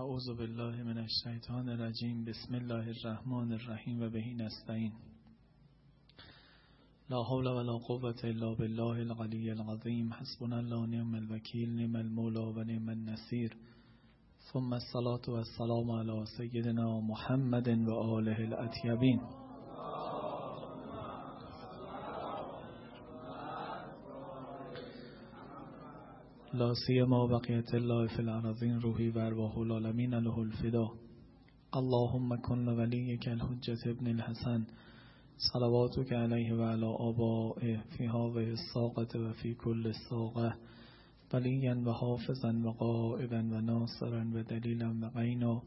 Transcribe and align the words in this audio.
اعوذ 0.00 0.28
بالله 0.38 0.82
من 0.82 0.98
الشیطان 0.98 1.68
الرجیم. 1.68 2.24
بسم 2.24 2.54
الله 2.54 2.86
الرحمن 2.88 3.52
الرحیم 3.52 4.02
و 4.02 4.08
بهی 4.10 4.34
نستعین. 4.34 4.92
لا 7.10 7.22
حول 7.22 7.46
ولا 7.46 7.72
قوة 7.72 8.14
الا 8.24 8.54
بالله 8.54 9.00
العلی 9.00 9.50
العظیم. 9.50 10.12
حسبنا 10.12 10.56
الله 10.56 10.86
نعم 10.86 11.14
الوکیل 11.14 11.70
نعم 11.70 11.96
المولا 11.96 12.52
و 12.52 12.62
نعم 12.62 12.88
النصیر. 12.88 13.50
ثم 14.52 14.72
الصلاة 14.72 15.28
والسلام 15.28 15.90
على 15.90 16.24
سیدنا 16.36 17.00
محمد 17.00 17.68
و 17.68 17.92
آله 17.92 18.40
الاطیبین. 18.40 19.39
لا 26.52 26.74
سیما 26.74 27.26
بقیت 27.26 27.74
الله 27.74 28.06
فی 28.06 28.22
الارضین 28.22 28.80
روحی 28.80 29.08
و 29.10 29.18
ارواح 29.18 29.58
العالمین 29.58 30.14
له 30.14 30.38
الفدا. 30.38 30.92
اللهم 31.72 32.36
کن 32.36 32.68
ولیک 32.68 33.28
الحجت 33.28 33.86
ابن 33.86 34.06
الحسن. 34.06 34.66
صلواتك 35.52 36.12
علیه 36.12 36.54
و 36.54 36.62
علی 36.62 36.84
آبائه 36.84 37.80
فی 37.80 38.06
هاوه 38.06 38.42
الساقت 38.42 39.16
و 39.16 39.32
فی 39.32 39.54
کل 39.54 39.92
ساقه 40.08 40.54
ولیا 41.32 41.76
و 41.86 41.90
حافظا 41.90 42.52
و 42.64 42.70
قائدا 42.70 43.38
و 43.38 43.60
ناصرا 43.60 44.24
و 44.34 44.42
دلیلا 44.42 44.94
و 45.02 45.08
غینا. 45.08 45.62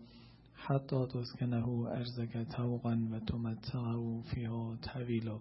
حتی 0.55 1.05
تسکنه 1.05 1.69
ارزک 1.69 2.37
توقا 2.37 2.97
و 3.11 3.19
تمتعه 3.19 4.77
طویلا. 4.81 5.39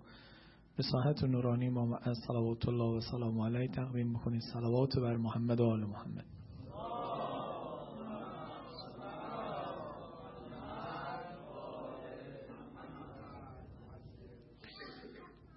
به 0.76 0.82
ساحت 0.82 1.24
نورانی 1.24 1.68
ما 1.68 1.96
از 1.96 2.18
صلوات 2.26 2.68
الله 2.68 2.96
و 2.96 3.00
سلام 3.00 3.40
علیه 3.40 3.68
تقدیم 3.68 4.08
می‌کنید 4.08 4.42
صلوات 4.52 4.98
بر 4.98 5.16
محمد 5.16 5.60
و 5.60 5.64
آل 5.64 5.80
محمد. 5.84 6.24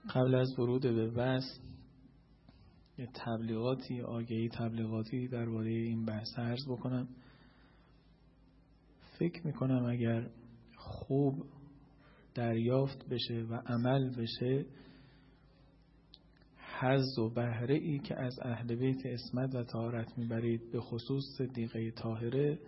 قبل 0.09 0.35
از 0.35 0.59
ورود 0.59 0.81
به 0.81 1.11
بحث 1.11 1.44
یه 2.97 3.09
تبلیغاتی 3.13 4.02
آگهی 4.02 4.50
تبلیغاتی 4.50 5.27
درباره 5.27 5.72
این 5.72 6.05
بحث 6.05 6.39
عرض 6.39 6.67
بکنم. 6.69 7.07
فکر 9.19 9.47
می‌کنم 9.47 9.85
اگر 9.85 10.29
خوب 10.75 11.45
دریافت 12.35 13.09
بشه 13.09 13.45
و 13.50 13.55
عمل 13.55 14.16
بشه 14.16 14.66
حز 16.80 17.20
و 17.20 17.30
بهره 17.30 17.76
ای 17.76 18.00
که 18.00 18.22
از 18.22 18.40
اهل 18.42 18.76
بیت 18.76 19.06
اسمت 19.06 19.56
و 19.56 19.64
تهارت 19.64 20.18
می‌برید 20.18 20.72
به 20.72 20.80
خصوص 20.80 21.23
صدیقه 21.38 21.92
طاهره 21.92 22.59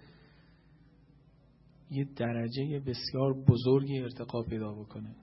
یه 1.92 2.08
درجه 2.16 2.80
بسیار 2.80 3.34
بزرگی 3.48 4.00
ارتقا 4.00 4.44
پیدا 4.44 4.74
بکنه. 4.74 5.16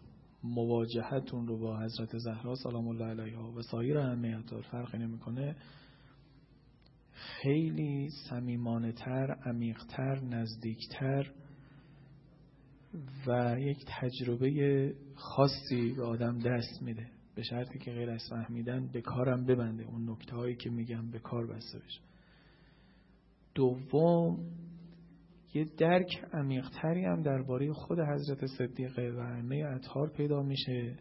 مواجهتون 0.44 1.46
رو 1.46 1.58
با 1.58 1.80
حضرت 1.80 2.18
زهرا 2.18 2.54
سلام 2.54 2.88
الله 2.88 3.04
علیها 3.04 3.52
و 3.52 3.62
سایر 3.62 3.98
اهمیت 3.98 4.60
فرقی 4.70 4.98
نمی‌کنه. 4.98 5.56
خیلی 7.12 8.08
سمیمانه 8.30 8.92
تر 8.92 9.36
عمیقتر 9.46 10.20
نزدیکتر 10.20 11.30
و 13.26 13.56
یک 13.58 13.78
تجربه 13.86 14.94
خاصی 15.14 15.92
به 15.96 16.04
آدم 16.04 16.38
دست 16.38 16.82
میده. 16.82 17.06
به 17.34 17.42
شرطی 17.42 17.78
که 17.78 17.92
غیر 17.92 18.10
از 18.10 18.22
فهمیدن 18.30 18.86
به 18.86 19.00
کارم 19.00 19.44
ببنده. 19.44 19.84
اون 19.84 20.10
نکته 20.10 20.36
هایی 20.36 20.56
که 20.56 20.70
میگم 20.70 21.10
به 21.10 21.18
کار 21.18 21.46
بسته 21.46 21.78
بشه. 21.78 22.00
دوم 23.54 24.38
یه 25.54 25.64
درک 25.64 26.24
عمیقتری 26.32 27.04
هم 27.04 27.22
درباره 27.22 27.72
خود 27.72 27.98
حضرت 28.00 28.46
صدیقه 28.46 29.10
و 29.10 29.18
ائمه 29.18 29.56
اطهار 29.56 30.10
پیدا 30.10 30.42
میشه 30.42 30.96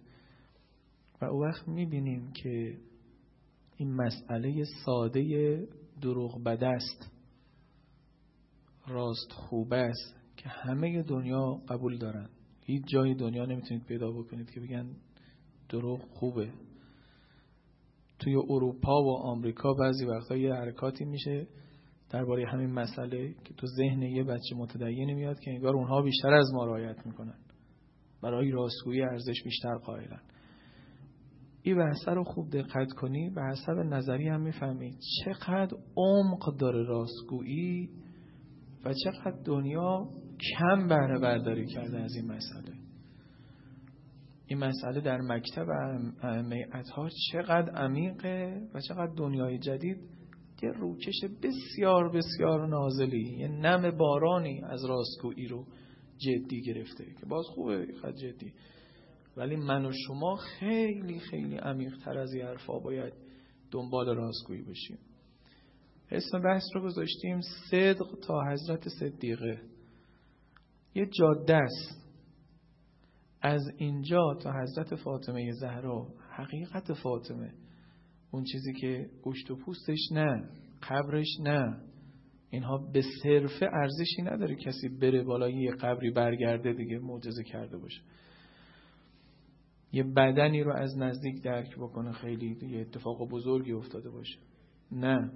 و 1.22 1.26
او 1.26 1.44
وقت 1.44 1.68
می‌بینیم 1.68 2.32
که 2.32 2.78
این 3.78 3.94
مسئله 3.94 4.64
ساده 4.86 5.68
دروغ 6.02 6.44
بد 6.44 6.64
است 6.64 7.12
راست 8.88 9.32
خوب 9.32 9.74
است 9.74 10.16
که 10.38 10.50
همه 10.50 11.04
دنیا 11.04 11.62
قبول 11.70 11.98
دارن. 11.98 12.30
هیچ 12.62 12.84
جای 12.88 13.16
دنیا 13.16 13.46
نمی‌تونید 13.46 13.86
پیدا 13.86 14.12
بکنید 14.12 14.52
که 14.52 14.60
بگن 14.60 14.96
دروغ 15.74 16.02
خوبه. 16.02 16.50
توی 18.20 18.36
اروپا 18.36 19.04
و 19.04 19.18
آمریکا 19.18 19.74
بعضی 19.74 20.06
وقتا 20.06 20.36
یه 20.36 20.54
حرکاتی 20.54 21.06
میشه 21.06 21.48
درباره 22.10 22.48
همین 22.48 22.72
مسئله 22.72 23.34
که 23.44 23.54
تو 23.54 23.68
ذهن 23.68 24.02
یه 24.02 24.24
بچه 24.24 24.56
متدین 24.58 25.14
میاد 25.14 25.40
که 25.40 25.52
انگار 25.52 25.76
اونها 25.76 26.02
بیشتر 26.02 26.34
از 26.34 26.54
ما 26.54 26.66
رعایت 26.66 27.06
می‌کنن. 27.06 27.38
برای 28.22 28.52
راستگویی 28.52 29.02
ارزش 29.02 29.44
بیشتر 29.44 29.76
قائلن. 29.76 30.22
این 31.62 31.78
بحثه 31.78 32.12
رو 32.12 32.24
خوب 32.24 32.50
دقت 32.50 32.92
کنی 32.92 33.30
به 33.30 33.42
حسب 33.44 33.72
نظری 33.72 34.28
هم 34.28 34.42
می‌فهمید 34.42 35.00
چقدر 35.26 35.78
عمق 35.98 36.58
داره 36.58 36.84
راستگویی 36.84 37.90
و 38.86 38.94
چقدر 39.04 39.38
دنیا 39.46 40.10
کم 40.58 40.88
بهره 40.88 41.20
برداری 41.20 41.68
کرده 41.68 42.00
از 42.00 42.16
این 42.16 42.26
مسئله. 42.26 42.83
این 44.54 44.64
مسئله 44.64 45.02
در 45.02 45.22
مکتب 45.22 45.68
ائمه 46.22 46.68
چقدر 47.32 47.70
عمیقه 47.70 48.62
و 48.74 48.80
چقدر 48.80 49.14
دنیای 49.18 49.58
جدید 49.58 49.98
یه 50.64 50.72
روکش 50.72 51.16
بسیار 51.44 52.10
بسیار 52.10 52.68
نازلی 52.68 53.38
یه 53.38 53.48
نم 53.48 53.98
بارانی 53.98 54.62
از 54.64 54.86
راستگویی 54.86 55.48
رو 55.48 55.66
جدی 56.18 56.62
گرفته 56.62 57.06
که 57.06 57.26
باز 57.26 57.46
خوبه 57.46 57.88
خد 58.02 58.16
جدی. 58.16 58.54
ولی 59.38 59.56
من 59.56 59.86
و 59.86 59.92
شما 60.08 60.36
خیلی 60.36 61.20
خیلی 61.20 61.58
عمیقتر 61.58 62.18
از 62.18 62.34
این 62.34 62.46
حرفا 62.46 62.80
باید 62.80 63.14
دنبال 63.72 64.16
راستگویی 64.16 64.62
بشیم. 64.62 64.98
اسم 66.12 66.42
بحث 66.42 66.64
رو 66.76 66.82
گذاشتیم 66.82 67.40
صدق 67.72 68.08
تا 68.28 68.42
حضرت 68.52 68.90
صدیقه. 68.90 69.62
یه 70.96 71.06
جاده 71.06 71.56
است. 71.56 72.03
از 73.44 73.62
اینجا 73.78 74.38
تا 74.42 74.52
حضرت 74.62 74.96
فاطمه 74.96 75.52
زهرا 75.52 76.08
حقیقت 76.30 76.94
فاطمه. 76.94 77.54
اون 78.32 78.44
چیزی 78.44 78.74
که 78.74 79.10
گوشت 79.24 79.52
و 79.52 79.56
پوستش 79.56 80.12
نه 80.12 80.50
قبرش 80.90 81.40
نه. 81.40 81.78
اینها 82.50 82.78
به 82.94 83.02
صرفه 83.24 83.70
ارزشی 83.74 84.22
نداره 84.22 84.56
کسی 84.56 84.90
بره 84.90 85.24
بالای 85.24 85.54
یه 85.54 85.72
قبری 85.72 86.12
برگرده 86.12 86.74
دیگه 86.74 87.00
معجزه 87.00 87.44
کرده 87.44 87.78
باشه. 87.78 88.02
یه 89.92 90.04
بدنی 90.04 90.64
رو 90.64 90.74
از 90.74 90.98
نزدیک 90.98 91.44
درک 91.44 91.76
بکنه 91.76 92.12
خیلی 92.12 92.58
یه 92.62 92.82
اتفاق 92.82 93.30
بزرگی 93.30 93.72
افتاده 93.72 94.10
باشه. 94.10 94.40
نه. 94.92 95.32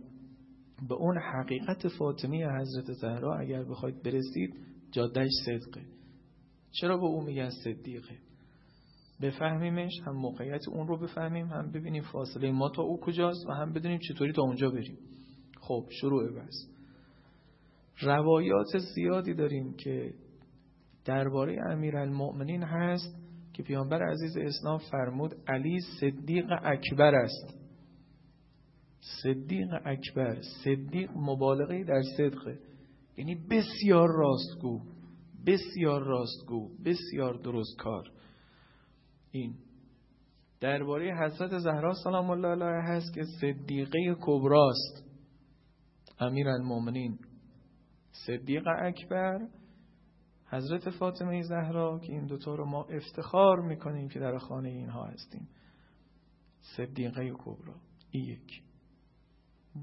به 0.89 0.95
اون 0.95 1.17
حقیقت 1.17 1.87
فاطمه 1.87 2.47
حضرت 2.59 2.91
زهرا 2.91 3.37
اگر 3.39 3.63
بخواید 3.63 4.03
برسید 4.03 4.53
جادهش 4.91 5.31
صدقه. 5.45 5.96
چرا 6.81 6.97
به 6.97 7.05
او 7.05 7.23
میگن 7.23 7.49
صدیقه؟ 7.49 8.17
بفهمیمش 9.21 9.91
هم 10.05 10.15
موقعیت 10.15 10.67
اون 10.67 10.87
رو 10.87 10.97
بفهمیم 10.97 11.47
هم 11.47 11.71
ببینیم 11.71 12.03
فاصله 12.03 12.51
ما 12.51 12.69
تا 12.69 12.81
او 12.81 12.99
کجاست 12.99 13.45
و 13.49 13.51
هم 13.51 13.73
بدونیم 13.73 13.99
چطوری 13.99 14.31
تا 14.31 14.41
اونجا 14.41 14.69
بریم. 14.69 14.97
خب 15.59 15.85
شروع 16.01 16.31
بس 16.31 16.69
روایات 18.01 18.77
زیادی 18.95 19.33
داریم 19.33 19.73
که 19.73 20.13
درباره 21.05 21.57
امیرالمؤمنین 21.71 22.63
هست 22.63 23.15
که 23.53 23.63
پیامبر 23.63 24.01
عزیز 24.11 24.37
اسلام 24.37 24.77
فرمود 24.77 25.35
علی 25.47 25.79
صدیق 25.99 26.45
اکبر 26.63 27.15
است. 27.15 27.57
صدیق 29.23 29.67
اکبر 29.85 30.41
صدیق 30.63 31.09
مبالغه 31.15 31.83
در 31.83 32.01
صدقه 32.17 32.59
یعنی 33.17 33.35
بسیار 33.35 34.09
راستگو. 34.17 34.96
بسیار 35.47 36.03
راستگو 36.03 36.69
بسیار 36.85 37.33
درست 37.33 37.77
کار. 37.77 38.11
این. 39.31 39.55
درباره 40.59 41.15
حضرت 41.15 41.57
زهرا 41.57 41.93
سلام 42.03 42.29
الله 42.29 42.47
علیها 42.47 42.81
هست 42.81 43.13
که 43.13 43.23
صدیقه 43.41 44.15
کبراست. 44.21 45.07
امیر 46.19 46.49
المومنین 46.49 47.19
صدیق 48.27 48.63
اکبر 48.79 49.47
حضرت 50.49 50.89
فاطمه 50.89 51.41
زهرا 51.41 51.99
که 51.99 52.13
این 52.13 52.25
دوتا 52.25 52.55
رو 52.55 52.65
ما 52.65 52.83
افتخار 52.83 53.59
می‌کنیم 53.59 54.07
که 54.09 54.19
در 54.19 54.37
خانه 54.37 54.69
اینها 54.69 55.03
هستیم. 55.03 55.49
صدیقه 56.77 57.31
کبرا. 57.37 57.75
این 58.11 58.25
یک. 58.25 58.61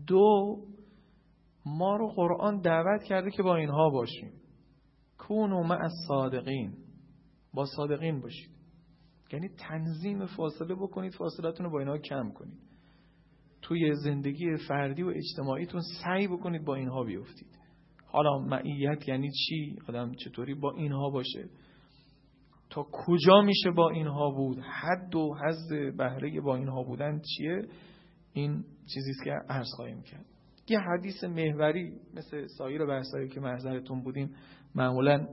دو 0.07 0.57
ما 1.67 1.97
رو 1.97 2.09
قرآن 2.09 2.61
دعوت 2.61 3.03
کرده 3.03 3.31
که 3.31 3.43
با 3.43 3.57
اینها 3.57 3.91
باشیم. 3.91 4.33
کونو 5.29 5.63
مع 5.63 5.89
صادقین 6.09 6.73
با 7.55 7.67
صادقین 7.77 8.21
باشید. 8.21 8.51
یعنی 9.33 9.49
تنظیم 9.49 10.27
فاصله 10.27 10.75
بکنید 10.75 11.13
فاصلتون 11.13 11.67
رو 11.67 11.73
با 11.73 11.79
اینها 11.79 11.99
کم 11.99 12.31
کنید. 12.31 12.59
توی 13.63 13.95
زندگی 13.95 14.57
فردی 14.69 15.03
و 15.03 15.13
اجتماعیتون 15.17 15.81
سعی 16.05 16.29
بکنید 16.29 16.65
با 16.65 16.75
اینها 16.75 17.05
بیفتید. 17.05 17.59
حالا 18.07 18.39
معیت 18.39 19.09
یعنی 19.09 19.31
چی؟ 19.31 19.79
آدم 19.89 20.13
چطوری 20.15 20.55
با 20.55 20.73
اینها 20.73 21.11
باشه؟ 21.11 21.49
تا 22.71 22.87
کجا 22.93 23.41
میشه 23.41 23.71
با 23.71 23.91
اینها 23.91 24.31
بود؟ 24.31 24.59
حد 24.59 25.15
و 25.15 25.35
حد 25.35 25.97
بهره 25.97 26.41
با 26.41 26.57
اینها 26.57 26.83
بودن 26.83 27.21
چیه؟ 27.21 27.63
این 28.33 28.65
چیزی 28.95 29.13
که 29.25 29.31
عرض 29.49 29.69
خواهیم 29.77 30.03
کرد. 30.03 30.25
یه 30.69 30.79
حدیث 30.79 31.25
محوری 31.25 31.93
مثل 32.15 32.47
سایر 32.47 32.87
بحثایی 32.87 33.29
که 33.29 33.41
محضرتون 33.41 34.03
بودیم 34.03 34.31
معمولا 34.75 35.27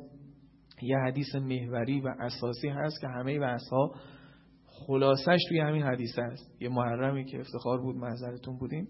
یه 0.81 0.97
حدیث 0.97 1.35
محوری 1.35 2.01
و 2.01 2.15
اساسی 2.19 2.69
هست 2.69 3.01
که 3.01 3.07
همه 3.07 3.39
بحثها 3.39 3.91
خلاصش 4.65 5.39
توی 5.49 5.59
همین 5.59 5.83
حدیث 5.83 6.19
هست. 6.19 6.61
یه 6.61 6.69
محرمی 6.69 7.25
که 7.25 7.39
افتخار 7.39 7.81
بود 7.81 7.95
محضرتون 7.95 8.57
بودیم 8.57 8.87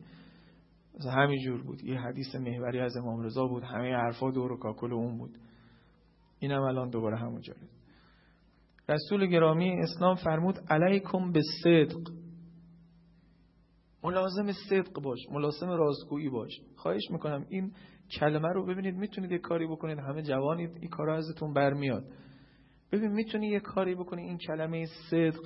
همین 1.13 1.39
جور 1.45 1.63
بود. 1.63 1.83
یه 1.83 1.99
حدیث 1.99 2.35
محوری 2.35 2.79
از 2.79 2.97
امام 2.97 3.21
رضا 3.21 3.47
بود. 3.47 3.63
همه 3.63 3.95
حرفا 3.95 4.31
دور 4.31 4.51
و 4.51 4.57
کاکل 4.57 4.93
اون 4.93 5.17
بود. 5.17 5.37
اینم 6.39 6.61
الان 6.61 6.89
دوباره 6.89 7.17
همونجاست 7.17 7.81
رسول 8.89 9.25
گرامی 9.25 9.79
اسلام 9.79 10.15
فرمود 10.15 10.59
علیکم 10.69 11.31
به 11.31 11.41
صدق 11.63 12.11
ملازم 14.03 14.51
صدق 14.69 15.01
باش. 15.01 15.19
ملازم 15.31 15.69
راستگویی 15.69 16.29
باش. 16.29 16.61
خواهش 16.75 17.11
می‌کنم 17.11 17.45
این 17.49 17.71
کلمه 18.19 18.49
رو 18.53 18.65
ببینید 18.65 18.95
می‌تونید 18.95 19.31
یه 19.31 19.37
کاری 19.37 19.67
بکنید. 19.67 19.99
همه 19.99 20.21
جوانید 20.21 20.69
این 20.79 20.89
کارا 20.89 21.17
ازتون 21.17 21.53
برمیاد. 21.53 22.03
ببین 22.91 23.11
می‌تونی 23.11 23.47
یه 23.47 23.59
کاری 23.59 23.95
بکنی. 23.95 24.21
این 24.21 24.37
کلمه 24.37 24.85
صدق 25.09 25.39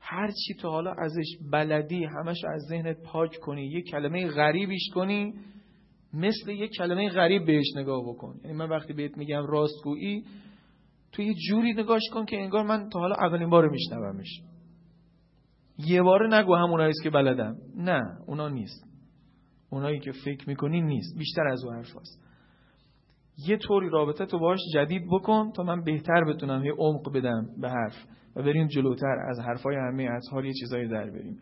هر 0.00 0.30
چی 0.30 0.54
تو 0.54 0.68
حالا 0.68 0.92
ازش 0.92 1.38
بلدی 1.52 2.04
همش 2.04 2.44
از 2.44 2.62
ذهنت 2.68 3.02
پاک 3.02 3.36
کنی. 3.42 3.66
یه 3.66 3.82
کلمه 3.82 4.28
غریبیش 4.28 4.88
کنی 4.94 5.34
مثل 6.14 6.50
یه 6.50 6.68
کلمه 6.68 7.08
غریب 7.08 7.46
بهش 7.46 7.76
نگاه 7.76 8.02
بکن. 8.02 8.40
یعنی 8.44 8.56
من 8.56 8.68
وقتی 8.68 8.92
بهت 8.92 9.16
میگم 9.16 9.46
راستگویی 9.46 10.24
تو 11.12 11.22
یه 11.22 11.34
جوری 11.48 11.72
نگاش 11.72 12.02
کن 12.14 12.24
که 12.24 12.36
انگار 12.40 12.64
من 12.64 12.88
تا 12.88 12.98
حالا 12.98 13.14
اولین 13.14 13.50
بار 13.50 13.68
میشنومش. 13.68 14.42
یه 15.78 16.02
بار 16.02 16.36
نگو 16.36 16.54
همونایی 16.54 16.92
که 17.02 17.10
بلدم. 17.10 17.56
نه 17.76 18.02
اونا 18.26 18.48
نیست. 18.48 18.91
اونایی 19.72 20.00
که 20.00 20.12
فکر 20.12 20.48
می‌کنی 20.48 20.80
نیست. 20.80 21.18
بیشتر 21.18 21.46
از 21.46 21.64
اون 21.64 21.76
حرف 21.76 21.96
هست. 21.96 22.22
یه 23.48 23.56
طوری 23.56 23.88
رابطه 23.88 24.26
تو 24.26 24.38
باش 24.38 24.58
جدید 24.74 25.02
بکن 25.12 25.52
تا 25.56 25.62
من 25.62 25.84
بهتر 25.84 26.24
بتونم 26.24 26.64
یه 26.64 26.72
عمق 26.78 27.12
بدم 27.14 27.46
به 27.60 27.70
حرف 27.70 28.06
و 28.36 28.42
بریم 28.42 28.66
جلوتر 28.66 29.16
از 29.30 29.38
حرفای 29.40 29.76
همه 29.76 30.02
از 30.02 30.28
حال 30.32 30.44
یه 30.44 30.52
چیزایی 30.60 30.88
در 30.88 31.10
بریم. 31.10 31.40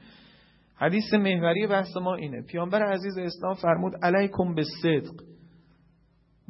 حدیث 0.77 1.15
محوری 1.15 1.67
بحث 1.67 1.97
ما 1.97 2.15
اینه. 2.15 2.43
پیامبر 2.43 2.83
عزیز 2.83 3.19
اسلام 3.19 3.55
فرمود 3.55 3.93
علیکم 4.03 4.55
به 4.55 4.65
صدق 4.83 5.15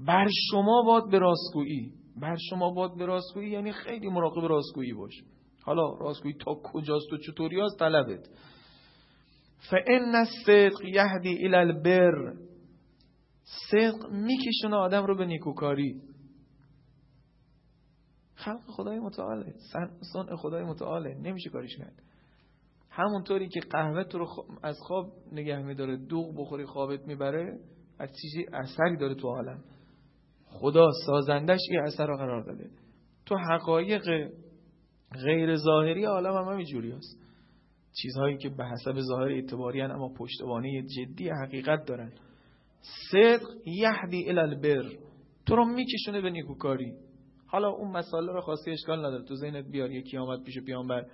بر 0.07 0.29
شما 0.51 0.83
باد 0.87 1.11
به 1.11 1.19
راستگویی. 1.19 1.93
بر 2.21 2.37
شما 2.51 2.71
باد 2.71 2.99
به 2.99 3.07
راستگویی 3.07 3.51
یعنی 3.51 3.73
خیلی 3.73 4.09
مراقب 4.09 4.49
راستگویی 4.49 4.93
باش. 4.93 5.13
حالا 5.63 5.99
راستگویی 6.01 6.35
تا 6.35 6.55
کجاست 6.65 7.13
و 7.13 7.17
چطوری 7.17 7.61
از 7.61 7.77
طلبت. 7.79 8.29
فان 9.71 10.15
الصدق 10.15 10.85
یهدی 10.85 11.45
الی 11.45 11.57
البر. 11.57 12.35
صدق 13.71 14.11
میکشونه 14.11 14.77
آدم 14.77 15.07
رو 15.07 15.17
به 15.17 15.27
نیکوکاری. 15.27 16.01
خلق 18.35 18.61
خدای 18.67 18.99
متعاله. 18.99 19.55
صنع 20.13 20.37
خدای 20.37 20.65
متعاله. 20.65 21.15
نمیشه 21.15 21.51
کاریش 21.51 21.77
کرد. 21.77 22.03
همونطوری 22.91 23.49
که 23.49 23.61
قهوه 23.61 24.05
تو 24.05 24.19
رو 24.19 24.27
از 24.63 24.79
خواب 24.81 25.13
نگه 25.33 25.59
میداره 25.63 25.97
دوغ 25.97 26.41
بخوری 26.41 26.65
خوابت 26.65 27.07
می‌بره 27.07 27.59
از 27.99 28.11
چیزی 28.23 28.47
اثری 28.53 28.97
داره 28.97 29.15
تو 29.15 29.29
عالم. 29.29 29.65
خدا 30.47 30.89
سازندش 31.07 31.61
این 31.71 31.81
اثر 31.81 32.07
رو 32.07 32.17
قرار 32.17 32.43
داده. 32.43 32.71
تو 33.27 33.37
حقایق 33.37 34.31
غیر 35.25 35.57
ظاهری 35.57 36.05
عالم 36.05 36.33
هم 36.35 36.53
همینجوری 36.53 36.93
هست. 36.93 37.30
چیزهایی 38.03 38.37
که 38.37 38.49
به 38.49 38.65
حسب 38.65 39.01
ظاهر 39.01 39.33
اعتباری 39.33 39.81
اما 39.81 40.09
پشتوانه 40.09 40.83
جدی 40.83 41.29
حقیقت 41.29 41.85
دارن. 41.85 42.13
صدق 43.11 43.47
یهدی 43.67 44.29
الالبر 44.29 44.85
تو 45.47 45.57
رو 45.57 45.65
میکشونه 45.65 46.21
به 46.21 46.31
نیکوکاری. 46.31 46.93
حالا 47.47 47.69
اون 47.71 47.91
مسئله 47.91 48.33
رو 48.33 48.41
خاصی 48.41 48.71
اشکال 48.71 48.99
نداره. 48.99 49.25
تو 49.25 49.35
ذهنت 49.35 49.65
بیار 49.65 49.91
یکی 49.91 50.17
آمد 50.17 50.45
پیش 50.45 50.59
پیامبر 50.59 51.07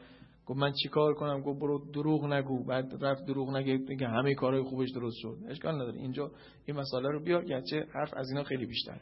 گفت 0.47 0.61
من 0.61 0.73
چیکار 0.83 1.15
کنم؟ 1.15 1.41
گفت 1.41 1.61
برو 1.61 1.91
دروغ 1.93 2.25
نگو. 2.25 2.65
بعد 2.65 3.05
رفت 3.05 3.27
دروغ 3.27 3.57
نگه 3.57 3.77
میگه 3.77 4.09
همه 4.09 4.35
کارهای 4.35 4.63
خوبش 4.63 4.89
درست 4.95 5.17
شد. 5.19 5.37
اشکال 5.49 5.75
نداره. 5.75 5.99
اینجا 5.99 6.31
این 6.67 6.77
مسئله 6.77 7.09
رو 7.09 7.23
بیار 7.23 7.45
گرچه 7.45 7.87
حرف 7.95 8.15
از 8.17 8.31
اینا 8.31 8.45
خیلی 8.45 8.67
بیشتره. 8.67 9.01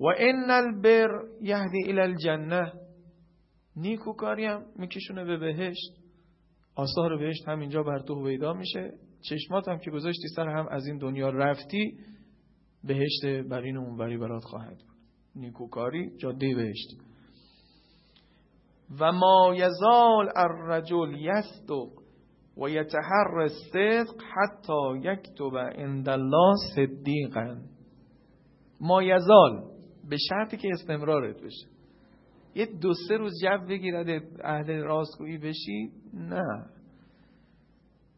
و 0.00 0.04
ان 0.18 0.50
البر 0.50 1.08
یهدی 1.42 1.84
الی 1.86 2.00
الجنه. 2.00 2.72
نیکوکاری 3.76 4.44
هم 4.44 4.64
میکشونه 4.76 5.24
به 5.24 5.36
بهشت. 5.36 6.03
آثار 6.76 7.16
بهشت 7.16 7.48
همینجا 7.48 7.82
بر 7.82 7.98
تو 7.98 8.24
پیدا 8.24 8.52
میشه. 8.52 8.92
چشمات 9.20 9.68
هم 9.68 9.78
که 9.78 9.90
گذاشتی 9.90 10.28
سر 10.36 10.48
هم 10.48 10.68
از 10.70 10.86
این 10.86 10.98
دنیا 10.98 11.30
رفتی 11.30 11.98
بهشت 12.84 13.24
بر 13.48 13.60
این 13.60 13.76
اونوری 13.76 14.16
برات 14.16 14.44
خواهد 14.44 14.78
بود. 14.78 14.96
نیکوکاری 15.36 16.16
جاده 16.16 16.54
بهشت. 16.54 16.88
و 19.00 19.12
ما 19.12 19.54
یزال 19.54 20.28
الرجل 20.36 21.14
یصدق 21.18 22.04
و 22.56 22.68
یتحر 22.68 23.38
الصدق 23.38 24.22
حتی 24.34 24.98
یکتب 25.02 25.56
عند 25.56 26.08
الله 26.08 26.54
صدیقا. 26.76 27.56
ما 28.80 29.02
یزال 29.02 29.70
به 30.10 30.16
شرطی 30.28 30.56
که 30.56 30.68
استمرارت 30.72 31.36
بشه. 31.36 31.73
یه 32.54 32.66
دو 32.66 32.94
سه 33.08 33.16
روز 33.16 33.32
جو 33.42 33.66
بگیرد 33.68 34.22
اهل 34.44 34.82
راستگویی 34.82 35.38
بشی 35.38 35.90
نه. 36.14 36.66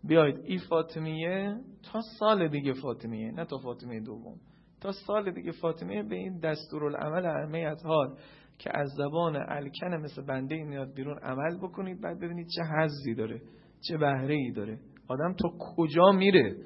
بیاید. 0.05 0.37
ای 0.45 0.59
فاطمیه 0.59 1.61
تا 1.93 2.01
سال 2.19 2.49
دیگه 2.49 2.73
فاطمیه 2.73 3.33
نه 3.33 3.45
تا 3.45 3.59
فاطمیه 3.59 4.01
دوم. 4.01 4.37
تا 4.81 4.93
سال 4.93 5.31
دیگه 5.31 5.53
فاطمیه 5.53 6.03
به 6.03 6.17
این 6.17 6.39
دستورالعمل 6.39 7.27
از 7.67 7.85
حال 7.85 8.17
که 8.59 8.79
از 8.79 8.89
زبان 8.97 9.37
الکن 9.37 9.87
مثل 9.87 10.23
بنده 10.23 10.55
این 10.55 10.69
میاد 10.69 10.95
بیرون 10.95 11.19
عمل 11.19 11.57
بکنید. 11.57 12.01
بعد 12.01 12.19
ببینید 12.19 12.47
چه 12.57 12.63
حزی 12.63 13.15
داره 13.15 13.41
چه 13.89 13.97
بهره 13.97 14.35
ای 14.35 14.53
داره. 14.53 14.79
آدم 15.09 15.33
تا 15.33 15.49
کجا 15.77 16.13
میره؟ 16.13 16.57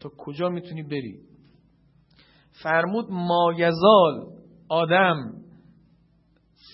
تا 0.00 0.10
کجا 0.18 0.48
می‌تونی 0.48 0.82
بری؟ 0.82 1.20
فرمود 2.62 3.06
مایزال 3.10 4.26
آدم 4.68 5.34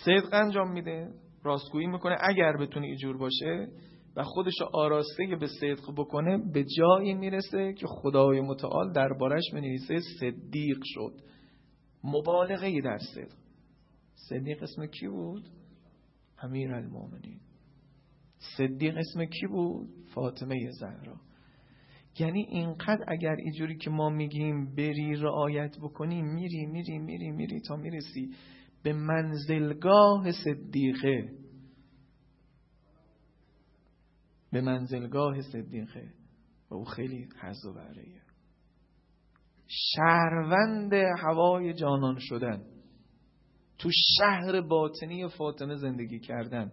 صدق 0.04 0.34
انجام 0.34 0.72
میده 0.72 1.08
راستگویی 1.42 1.86
می‌کنه 1.86 2.16
اگر 2.20 2.56
بتونه 2.56 2.86
ایجور 2.86 3.16
باشه 3.16 3.68
و 4.16 4.22
خودش 4.22 4.62
آراسته 4.72 5.36
به 5.40 5.46
صدق 5.46 5.92
بکنه 5.96 6.38
به 6.52 6.64
جایی 6.78 7.14
می‌رسه 7.14 7.72
که 7.72 7.86
خدای 7.86 8.40
متعال 8.40 8.92
دربارش 8.92 9.42
می‌نویسه 9.52 10.00
صدیق 10.20 10.78
شد. 10.84 11.12
مبالغه 12.04 12.80
در 12.80 12.98
صدق. 12.98 13.34
صدیق 14.14 14.62
اسم 14.62 14.86
کی 14.86 15.08
بود؟ 15.08 15.48
امیر 16.42 16.74
المومنین 16.74 17.40
صدیق 18.56 18.96
اسم 18.96 19.24
کی 19.24 19.46
بود؟ 19.46 19.88
فاطمه 20.14 20.70
زهرا. 20.70 21.16
یعنی 22.18 22.46
اینقدر 22.50 23.04
اگر 23.08 23.36
اینجوری 23.38 23.76
که 23.76 23.90
ما 23.90 24.08
میگیم 24.10 24.74
بری 24.74 25.16
رعایت 25.16 25.76
بکنی 25.78 26.22
میری 26.22 26.66
میری 26.66 26.98
میری 26.98 27.30
میری 27.30 27.60
تا 27.60 27.76
می‌رسی. 27.76 28.30
به 28.84 28.92
منزلگاه 28.92 30.32
صدیقه. 30.32 31.32
به 34.52 34.60
منزلگاه 34.60 35.40
صدیقه. 35.40 36.12
و 36.70 36.74
او 36.74 36.84
خیلی 36.84 37.28
حظ 37.42 37.66
و 37.66 37.72
بهرهیه 37.72 38.20
شهروند 39.66 40.92
هوای 40.92 41.74
جانان 41.74 42.16
شدن. 42.18 42.62
تو 43.78 43.90
شهر 44.18 44.60
باطنی 44.60 45.28
فاطمه 45.28 45.76
زندگی 45.76 46.20
کردن. 46.20 46.72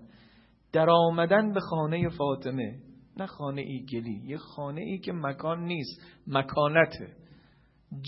در 0.74 0.90
آمدن 0.90 1.54
به 1.54 1.60
خانه 1.60 2.10
فاطمه. 2.10 2.80
نه 3.18 3.26
خانه 3.26 3.62
ای 3.62 3.86
گلی 3.86 4.22
یه 4.26 4.38
خانه 4.38 4.82
ای 4.82 5.00
که 5.00 5.12
مکان 5.12 5.64
نیست 5.64 6.02
مکانته. 6.28 7.16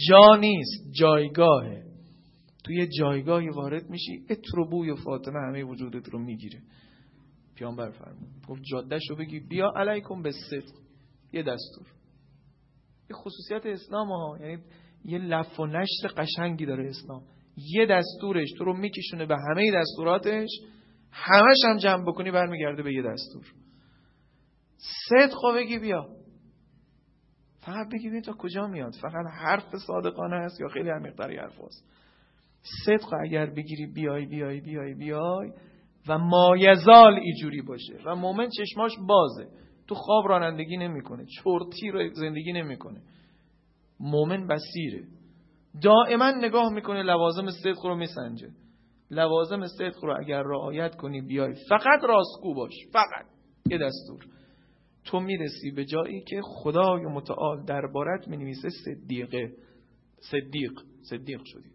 جا 0.09 0.35
نیست 0.35 0.91
جایگاهه. 0.91 1.92
توی 2.63 2.87
جایگاهی 2.87 3.49
وارد 3.49 3.89
میشی 3.89 4.25
اترو 4.29 4.69
بوی 4.69 4.95
فاطمه 4.95 5.39
همه 5.39 5.63
وجودت 5.63 6.09
رو 6.09 6.19
می‌گیره. 6.19 6.61
پیامبر 7.55 7.89
فرمود. 7.89 8.29
گفت 8.47 8.61
جادهش 8.71 9.09
رو 9.09 9.15
بگی 9.15 9.39
بیا 9.39 9.71
علیکم 9.75 10.21
به 10.21 10.31
صدق. 10.31 10.77
یه 11.33 11.43
دستور. 11.43 11.87
یه 13.09 13.15
خصوصیت 13.15 13.65
اسلام 13.65 14.07
ها. 14.07 14.37
یعنی 14.41 14.63
یه 15.05 15.17
لف 15.17 15.59
و 15.59 15.65
نشر 15.65 16.07
قشنگی 16.17 16.65
داره 16.65 16.89
اسلام. 16.89 17.23
یه 17.57 17.85
دستورش. 17.85 18.47
تو 18.57 18.63
رو 18.63 18.77
میکشونه 18.77 19.25
به 19.25 19.35
همه 19.49 19.71
دستوراتش. 19.71 20.49
همش 21.11 21.57
هم 21.65 21.77
جمع 21.77 22.03
بکنی 22.07 22.31
برمیگرده 22.31 22.83
به 22.83 22.93
یه 22.93 23.01
دستور. 23.01 23.45
صدق 25.09 25.55
بگی 25.55 25.79
بیا. 25.79 26.07
فقط 27.59 27.87
بگی 27.93 28.21
تا 28.21 28.33
کجا 28.33 28.67
میاد. 28.67 28.93
فقط 29.01 29.25
حرف 29.41 29.77
صادقانه 29.87 30.35
است 30.35 30.61
یا 30.61 30.67
خیلی 30.67 30.89
عمیق‌تر 30.89 31.39
حرف 31.39 31.61
است 31.61 32.02
صدق 32.85 33.13
اگر 33.23 33.45
بگیری 33.45 33.85
بیای 33.85 34.25
بیای 34.25 34.61
بیای 34.61 34.93
بیای 34.93 35.51
و 36.07 36.17
مایزال 36.17 37.13
اینجوری 37.13 37.61
باشه. 37.61 37.93
و 38.05 38.15
مومن 38.15 38.49
چشماش 38.49 38.91
بازه. 39.07 39.47
تو 39.87 39.95
خواب 39.95 40.27
رانندگی 40.27 40.77
نمی‌کنه 40.77 41.25
چرتی 41.25 41.89
رو 41.89 42.09
زندگی 42.13 42.53
نمی‌کنه. 42.53 43.01
مومن 43.99 44.47
بسیره 44.47 45.03
دائما 45.81 46.31
نگاه 46.31 46.73
می‌کنه 46.73 47.03
لوازم 47.03 47.49
صدق 47.49 47.85
رو 47.85 47.95
میسنجه. 47.95 48.47
لوازم 49.11 49.67
صدق 49.67 50.03
رو 50.05 50.19
اگر 50.19 50.43
رعایت 50.43 50.95
کنی 50.95 51.21
بیای. 51.21 51.53
فقط 51.69 52.03
راستگو 52.03 52.53
باش. 52.55 52.73
فقط. 52.93 53.25
یه 53.69 53.77
دستور. 53.77 54.25
تو 55.05 55.19
می‌رسی 55.19 55.71
به 55.71 55.85
جایی 55.85 56.21
که 56.21 56.41
خدای 56.43 57.05
متعال 57.05 57.65
دربارت 57.65 58.27
می‌نویسه 58.27 58.69
صدیقه. 58.85 59.51
صدیق. 60.31 60.71
صدیق 61.09 61.41
شدی. 61.45 61.72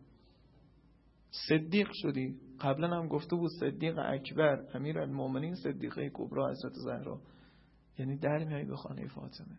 صدیق 1.31 1.89
شدی. 1.93 2.41
قبلا 2.61 2.89
هم 2.89 3.09
گفته 3.09 3.37
بود 3.37 3.51
صدیق 3.61 3.99
اکبر 3.99 4.65
امیر 4.75 4.99
المومنین 4.99 5.55
صدیقه 5.55 6.11
کبرا 6.15 6.51
حضرت 6.51 6.73
زهرا. 6.73 7.21
یعنی 7.99 8.19
در 8.19 8.45
میایی 8.45 8.65
به 8.65 8.77
خانه 8.77 9.09
فاطمه. 9.09 9.59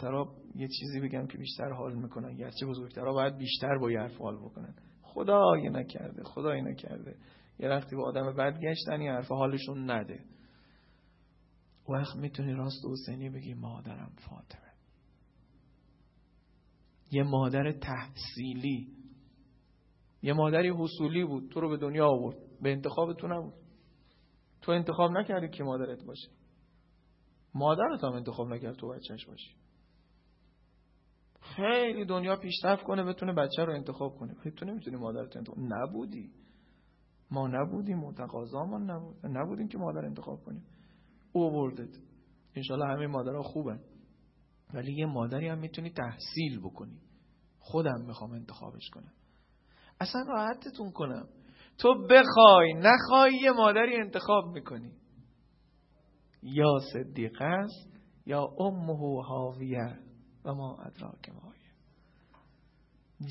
ترا 0.00 0.36
یه 0.54 0.68
چیزی 0.68 1.00
بگم 1.00 1.26
که 1.26 1.38
بیشتر 1.38 1.72
حال 1.72 1.94
می‌کنن. 1.94 2.36
گرچه 2.36 2.66
بزرگترا 2.66 3.12
باید 3.12 3.36
بیشتر 3.36 3.78
با 3.78 3.88
حرف 3.88 4.16
حال 4.16 4.36
بکنن. 4.36 4.74
خدای 5.02 5.70
نکرده 5.70 6.24
خدای 6.24 6.62
نکرده. 6.62 7.16
یه 7.58 7.68
وقتی 7.68 7.96
با 7.96 8.08
آدم 8.08 8.32
بد 8.32 8.60
گشتن 8.60 9.00
یه 9.00 9.12
حرف 9.12 9.28
حالشون 9.28 9.90
نده. 9.90 10.24
وقت 11.88 12.16
می‌تونی 12.16 12.52
راست 12.52 12.84
حسینی 12.90 13.30
بگی 13.30 13.54
مادرم 13.54 14.12
فاطمه. 14.16 14.72
یه 17.10 17.22
مادر 17.22 17.72
تحصیلی. 17.72 18.97
یه 20.22 20.32
مادری 20.32 20.68
حصولی 20.68 21.24
بود 21.24 21.50
تو 21.50 21.60
رو 21.60 21.68
به 21.68 21.76
دنیا 21.76 22.08
آورد. 22.08 22.36
به 22.62 22.72
انتخاب 22.72 23.12
تو 23.12 23.28
نبود. 23.28 23.54
تو 24.60 24.72
انتخاب 24.72 25.10
نکردی 25.10 25.48
که 25.48 25.64
مادرت 25.64 26.04
باشه. 26.04 26.28
مادرت 27.54 28.04
هم 28.04 28.12
انتخاب 28.12 28.48
نکرد 28.48 28.76
تو 28.76 28.88
بچهش 28.88 29.26
باشی. 29.26 29.54
خیلی 31.40 32.04
دنیا 32.04 32.36
پیشرفت 32.36 32.82
کنه 32.82 33.04
بتونه 33.04 33.32
بچه 33.32 33.64
رو 33.64 33.72
انتخاب 33.72 34.16
کنه. 34.16 34.34
ولی 34.34 34.50
تو 34.50 34.64
نمی‌تونی 34.64 34.96
مادرت 34.96 35.36
انتخاب 35.36 35.58
نبودی. 35.58 36.30
ما 37.30 37.48
نبودیم 37.48 38.04
و 38.04 38.12
تقاضامون 38.12 38.90
نبود 38.90 39.16
نبودیم 39.26 39.68
که 39.68 39.78
مادر 39.78 40.04
انتخاب 40.04 40.44
کنیم. 40.44 40.64
او 41.32 41.50
بردت. 41.50 41.96
انشالله 42.54 42.86
همه 42.86 43.06
مادرها 43.06 43.42
خوبن. 43.42 43.80
ولی 44.74 44.92
یه 44.92 45.06
مادری 45.06 45.48
هم 45.48 45.58
می‌تونی 45.58 45.90
تحصیل 45.90 46.60
بکنی. 46.60 47.00
خودم 47.58 48.04
می‌خوام 48.06 48.32
انتخابش 48.32 48.90
کنم. 48.90 49.12
اصلا 50.00 50.22
راحتتون 50.28 50.90
کنم. 50.92 51.28
تو 51.78 51.94
بخوای 52.10 52.74
نخوای 52.74 53.34
یه 53.42 53.50
مادری 53.52 53.96
انتخاب 53.96 54.44
می‌کنی. 54.54 54.92
یا 56.42 56.78
صدیقه 56.92 57.44
است 57.44 58.00
یا 58.26 58.48
امه 58.60 59.22
حاویه 59.22 59.98
و 60.44 60.54
ما 60.54 60.76
ادراک 60.86 61.28
مایه 61.28 61.58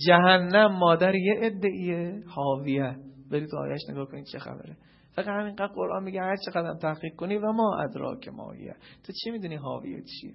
جهنم 0.07 0.77
مادر 0.79 1.15
یه 1.15 1.33
ادعیه 1.37 2.23
حاویه. 2.27 2.95
برید 3.31 3.55
آیش 3.55 3.81
نگاه 3.89 4.05
کنید 4.05 4.25
چه 4.25 4.39
خبره. 4.39 4.77
فقط 5.11 5.27
همینقدر 5.27 5.73
قرآن 5.73 6.03
میگه 6.03 6.21
هر 6.21 6.35
چقدر 6.45 6.75
تحقیق 6.81 7.15
کنی 7.15 7.37
و 7.37 7.51
ما 7.51 7.77
ادراک 7.79 8.27
مایه 8.27 8.75
تو 9.03 9.13
چی 9.23 9.31
می‌دونی 9.31 9.55
حاویه 9.55 10.03
چیه؟ 10.03 10.33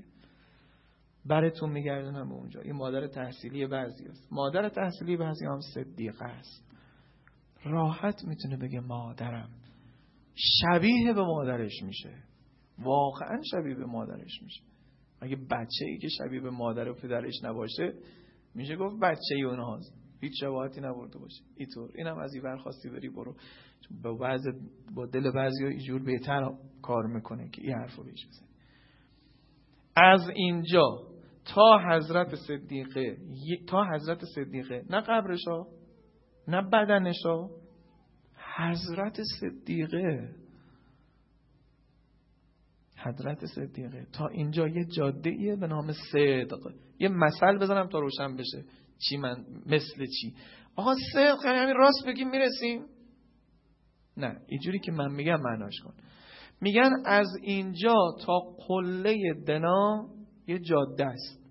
براتون 1.26 1.70
میگردنم 1.70 2.28
به 2.28 2.34
اونجا. 2.34 2.60
این 2.60 2.72
مادر 2.72 3.06
تحصیلی 3.06 3.66
بعضی 3.66 4.04
است. 4.04 4.28
مادر 4.32 4.68
تحصیلی 4.68 5.16
بعضی 5.16 5.46
هم 5.46 5.60
صدیقه 5.74 6.24
است. 6.24 6.72
راحت 7.64 8.24
می‌تونه 8.24 8.56
بگه 8.56 8.80
مادرم. 8.80 9.50
شبیه 10.34 11.12
به 11.12 11.22
مادرش 11.22 11.82
میشه. 11.82 12.14
واقعا 12.78 13.40
شبیه 13.50 13.74
به 13.74 13.84
مادرش 13.84 14.42
میشه. 14.42 14.62
اگه 15.20 15.36
بچه 15.36 15.84
ای 15.86 15.98
که 15.98 16.08
شبیه 16.08 16.40
به 16.40 16.50
مادر 16.50 16.88
و 16.88 16.94
پدرش 16.94 17.34
نباشه 17.44 17.92
میشه 18.54 18.76
گفت 18.76 19.00
بچه 19.02 19.34
ای 19.36 19.42
اونهاست. 19.42 19.94
هیچ 20.20 20.32
شباهتی 20.40 20.80
نبرده 20.80 21.18
باشه. 21.18 21.42
اینطور. 21.56 21.90
اینم 21.94 22.18
از 22.18 22.34
این 22.34 22.42
برخواستی 22.42 22.88
بری 22.88 23.08
برو. 23.08 23.36
با 24.02 24.14
بعض 24.14 24.42
با 24.94 25.06
دل 25.06 25.30
بعضی 25.30 25.64
اینجور 25.64 26.02
بهتر 26.02 26.50
کار 26.82 27.06
می‌کنه 27.06 27.48
که 27.48 27.62
این 27.62 27.74
حرفو 27.74 28.04
بهش 28.04 28.26
بزنی 28.26 28.48
از 29.96 30.30
اینجا 30.34 31.11
تا 31.44 31.78
حضرت 31.90 32.34
صدیقه 32.34 33.16
تا 33.68 33.84
حضرت 33.84 34.24
صدیقه. 34.34 34.84
نه 34.90 35.00
قبرشا 35.00 35.66
نه 36.48 36.62
بدنشا 36.62 37.48
حضرت 38.56 39.20
صدیقه. 39.40 40.34
حضرت 42.96 43.46
صدیقه. 43.46 44.06
تا 44.12 44.26
اینجا 44.26 44.68
یه 44.68 44.84
جاده 44.84 45.30
ایه 45.30 45.56
به 45.56 45.66
نام 45.66 45.92
صدق. 46.12 46.72
یه 46.98 47.08
مثل 47.08 47.58
بزنم 47.58 47.88
تا 47.88 47.98
روشن 47.98 48.36
بشه. 48.36 48.64
چی 48.98 49.16
من 49.16 49.44
مثل 49.66 50.06
چی؟ 50.06 50.34
آقا 50.76 50.94
صدق 51.12 51.44
یعنی 51.44 51.58
همین 51.58 51.76
راست 51.76 52.06
بگیم 52.06 52.30
می‌رسیم؟ 52.30 52.82
نه 54.16 54.40
اینجوری 54.48 54.78
که 54.78 54.92
من 54.92 55.12
میگم 55.12 55.40
معناش 55.40 55.80
کن. 55.84 55.94
میگن 56.60 56.90
از 57.06 57.26
اینجا 57.42 57.94
تا 58.26 58.40
قله 58.68 59.34
دنا 59.46 60.08
یه 60.46 60.58
جاده 60.58 61.06
است. 61.06 61.42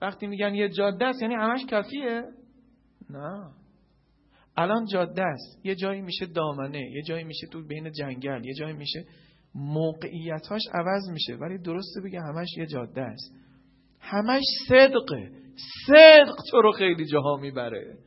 وقتی 0.00 0.26
میگن 0.26 0.54
یه 0.54 0.68
جاده 0.68 1.04
است 1.04 1.22
یعنی 1.22 1.34
همش 1.34 1.66
کافیه؟ 1.70 2.22
نه. 3.10 3.50
الان 4.56 4.84
جاده 4.92 5.22
است. 5.22 5.60
یه 5.64 5.74
جایی 5.74 6.00
میشه 6.00 6.26
دامنه 6.26 6.90
یه 6.90 7.02
جایی 7.02 7.24
میشه 7.24 7.46
تو 7.46 7.66
بین 7.66 7.92
جنگل 7.92 8.44
یه 8.44 8.54
جایی 8.54 8.76
میشه 8.76 9.04
موقعیتاش 9.54 10.62
عوض 10.74 11.10
میشه. 11.12 11.34
ولی 11.34 11.58
درسته 11.58 12.00
بگه 12.04 12.20
همش 12.20 12.48
یه 12.58 12.66
جاده 12.66 13.02
است. 13.02 13.34
همش 14.00 14.42
صدقه. 14.68 15.30
صدق 15.86 16.36
تو 16.50 16.62
رو 16.62 16.72
خیلی 16.72 17.06
جاها 17.06 17.36
می‌بره. 17.36 17.98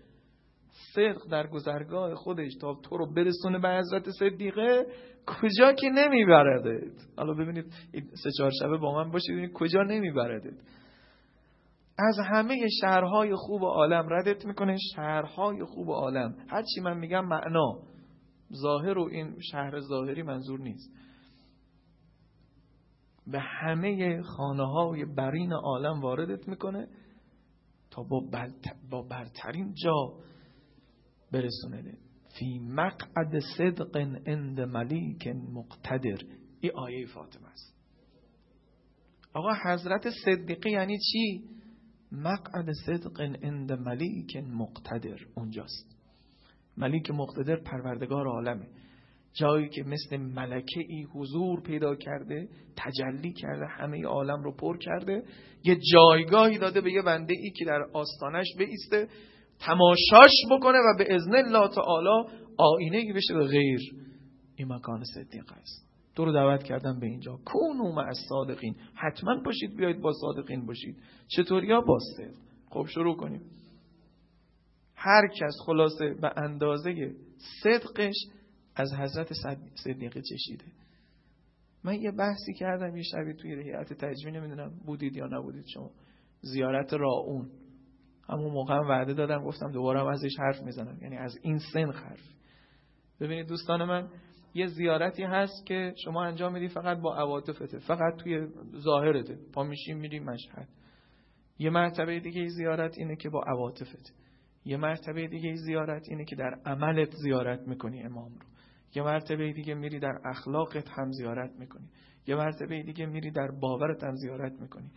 صدق 0.98 1.28
در 1.32 1.48
گذرگاه 1.48 2.16
خودش 2.16 2.52
تا 2.62 2.74
تو 2.84 2.98
رو 2.98 3.14
برسونه 3.14 3.60
به 3.60 3.70
حضرت 3.70 4.10
صدیقه 4.20 4.86
کجا 5.28 5.74
که 5.74 5.90
نمیبردت؟ 5.90 6.94
حالا 7.18 7.34
ببینید 7.34 7.66
سه 8.24 8.30
چهار 8.38 8.52
شبه 8.60 8.78
با 8.78 8.96
من 8.96 9.12
باشید 9.12 9.32
ببینید 9.32 9.54
کجا 9.54 9.84
نمیبردت؟ 9.84 10.58
از 12.00 12.20
همه 12.20 12.68
شهرهای 12.82 13.36
خوب 13.36 13.64
عالم 13.64 14.08
ردت 14.10 14.46
می‌کنه 14.46 14.78
شهرهای 14.96 15.64
خوب 15.64 15.90
عالم. 15.90 16.36
هرچی 16.50 16.82
من 16.82 16.98
میگم 16.98 17.26
معنا. 17.26 17.80
ظاهر 18.62 18.98
و 18.98 19.10
این 19.12 19.36
شهر 19.52 19.80
ظاهری 19.80 20.24
منظور 20.24 20.60
نیست. 20.60 20.92
به 23.28 23.40
همه 23.40 24.22
خانه 24.22 24.68
های 24.72 25.06
برین 25.06 25.54
عالم 25.54 26.02
واردت 26.02 26.48
می‌کنه 26.48 26.88
تا 27.92 28.04
با, 28.04 28.22
با 28.92 29.02
برترین 29.02 29.74
جا 29.84 30.14
برسونه 31.32 31.98
فی 32.40 32.60
مقعد 32.60 33.40
صدق 33.58 33.96
اند 34.26 34.62
ملیک 34.62 35.28
مقتدر. 35.28 36.18
این 36.60 36.72
آیه 36.76 37.06
فاطمه 37.06 37.48
است. 37.48 37.76
آقا 39.34 39.50
حضرت 39.66 40.10
صدیقه 40.26 40.70
یعنی 40.70 40.98
چی؟ 40.98 41.44
مقعد 42.12 42.72
صدق 42.86 43.38
اند 43.42 43.72
ملیک 43.72 44.38
مقتدر. 44.38 45.18
اونجاست. 45.36 45.98
ملیک 46.78 47.12
مقتدر 47.12 47.56
پروردگار 47.56 48.28
عالمه. 48.28 48.68
جایی 49.34 49.70
که 49.70 49.84
مثل 49.84 50.18
ملکه 50.18 50.80
ای 50.88 51.04
حضور 51.04 51.62
پیدا 51.62 51.96
کرده 51.96 52.50
تجلی 52.78 53.34
کرده 53.34 53.66
همه 53.66 54.06
عالم 54.06 54.44
رو 54.44 54.56
پر 54.56 54.78
کرده 54.78 55.24
یه 55.64 55.80
جایگاهی 55.94 56.58
داده 56.58 56.82
به 56.82 56.92
یه 56.92 57.02
بنده 57.02 57.34
ای 57.34 57.52
که 57.52 57.66
در 57.66 57.82
آستانش 57.94 58.48
بیسته. 58.58 59.08
تماشاش 59.60 60.34
بکنه 60.52 60.78
و 60.78 60.98
به 60.98 61.16
ازن 61.16 61.36
الله 61.36 61.70
تعالی 61.76 62.30
آینه 62.58 62.98
ای 62.98 63.14
بشه 63.14 63.34
به 63.34 63.48
غیر 63.48 63.80
این 64.56 64.74
مکان 64.74 65.04
صدیق 65.04 65.52
است. 65.54 65.88
تو 66.16 66.26
رو 66.26 66.32
دعوت 66.32 66.64
کردم 66.64 67.00
به 67.00 67.08
اینجا. 67.08 67.40
کونو 67.46 67.92
مع 67.92 68.12
صادقین 68.30 68.76
حتما 68.96 69.42
باشید 69.46 69.76
بیایید 69.76 70.02
با 70.02 70.14
صادقین 70.22 70.66
باشید. 70.66 70.98
چطوری 71.28 71.72
ها؟ 71.72 71.82
با 71.82 72.00
خب 72.70 72.86
شروع 72.86 73.18
کنیم. 73.18 73.42
هر 74.96 75.28
کس 75.28 75.54
خلاصه 75.66 76.14
به 76.22 76.32
اندازه 76.38 77.16
صدقش 77.64 78.16
از 78.76 78.94
حضرت 78.94 79.34
صدیقه 79.84 80.22
چشیده. 80.22 80.66
من 81.84 82.02
یه 82.02 82.12
بحثی 82.12 82.54
کردم 82.54 82.96
یه 82.96 83.04
شبی 83.04 83.34
توی 83.34 83.64
هیئت 83.64 83.94
تجمیع 83.94 84.40
نمی‌دونم 84.40 84.72
بودید 84.86 85.16
یا 85.16 85.28
نبودید 85.28 85.66
شما. 85.74 85.92
زیارت 86.42 86.94
راون. 86.94 87.50
همون 88.30 88.52
موقع 88.52 88.74
هم 88.74 88.90
وعده 88.90 89.14
دادم 89.14 89.44
گفتم 89.44 89.72
دوباره 89.72 90.00
هم 90.00 90.08
ازش 90.08 90.40
حرف 90.40 90.62
می‌زنم. 90.62 90.98
یعنی 91.02 91.18
از 91.18 91.38
این 91.42 91.60
سن 91.74 91.92
حرف 91.92 92.22
ببینید 93.20 93.48
دوستان 93.48 93.84
من 93.84 94.08
یه 94.54 94.68
زیارتی 94.68 95.24
هست 95.24 95.66
که 95.66 95.94
شما 96.04 96.24
انجام 96.24 96.54
میدی 96.54 96.68
فقط 96.68 96.98
با 96.98 97.16
عواطفته 97.16 97.80
فقط 97.80 98.16
توی 98.16 98.48
ظاهرته. 98.78 99.38
پا 99.54 99.64
میشیم 99.64 99.98
میری 99.98 100.20
مشهد. 100.20 100.68
یه 101.60 101.70
مرتبه 101.70 102.20
دیگه 102.20 102.48
زیارت 102.48 102.98
اینه 102.98 103.16
که 103.16 103.30
با 103.30 103.44
عواطفت 103.48 104.14
یه 104.66 104.78
مرتبه 104.78 105.28
دیگه 105.28 105.56
زیارت 105.56 106.10
اینه 106.10 106.26
که 106.26 106.36
در 106.36 106.60
عملت 106.66 107.10
زیارت 107.12 107.68
می‌کنی 107.68 108.04
امام 108.04 108.34
رو. 108.34 108.46
یه 108.96 109.04
مرتبه 109.04 109.54
دیگه 109.54 109.74
میری 109.74 110.00
در 110.00 110.20
اخلاقت 110.26 110.90
هم 110.90 111.12
زیارت 111.12 111.52
می‌کنی. 111.60 111.90
یه 112.28 112.36
مرتبه 112.36 112.84
دیگه 112.84 113.06
میری 113.06 113.32
در 113.32 113.48
باورت 113.62 114.04
هم 114.04 114.16
زیارت 114.16 114.62
می‌کنی. 114.62 114.92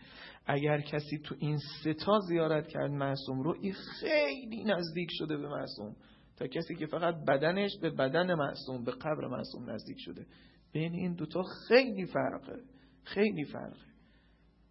اگر 0.45 0.81
کسی 0.81 1.17
تو 1.17 1.35
این 1.39 1.57
ستا 1.57 2.19
زیارت 2.19 2.67
کرد 2.67 2.91
معصوم 2.91 3.41
رو 3.41 3.55
این 3.61 3.73
خیلی 3.73 4.63
نزدیک 4.63 5.09
شده 5.11 5.37
به 5.37 5.47
معصوم. 5.47 5.95
تا 6.37 6.47
کسی 6.47 6.75
که 6.75 6.85
فقط 6.85 7.15
بدنش 7.27 7.71
به 7.81 7.89
بدن 7.89 8.33
معصوم 8.33 8.83
به 8.83 8.91
قبر 8.91 9.27
معصوم 9.27 9.69
نزدیک 9.69 9.97
شده. 9.99 10.25
بین 10.73 10.93
این 10.93 11.13
دوتا 11.13 11.43
خیلی 11.67 12.05
فرقه. 12.05 12.61
خیلی 13.03 13.43
فرقه. 13.43 13.85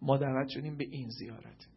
ما 0.01 0.17
دعوت 0.17 0.47
شدیم 0.49 0.77
به 0.77 0.85
این 0.91 1.09
زیارت. 1.09 1.67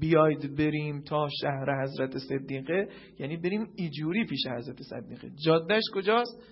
بیاید 0.00 0.56
بریم 0.56 1.00
تا 1.00 1.28
شهر 1.40 1.82
حضرت 1.82 2.18
صدیقه. 2.18 2.88
یعنی 3.18 3.36
بریم 3.36 3.66
ایجوری 3.76 4.26
پیش 4.26 4.46
حضرت 4.46 4.82
صدیقه. 4.82 5.30
جادش 5.44 5.82
کجاست؟ 5.94 6.42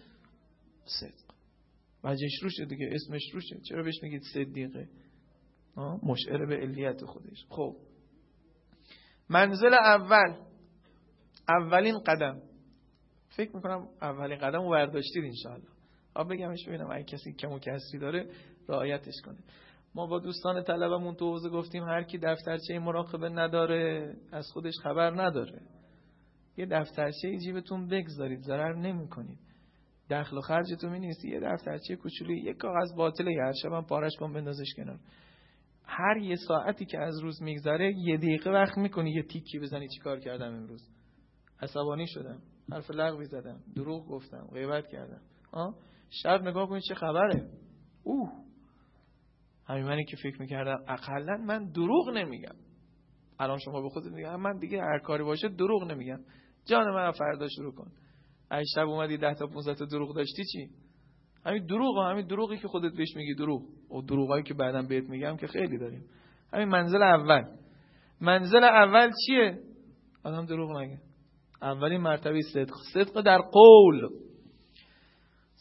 صدق. 1.01 1.35
وجهش 2.05 2.43
روشه 2.43 2.65
دیگه 2.65 2.91
اسمش 2.93 3.23
روشه. 3.35 3.61
چرا 3.69 3.83
بهش 3.83 4.03
میگید 4.03 4.23
صدیقه 4.35 4.89
مشعر 6.03 6.47
به 6.47 6.57
علیت 6.57 7.05
خودش. 7.05 7.47
خب. 7.49 7.77
منزل 9.29 9.75
اول. 9.75 10.37
اولین 11.49 11.99
قدم. 11.99 12.43
فکر 13.29 13.57
می‌کنم 13.57 13.89
اولین 14.03 14.39
قدم 14.39 14.63
رو 14.63 14.71
برداشتید 14.71 15.25
انشاءالله. 15.25 15.69
آب 16.15 16.33
بگمش 16.33 16.69
ببینم 16.69 16.91
اگه 16.91 17.05
کسی 17.05 17.33
کم 17.33 17.53
و 17.53 17.59
کسری 17.59 17.99
داره 18.01 18.31
رعایتش 18.69 19.15
کنه. 19.25 19.39
ما 19.95 20.07
با 20.07 20.19
دوستان 20.19 20.63
طلبمون 20.63 21.15
تو 21.15 21.31
حوزه 21.31 21.49
گفتیم 21.49 21.85
هر 21.85 22.03
کی 22.03 22.19
دفترچه 22.19 22.79
مراقبه 22.79 23.29
نداره 23.29 24.17
از 24.33 24.47
خودش 24.53 24.75
خبر 24.83 25.23
نداره. 25.23 25.63
یه 26.57 26.67
دفترچه 26.67 27.39
جیبتون 27.39 27.89
بگذارید 27.89 28.41
ضرر 28.41 28.75
نمی‌کنید. 28.75 29.39
دخل 30.11 30.39
و 30.39 30.41
خرجتون 30.41 30.93
می 30.93 30.99
نیست 30.99 31.25
یه 31.25 31.41
دفترچه 31.41 31.97
کوچولی 31.97 32.43
یه 32.43 32.55
کاغذ 32.55 32.95
باطله 32.97 33.31
هر 33.45 33.53
شبم 33.63 33.83
پارش 33.83 34.13
کن 34.21 34.33
بندازش 34.33 34.75
کنار. 34.77 34.99
هر 35.85 36.17
یه 36.17 36.37
ساعتی 36.49 36.85
که 36.85 36.99
از 36.99 37.21
روز 37.21 37.43
میگذره 37.43 37.93
یه 37.97 38.17
دقیقه 38.17 38.51
وقت 38.51 38.79
می‌کنی 38.79 39.11
یه 39.11 39.23
تیکی 39.23 39.59
بزنی 39.59 39.89
چیکار 39.89 40.21
کردم 40.21 40.55
امروز. 40.55 40.89
عصبانی 41.61 42.07
شدم 42.07 42.43
حرف 42.73 42.91
لغوی 42.91 43.25
زدم 43.25 43.61
دروغ 43.77 44.09
گفتم 44.09 44.49
غیبت 44.53 44.87
کردم. 44.89 45.21
ها 45.53 45.75
شب 46.23 46.43
نگاه 46.43 46.69
کنید 46.69 46.83
چه 46.89 46.95
خبره. 46.95 47.51
اوه! 48.03 48.33
همین 49.67 49.85
منی 49.85 50.05
که 50.05 50.17
فکر 50.17 50.41
می‌کردم 50.41 50.85
اقلا 50.89 51.37
من 51.37 51.71
دروغ 51.71 52.09
نمیگم. 52.09 52.57
الان 53.39 53.59
شما 53.59 53.83
به 53.83 53.89
خودت 53.89 54.13
میگم 54.13 54.41
من 54.41 54.59
دیگه 54.59 54.81
هر 54.81 54.99
کاری 54.99 55.25
باشه 55.25 55.49
دروغ 55.49 55.85
نمیگم. 55.91 56.21
جان 56.65 56.95
من 56.95 57.11
فردا 57.11 57.49
شروع 57.49 57.75
کن. 57.75 57.93
ای 58.53 58.65
شب 58.75 58.89
اومدی 58.89 59.17
10 59.17 59.35
تا 59.35 59.47
15 59.47 59.75
تا 59.75 59.85
دروغ 59.85 60.17
داشتی 60.17 60.45
چی؟ 60.53 60.71
همین 61.45 61.67
دروغ 61.67 61.99
همین 61.99 62.27
دروغی 62.27 62.59
که 62.59 62.69
خودت 62.69 62.97
بهش 62.97 63.17
میگی 63.17 63.35
دروغ. 63.35 63.63
و 63.93 64.03
دروغایی 64.03 64.43
که 64.43 64.55
بعدا 64.55 64.83
بهت 64.83 65.05
میگم 65.09 65.37
که 65.37 65.47
خیلی 65.47 65.79
داریم. 65.79 66.05
همین 66.53 66.69
منزل 66.69 67.03
اول. 67.03 67.45
منزل 68.21 68.65
اول 68.65 69.13
چیه؟ 69.27 69.59
آدم 70.25 70.47
دروغ 70.47 70.79
نگه. 70.79 70.99
اولین 71.63 72.01
مرتبه 72.01 72.41
صدق. 72.53 72.75
صدق 72.95 73.21
در 73.21 73.39
قول. 73.39 74.09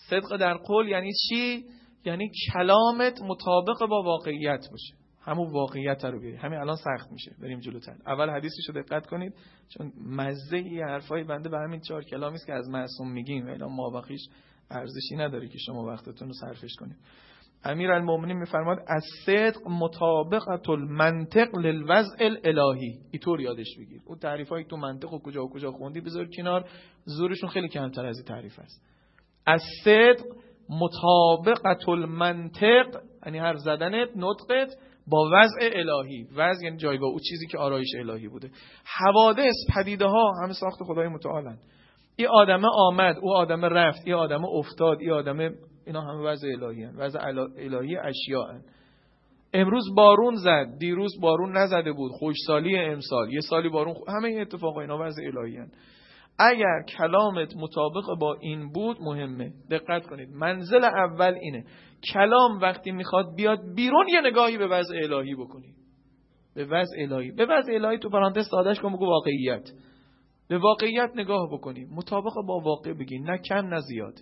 صدق 0.10 0.38
در 0.38 0.54
قول 0.54 0.88
یعنی 0.88 1.12
چی؟ 1.30 1.66
یعنی 2.06 2.32
کلامت 2.54 3.22
مطابق 3.22 3.90
با 3.90 4.04
واقعیت 4.04 4.68
باشه. 4.72 5.05
همون 5.26 5.52
واقعیت 5.52 6.06
رو 6.06 6.20
بیاری. 6.20 6.36
همین 6.36 6.60
الان 6.60 6.76
سخت 6.76 7.12
میشه. 7.12 7.32
بریم 7.42 7.60
جلوتر. 7.60 7.96
اول 8.08 8.30
حدیثش 8.30 8.70
رو 8.70 8.82
دقت 8.82 9.06
کنید. 9.06 9.34
چون 9.70 9.94
مزه 10.06 10.58
ای 10.58 10.82
حرفای 10.82 11.24
بنده 11.24 11.50
به 11.50 11.58
همین 11.58 11.80
چهار 11.80 12.04
کلامی 12.04 12.36
است 12.36 12.46
که 12.46 12.54
از 12.54 12.70
معصوم 12.70 13.12
میگیم 13.12 13.48
الا 13.48 13.68
مابقیش 13.68 14.22
ارزشی 14.72 15.16
نداره 15.16 15.48
که 15.48 15.58
شما 15.58 15.86
وقتتون 15.86 16.28
رو 16.28 16.34
صرفش 16.34 16.76
کنید. 16.80 16.98
امیر 17.64 17.92
المومنین 17.92 18.38
میفرماد 18.38 18.78
از 18.88 19.04
صدق 19.26 19.68
مطابقت 19.68 20.70
المنطق 20.70 21.56
للوضع 21.56 22.16
الالهی. 22.20 23.00
اینطور 23.12 23.42
یادش 23.42 23.78
بگیر. 23.80 24.02
اون 24.06 24.18
تعریف 24.18 24.50
تو 24.70 24.78
منطق 24.78 25.14
و 25.14 25.20
کجا 25.20 25.44
و 25.44 25.50
کجا 25.50 25.72
خوندی 25.72 26.02
بذار 26.02 26.28
کنار. 26.38 26.70
زورشون 27.06 27.50
خیلی 27.50 27.68
کمتر 27.68 28.06
از 28.06 28.18
این 28.18 28.26
تعریف 28.26 28.60
است. 28.60 28.86
از 29.46 29.62
صدق 29.84 30.26
مطابقت 30.70 31.90
المنطق 31.90 33.02
یعنی 33.26 33.38
هر 33.38 33.56
زدنت 33.56 34.10
نطقت. 34.16 34.78
با 35.08 35.30
وضع 35.34 35.60
الهی 35.62 36.28
وضع 36.36 36.64
یعنی 36.64 36.78
جایگاه 36.78 37.10
او 37.10 37.20
چیزی 37.20 37.48
که 37.48 37.58
آرایش 37.58 37.96
الهی 38.00 38.28
بوده 38.28 38.50
حوادث 38.86 39.56
پدیده 39.76 40.06
ها 40.06 40.32
همه 40.44 40.54
ساخت 40.54 40.84
خدای 40.84 41.08
متعالن 41.08 41.58
این 42.16 42.28
آدمه 42.28 42.68
آمد 42.74 43.18
او 43.22 43.34
آدمه 43.34 43.70
رفت 43.70 44.02
این 44.06 44.16
آدمه 44.16 44.46
افتاد 44.46 44.98
این 45.00 45.12
آدمه 45.12 45.52
اینا 45.86 46.02
همه 46.02 46.22
وضع 46.24 46.48
الهی 46.48 46.84
هن. 46.84 46.96
وضع 46.98 47.20
الهی 47.58 47.98
اشیاء 47.98 48.52
هن. 48.52 48.62
امروز 49.54 49.84
بارون 49.96 50.36
زد 50.36 50.78
دیروز 50.80 51.12
بارون 51.22 51.58
نزده 51.58 51.92
بود 51.92 52.12
خوشسالی 52.12 52.78
امسال 52.78 53.34
یه 53.34 53.42
سالی 53.42 53.70
بارون 53.70 53.94
خ... 53.94 53.98
همه 54.08 54.28
این 54.28 54.42
اتفاق 54.42 54.78
اینا 54.78 54.98
وضع 55.02 55.24
الهی 55.24 55.58
هن. 55.58 55.72
اگر 56.38 56.84
کلامت 56.98 57.56
مطابق 57.56 58.20
با 58.20 58.38
این 58.42 58.72
بود 58.72 58.98
مهمه. 59.02 59.54
دقت 59.72 60.08
کنید. 60.08 60.30
منزل 60.30 60.84
اول 60.84 61.34
اینه. 61.42 61.66
کلام 62.14 62.60
وقتی 62.62 62.92
می‌خواد 62.92 63.36
بیاد 63.36 63.60
بیرون 63.76 64.08
یه 64.08 64.22
نگاهی 64.22 64.58
به 64.58 64.68
وضع 64.68 64.96
الهی 65.04 65.36
بکنی. 65.36 65.76
به 66.56 66.66
وضع 66.66 66.96
الهی. 67.00 67.32
به 67.32 67.46
وضع 67.46 67.74
الهی 67.74 68.00
تو 68.00 68.10
پرانتز 68.10 68.48
سادش 68.52 68.80
کن 68.80 68.94
بگو 68.94 69.06
واقعیت. 69.06 69.70
به 70.48 70.58
واقعیت 70.58 71.12
نگاه 71.16 71.50
بکنی. 71.52 71.86
مطابق 71.86 72.34
با 72.48 72.60
واقع 72.60 72.94
بگی. 72.94 73.20
نه 73.20 73.38
کم 73.38 73.68
نه 73.68 73.80
زیاد. 73.80 74.14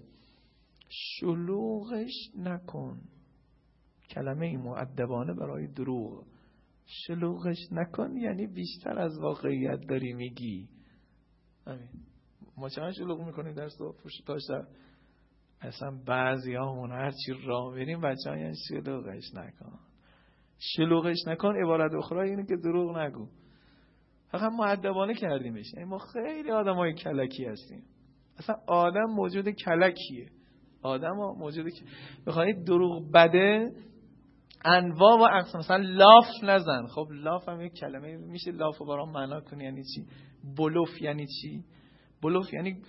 شلوغش 0.89 2.13
نکن. 2.37 3.01
کلمه 4.15 4.45
این 4.45 4.61
معدبانه 4.61 5.33
برای 5.33 5.67
دروغ. 5.67 6.23
شلوغش 6.85 7.57
نکن 7.71 8.17
یعنی 8.17 8.47
بیشتر 8.47 8.99
از 8.99 9.19
واقعیت 9.19 9.79
داری 9.89 10.13
میگی. 10.13 10.72
همین 11.67 11.89
ما 12.57 12.69
چند 12.69 12.91
شلوغ 12.91 13.21
می‌کنیم 13.21 13.53
در 13.53 13.69
صبح؟ 13.69 13.97
پشت 14.03 14.25
تاشتر 14.27 14.63
اصلا 15.61 15.91
بعضی 16.05 16.55
همون 16.55 16.91
هرچی 16.91 17.33
راه 17.45 17.75
بریم 17.75 18.01
بچه 18.01 18.29
ها 18.29 18.37
یعنی 18.37 18.55
شلوغش 18.69 19.33
نکن. 19.33 19.79
شلوغش 20.59 21.17
نکن 21.27 21.55
عبارت 21.63 21.93
اخرى 21.93 22.29
اینه 22.29 22.45
که 22.45 22.55
دروغ 22.55 22.97
نگو. 22.97 23.27
فقط 24.27 24.51
معدبانه 24.51 25.13
کردیمش. 25.13 25.73
یعنی 25.73 25.85
ما 25.89 25.97
خیلی 25.97 26.51
آدم 26.51 26.75
های 26.75 26.93
کلکی 26.93 27.45
هستیم. 27.45 27.83
اصلا 28.37 28.55
آدم 28.67 29.05
موجود 29.05 29.49
کلکیه. 29.49 30.29
آدم 30.81 31.15
ها 31.15 31.33
موجود 31.33 31.65
بخواهید 32.27 32.65
دروغ 32.65 33.11
بده 33.11 33.71
انواع 34.65 35.19
و 35.19 35.21
اقسام. 35.21 35.59
مثلا 35.59 35.77
لاف 35.77 36.25
نزن. 36.43 36.85
خب 36.87 37.07
لاف 37.11 37.49
هم 37.49 37.61
یک 37.61 37.73
کلمه 37.73 38.17
میشه. 38.17 38.51
لاف 38.51 38.77
رو 38.77 38.85
برام 38.85 39.11
معنا 39.11 39.41
کنی 39.41 39.63
یعنی 39.63 39.83
چی؟ 39.83 40.05
بلوف 40.57 41.01
یعنی 41.01 41.25
چی؟ 41.27 41.63
بلوف 42.21 42.53
یعنی 42.53 42.81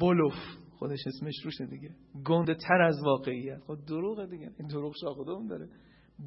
بلوف. 0.00 0.34
خودش 0.78 0.98
اسمش 1.06 1.34
روشه 1.44 1.66
دیگه. 1.66 1.90
گنده 2.26 2.54
تر 2.54 2.82
از 2.82 2.96
واقعیت. 3.04 3.58
خب 3.66 3.76
دروغه 3.88 4.26
دیگه. 4.26 4.50
این 4.58 4.68
دروغ 4.68 4.92
شاخدوم 5.00 5.46
داره. 5.46 5.68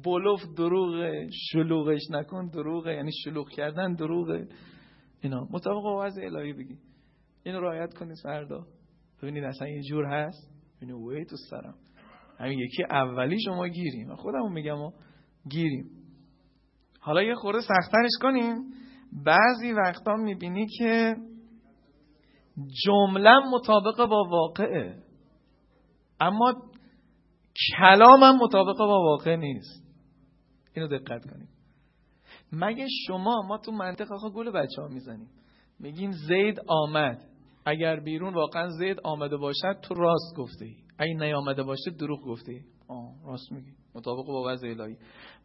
بلوف 0.04 0.40
دروغه. 0.56 1.28
شلوغش 1.52 2.10
نکن. 2.10 2.48
دروغه. 2.48 2.94
یعنی 2.94 3.10
شلوغ 3.24 3.48
کردن 3.50 3.94
دروغه. 3.94 4.48
اینا. 5.22 5.48
مطابق 5.50 5.82
با 5.82 6.04
وضع 6.04 6.22
الهی 6.24 6.52
بگی. 6.52 6.78
اینو 7.44 7.60
رعایت 7.60 7.94
کنید 7.94 8.16
فردا. 8.22 8.66
ببینید 9.22 9.44
اصلا 9.44 9.68
یه 9.68 9.82
جور 9.82 10.04
هست؟ 10.04 10.50
ببینید 10.76 10.96
وی 10.96 11.24
تو 11.24 11.36
سرم 11.50 11.74
همین 12.38 12.58
یکی 12.58 12.84
اولی 12.90 13.40
شما 13.40 13.68
گیریم. 13.68 14.14
خودمون 14.14 14.52
میگم 14.52 14.78
و 14.78 14.90
گیریم. 15.50 15.90
حالا 17.00 17.22
یه 17.22 17.34
خورده 17.34 17.60
سختنش 17.60 18.10
کنیم. 18.22 18.72
بعضی 19.24 19.72
وقتا 19.72 20.16
می‌بینی 20.16 20.66
که 20.78 21.16
جمله 22.84 23.38
مطابق 23.52 24.06
با 24.06 24.24
واقعه 24.30 25.02
اما 26.20 26.54
کلامم 27.78 28.38
مطابق 28.42 28.78
با 28.78 29.02
واقع 29.02 29.36
نیست. 29.36 29.86
اینو 30.74 30.88
دقت 30.88 31.30
کنیم. 31.30 31.48
مگه 32.52 32.86
شما 33.06 33.42
ما 33.48 33.58
تو 33.58 33.72
منطق 33.72 34.12
آخه 34.12 34.30
گل 34.30 34.50
بچه 34.50 34.82
ها 34.82 34.88
می‌زنیم. 34.88 35.28
میگیم 35.78 36.10
زید 36.10 36.60
آمد. 36.66 37.35
اگر 37.66 38.00
بیرون 38.00 38.34
واقعا 38.34 38.68
زید 38.68 39.00
آمده 39.04 39.36
باشد 39.36 39.80
تو 39.82 39.94
راست 39.94 40.36
گفته 40.36 40.64
ای 40.64 40.76
اگه 40.98 41.14
نیامده 41.14 41.62
باشه 41.62 41.90
دروغ 41.90 42.20
گفته 42.22 42.52
ای 42.52 42.60
آه 42.88 43.12
راست 43.26 43.52
میگی. 43.52 43.72
مطابق 43.94 44.26
با 44.26 44.44
وضع 44.46 44.68
الهی. 44.68 44.96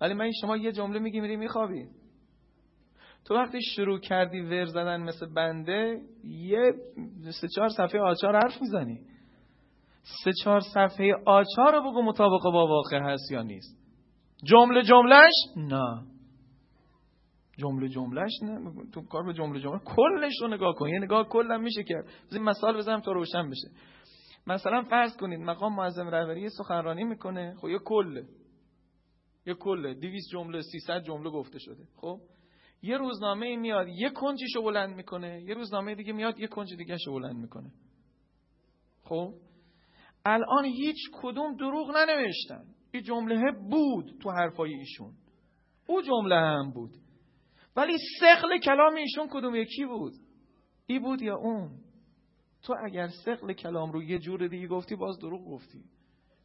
ولی 0.01 0.13
من 0.13 0.31
شما 0.41 0.57
یه 0.57 0.71
جمله 0.71 0.99
میگی 0.99 1.19
میری 1.19 1.35
میخوابی. 1.35 1.85
تو 3.25 3.35
وقتی 3.35 3.61
شروع 3.61 3.99
کردی 3.99 4.41
ور 4.41 4.65
زدن 4.65 5.01
مثل 5.01 5.33
بنده 5.33 6.01
یه 6.23 6.73
سه 7.41 7.47
چهار 7.55 7.69
صفحه 7.69 8.01
آچار 8.01 8.35
حرف 8.35 8.61
می‌زنی. 8.61 8.99
سه 10.23 10.31
چهار 10.43 10.59
صفحه 10.59 11.13
آچار 11.25 11.73
رو 11.73 11.91
بگو 11.91 12.01
مطابق 12.01 12.43
با 12.43 12.67
واقع 12.67 12.99
هست 12.99 13.31
یا 13.31 13.41
نیست. 13.41 13.77
جمله 14.43 14.83
جملهش 14.83 15.33
نه. 15.57 16.10
جمله 17.61 17.89
جملهش 17.89 18.31
نه 18.43 18.73
تو 18.93 19.01
کار 19.01 19.23
به 19.23 19.33
جمله 19.33 19.59
جمله. 19.59 19.79
کلش 19.79 20.33
رو 20.41 20.47
نگاه 20.47 20.75
کن 20.75 20.89
یه 20.89 20.99
نگاه 20.99 21.29
کلم 21.29 21.61
میشه 21.61 21.83
کرد 21.83 22.05
این 22.31 22.43
مثال 22.43 22.77
بزنم 22.77 23.01
تا 23.01 23.11
روشن 23.11 23.49
بشه. 23.49 23.67
مثلا 24.47 24.83
فرض 24.83 25.17
کنید 25.17 25.39
مقام 25.39 25.75
معظم 25.75 26.07
رهبری 26.07 26.49
سخنرانی 26.49 27.03
می‌کنه. 27.03 27.55
خب 27.61 27.67
یه 27.67 27.79
کله. 27.85 28.25
یه 29.45 29.53
کله. 29.53 29.93
200 29.93 30.31
جمله 30.31 30.61
300 30.61 31.03
جمله 31.03 31.29
گفته 31.29 31.59
شده. 31.59 31.83
خب؟ 31.95 32.19
یه 32.81 32.97
روزنامه 32.97 33.55
میاد 33.55 33.87
یه 33.87 34.09
کنجیشو 34.09 34.61
بلند 34.61 34.95
می‌کنه. 34.95 35.41
یه 35.41 35.53
روزنامه 35.53 35.95
دیگه 35.95 36.13
میاد 36.13 36.39
یه 36.39 36.47
کنج 36.47 36.75
دیگه 36.77 36.97
شو 37.05 37.13
بلند 37.13 37.35
می‌کنه. 37.35 37.71
خب؟ 39.03 39.33
الان 40.25 40.65
هیچ 40.65 40.97
کدوم 41.21 41.55
دروغ 41.55 41.91
ننوشتن. 41.97 42.63
این 42.91 43.03
جمله 43.03 43.51
بود 43.69 44.11
تو 44.21 44.31
حرفای 44.31 44.73
ایشون. 44.73 45.13
او 45.87 46.01
جمله 46.01 46.35
هم 46.35 46.71
بود. 46.71 46.91
ولی 47.75 47.97
سقل 48.19 48.59
کلام 48.59 48.95
ایشون 48.95 49.27
کدوم؟ 49.31 49.55
یکی 49.55 49.85
بود. 49.85 50.13
ای 50.87 50.99
بود 50.99 51.21
یا 51.21 51.35
اون؟ 51.35 51.79
تو 52.63 52.75
اگر 52.85 53.07
سقل 53.25 53.53
کلام 53.53 53.91
رو 53.91 54.03
یه 54.03 54.19
جور 54.19 54.47
دیگه 54.47 54.67
گفتی 54.67 54.95
باز 54.95 55.19
دروغ 55.19 55.45
گفتی. 55.45 55.83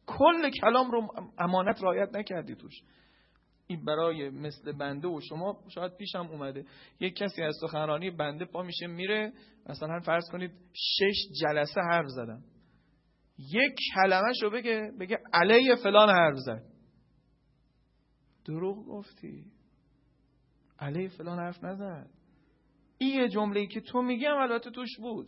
کل 0.05 0.49
کلام 0.49 0.91
رو 0.91 1.07
امانت 1.37 1.83
رعایت 1.83 2.15
نکردی 2.15 2.55
توش. 2.55 2.73
این 3.67 3.85
برای 3.85 4.29
مثل 4.29 4.71
بنده 4.71 5.07
و 5.07 5.21
شما 5.29 5.63
شاید 5.69 5.97
پیشم 5.97 6.27
اومده. 6.31 6.65
یک 6.99 7.15
کسی 7.15 7.43
از 7.43 7.55
سخنرانی 7.61 8.11
بنده 8.11 8.45
پا 8.45 8.63
میشه 8.63 8.87
میره. 8.87 9.33
مثلا 9.69 9.99
فرض 9.99 10.29
کنید 10.31 10.51
شش 10.73 11.15
جلسه 11.41 11.81
حرف 11.81 12.07
زدم. 12.07 12.43
یک 13.37 13.75
کلمه 13.95 14.31
رو 14.41 14.49
بگه 14.49 14.91
بگه 14.99 15.17
علیه 15.33 15.75
فلان 15.75 16.09
حرف 16.09 16.37
زد. 16.37 16.63
دروغ 18.45 18.85
گفتی. 18.85 19.51
علیه 20.79 21.09
فلان 21.09 21.39
حرف 21.39 21.63
نزد. 21.63 22.09
این 22.97 23.21
یه 23.21 23.29
جمله 23.29 23.67
که 23.67 23.81
تو 23.81 24.01
میگی 24.01 24.25
هم 24.25 24.37
البته 24.37 24.71
توش 24.71 24.97
بود. 24.97 25.27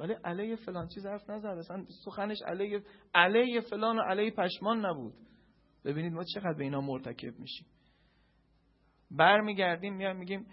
ولی 0.00 0.12
علیه 0.24 0.56
فلان 0.56 0.88
چیز 0.88 1.06
حرف 1.06 1.30
نزد. 1.30 1.46
اصلا 1.46 1.84
سخنش 2.04 2.38
علیه 2.46 2.82
علیه 3.14 3.60
فلان 3.60 3.98
و 3.98 4.02
علیه 4.02 4.30
پشمان 4.30 4.86
نبود. 4.86 5.14
ببینید 5.84 6.12
ما 6.12 6.24
چقدر 6.34 6.52
به 6.58 6.64
اینا 6.64 6.80
مرتکب 6.80 7.38
میشیم. 7.38 7.66
برمیگردیم 9.10 9.94
میایم 9.94 10.16
میگیم 10.16 10.46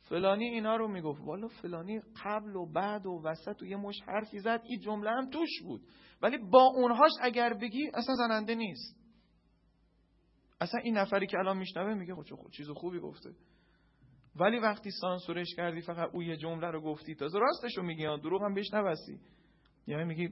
فلانی 0.00 0.44
اینا 0.44 0.76
رو 0.76 0.88
می‌گفت. 0.88 1.20
والا 1.20 1.48
فلانی 1.48 2.00
قبل 2.24 2.56
و 2.56 2.72
بعد 2.72 3.06
و 3.06 3.22
وسط 3.24 3.62
و 3.62 3.66
یه 3.66 3.76
مش 3.76 4.02
حرفی 4.06 4.38
زد. 4.38 4.60
این 4.64 4.80
جمله 4.80 5.10
هم 5.10 5.30
توش 5.30 5.62
بود. 5.62 5.80
ولی 6.22 6.38
با 6.38 6.62
اونهاش 6.62 7.12
اگر 7.22 7.54
بگی 7.54 7.90
اصلا 7.94 8.14
زننده 8.14 8.54
نیست. 8.54 9.01
اصلا 10.62 10.80
این 10.80 10.98
نفری 10.98 11.26
که 11.26 11.38
الان 11.38 11.58
میشنوه 11.58 11.94
میگه 11.94 12.14
خب 12.14 12.50
چیز 12.50 12.70
خوبی 12.70 12.98
گفته. 12.98 13.30
ولی 14.36 14.58
وقتی 14.58 14.90
سانسورش 14.90 15.54
کردی 15.56 15.80
فقط 15.80 16.10
او 16.12 16.22
یه 16.22 16.36
جمله 16.36 16.70
رو 16.70 16.80
گفتی 16.80 17.14
تازه 17.14 17.38
راستش 17.38 17.76
رو 17.76 17.82
میگی 17.82 18.02
دروغ 18.02 18.42
هم 18.42 18.54
بهش 18.54 18.74
نبستی 18.74 19.20
یعنی 19.86 20.04
میگی 20.04 20.28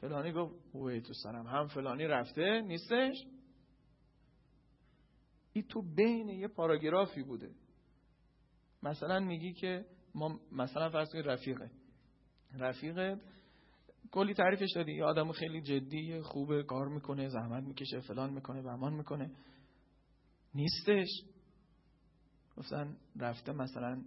فلانی 0.00 0.32
گفت 0.32 0.54
اوه 0.72 1.00
تو 1.00 1.12
سرم 1.12 1.46
هم 1.46 1.66
فلانی 1.66 2.04
رفته 2.04 2.60
نیستش؟ 2.60 3.14
این 5.52 5.64
تو 5.68 5.82
بین 5.82 6.28
یه 6.28 6.48
پاراگرافی 6.48 7.22
بوده. 7.22 7.50
مثلا 8.82 9.20
میگی 9.20 9.52
که 9.52 9.84
ما 10.14 10.40
مثلا 10.52 10.90
فرض 10.90 11.12
کنید 11.12 11.28
رفیقه. 11.28 11.70
رفیقه 12.58 13.20
کلی 14.12 14.34
تعریفش 14.34 14.72
دادی. 14.74 14.92
یه 14.92 15.04
آدم 15.04 15.32
خیلی 15.32 15.60
جدی 15.60 16.20
خوبه 16.20 16.62
کار 16.62 16.88
می‌کنه 16.88 17.28
زحمت 17.28 17.64
می‌کشه 17.64 18.00
فلان 18.00 18.32
می‌کنه 18.32 18.62
بهمان 18.62 18.92
می‌کنه. 18.92 19.30
نیستش. 20.54 21.08
گفتن 22.56 22.96
رفته 23.20 23.52
مثلا 23.52 24.02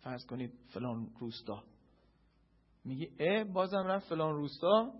فرض 0.00 0.26
کنید 0.26 0.52
فلان 0.74 1.10
روستا. 1.20 1.64
میگی 2.84 3.08
اه 3.18 3.44
بازم 3.44 3.86
رفت 3.86 4.08
فلان 4.08 4.34
روستا. 4.34 4.92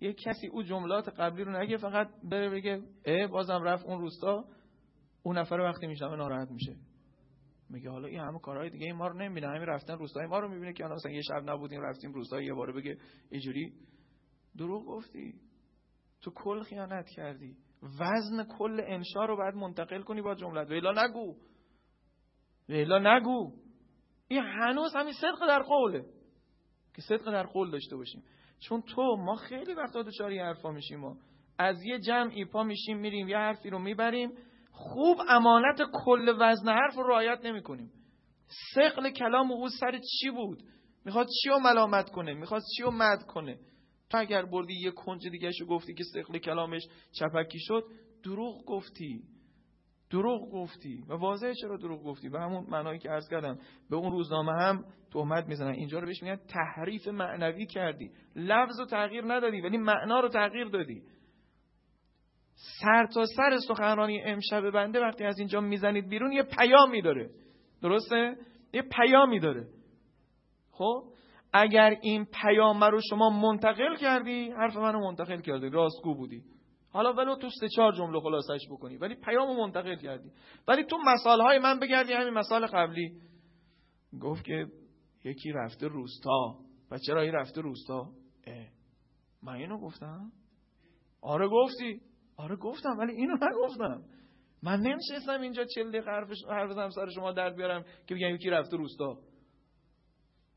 یه 0.00 0.12
کسی 0.12 0.46
او 0.46 0.62
جملات 0.62 1.08
قبلی 1.08 1.44
رو 1.44 1.52
نگه 1.62 1.76
فقط 1.76 2.08
بره 2.24 2.50
بگه 2.50 2.82
اه 3.04 3.26
بازم 3.26 3.62
رفت 3.62 3.84
اون 3.86 4.00
روستا. 4.00 4.44
اون 5.22 5.38
نفر 5.38 5.54
وقتی 5.54 5.86
میشنوه 5.86 6.16
ناراحت 6.16 6.50
میشه. 6.50 6.76
میگه 7.70 7.90
حالا 7.90 8.08
این 8.08 8.20
همه 8.20 8.38
کارهای 8.38 8.70
دیگه 8.70 8.86
این 8.86 8.96
ما 8.96 9.06
رو 9.06 9.18
نمی‌بینه. 9.18 9.46
همین 9.46 9.62
رفتن 9.62 9.98
روستای 9.98 10.26
ما 10.26 10.38
رو 10.38 10.48
می‌بینه 10.48 10.72
که 10.72 10.84
مثلا 10.84 11.12
یه 11.12 11.22
شب 11.22 11.50
نبودیم 11.50 11.80
رفتیم 11.80 12.12
روستای 12.12 12.44
یه 12.44 12.54
باره 12.54 12.72
بگه 12.72 12.98
اینجوری. 13.30 13.72
دروغ 14.58 14.86
گفتی؟ 14.86 15.34
تو 16.20 16.30
کل 16.30 16.62
خیانت 16.62 17.08
کردی. 17.08 17.56
وزن 17.82 18.44
کل 18.58 18.80
انشا 18.84 19.24
رو 19.24 19.36
باید 19.36 19.54
منتقل 19.54 20.02
کنی 20.02 20.22
با 20.22 20.34
جملت. 20.34 20.70
ویلا 20.70 21.04
نگو. 21.04 21.36
ویلا 22.68 23.16
نگو. 23.16 23.52
این 24.28 24.42
هنوز 24.42 24.94
همین 24.96 25.12
صدق 25.12 25.46
در 25.48 25.62
قوله. 25.62 26.04
که 26.94 27.02
صدق 27.02 27.24
در 27.24 27.46
قول 27.46 27.70
داشته 27.70 27.96
باشیم. 27.96 28.22
چون 28.60 28.82
تو 28.82 29.16
ما 29.16 29.36
خیلی 29.36 29.74
وقتا 29.74 30.02
دچار 30.02 30.32
حرفا 30.32 30.70
میشیم. 30.70 31.00
ما 31.00 31.16
از 31.58 31.82
یه 31.84 31.98
جمعی 31.98 32.44
پا 32.44 32.62
میشیم 32.62 32.98
میریم 32.98 33.28
یه 33.28 33.36
حرفی 33.36 33.70
رو 33.70 33.78
می‌بریم. 33.78 34.30
خوب 34.76 35.18
امانت 35.28 35.82
کل 36.04 36.36
وزن 36.40 36.68
حرف 36.68 36.94
رو 36.94 37.08
رعایت 37.08 37.40
نمی 37.44 37.62
کنیم 37.62 37.90
سقل 38.74 39.10
کلام 39.10 39.52
او 39.52 39.68
سر 39.68 39.98
چی 39.98 40.30
بود؟ 40.30 40.62
می‌خواد 41.04 41.26
چی 41.42 41.48
رو 41.48 41.58
ملامت 41.58 42.10
کنه؟ 42.10 42.34
می‌خواد 42.34 42.62
چی 42.76 42.82
رو 42.82 42.90
مد 42.90 43.22
کنه؟ 43.22 43.58
تو 44.10 44.18
اگر 44.18 44.44
بردی 44.44 44.74
یه 44.80 44.90
کنج 44.90 45.28
دیگه 45.28 45.50
شو 45.52 45.66
گفتی 45.66 45.94
که 45.94 46.04
سقل 46.04 46.38
کلامش 46.38 46.82
چپکی 47.12 47.58
شد 47.60 47.84
دروغ 48.24 48.64
گفتی. 48.64 49.22
دروغ 50.10 50.52
گفتی. 50.52 51.04
و 51.08 51.14
واضحه 51.14 51.54
چرا 51.54 51.76
دروغ 51.76 52.02
گفتی؟ 52.02 52.28
و 52.28 52.38
همون 52.38 52.66
معنایی 52.68 52.98
که 52.98 53.10
عرض 53.10 53.28
کردم. 53.28 53.58
به 53.90 53.96
اون 53.96 54.12
روزنامه 54.12 54.52
هم 54.52 54.84
تهمت 55.12 55.46
می‌زنن. 55.46 55.72
اینجا 55.72 55.98
رو 55.98 56.06
بهش 56.06 56.22
میگن 56.22 56.36
تحریف 56.48 57.08
معنوی 57.08 57.66
کردی. 57.66 58.10
لفظ 58.36 58.80
رو 58.80 58.86
تغییر 58.86 59.24
ندادی 59.26 59.60
ولی 59.60 59.78
معنا 59.78 60.20
رو 60.20 60.28
تغییر 60.28 60.68
دادی. 60.68 61.02
سر 62.54 63.06
تا 63.14 63.24
سر 63.36 63.58
سخنرانی 63.68 64.22
امشب 64.22 64.70
بنده 64.70 65.00
وقتی 65.00 65.24
از 65.24 65.38
اینجا 65.38 65.60
می‌زنید 65.60 66.08
بیرون 66.08 66.32
یه 66.32 66.42
پیامی 66.42 67.02
داره. 67.02 67.30
درسته؟ 67.82 68.36
یه 68.72 68.82
پیامی 68.82 69.40
داره. 69.40 69.68
خب؟ 70.70 71.04
اگر 71.52 71.96
این 72.02 72.24
پیام 72.24 72.84
رو 72.84 73.00
شما 73.10 73.30
منتقل 73.30 73.96
کردی 73.96 74.50
حرف 74.50 74.76
منو 74.76 75.00
منتقل 75.00 75.40
کردی 75.40 75.68
راستگو 75.68 76.14
بودی. 76.14 76.42
حالا 76.92 77.12
ولو 77.12 77.36
تو 77.36 77.50
سه 77.60 77.68
چهار 77.68 77.92
جمله 77.92 78.20
خلاصش 78.20 78.60
بکنی 78.70 78.96
ولی 78.96 79.14
پیامو 79.14 79.54
منتقل 79.54 79.96
کردی. 79.96 80.30
ولی 80.68 80.84
تو 80.84 80.98
مسائل 81.06 81.40
های 81.40 81.58
من 81.58 81.78
بگردی 81.78 82.12
همین 82.12 82.34
مسائل 82.34 82.66
قبلی. 82.66 83.20
گفت 84.20 84.44
که 84.44 84.66
یکی 85.24 85.52
رفته 85.52 85.88
روستا. 85.88 86.58
و 86.90 86.98
چرا 87.06 87.20
این 87.20 87.32
رفته 87.32 87.60
روستا؟ 87.60 88.10
اه. 88.46 88.66
من 89.42 89.52
اینو 89.52 89.78
گفتم. 89.78 90.32
آره 91.22 91.48
گفتی. 91.48 92.00
آره 92.36 92.56
گفتم 92.56 92.98
ولی 92.98 93.12
اینو 93.12 93.36
نگفتم. 93.42 94.02
من 94.62 94.80
نمیشستم 94.80 95.40
اینجا 95.40 95.64
چل 95.64 95.88
دقیقه 95.88 96.10
حرف 96.10 96.70
بزنم 96.70 96.90
سر 96.90 97.10
شما 97.14 97.32
درد 97.32 97.56
بیارم 97.56 97.84
که 98.06 98.14
بگم 98.14 98.34
یکی 98.34 98.50
رفته 98.50 98.76
روستا. 98.76 99.18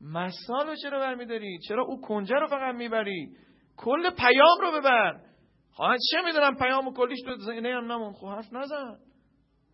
مسال 0.00 0.76
چرا 0.82 0.98
برمیداری؟ 0.98 1.58
چرا 1.68 1.84
او 1.84 2.00
کنجه 2.00 2.34
رو 2.34 2.46
فقط 2.46 2.74
می‌بری؟ 2.74 3.36
کل 3.76 4.10
پیام 4.10 4.58
رو 4.60 4.80
ببر. 4.80 5.20
خواهد 5.70 6.00
چه 6.10 6.22
می‌دونم 6.24 6.56
پیام 6.56 6.88
و 6.88 6.92
کلیش 6.92 7.18
تو 7.24 7.36
ذهنه 7.36 7.74
هم 7.74 7.92
نمون؟ 7.92 8.12
خب 8.12 8.26
حرف 8.26 8.52
نزن. 8.52 8.98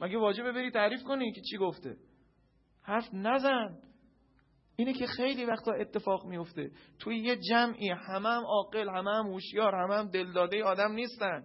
مگه 0.00 0.18
واجبه 0.18 0.52
بری 0.52 0.70
تعریف 0.70 1.02
کنی 1.02 1.32
که 1.32 1.40
چی 1.40 1.56
گفته؟ 1.56 1.96
حرف 2.82 3.08
نزن. 3.12 3.78
اینه 4.76 4.92
که 4.92 5.06
خیلی 5.06 5.44
وقتا 5.44 5.72
اتفاق 5.72 6.26
میفته 6.26 6.70
توی 6.98 7.18
یه 7.18 7.36
جمعی 7.36 7.88
همه 7.90 8.28
هم 8.28 8.42
عاقل 8.44 8.88
همه 8.88 9.10
هم 9.10 9.26
هوشیار 9.26 9.74
همه 9.74 9.94
هم 9.94 10.08
دلداده 10.08 10.64
آدم 10.64 10.92
نیستن. 10.92 11.44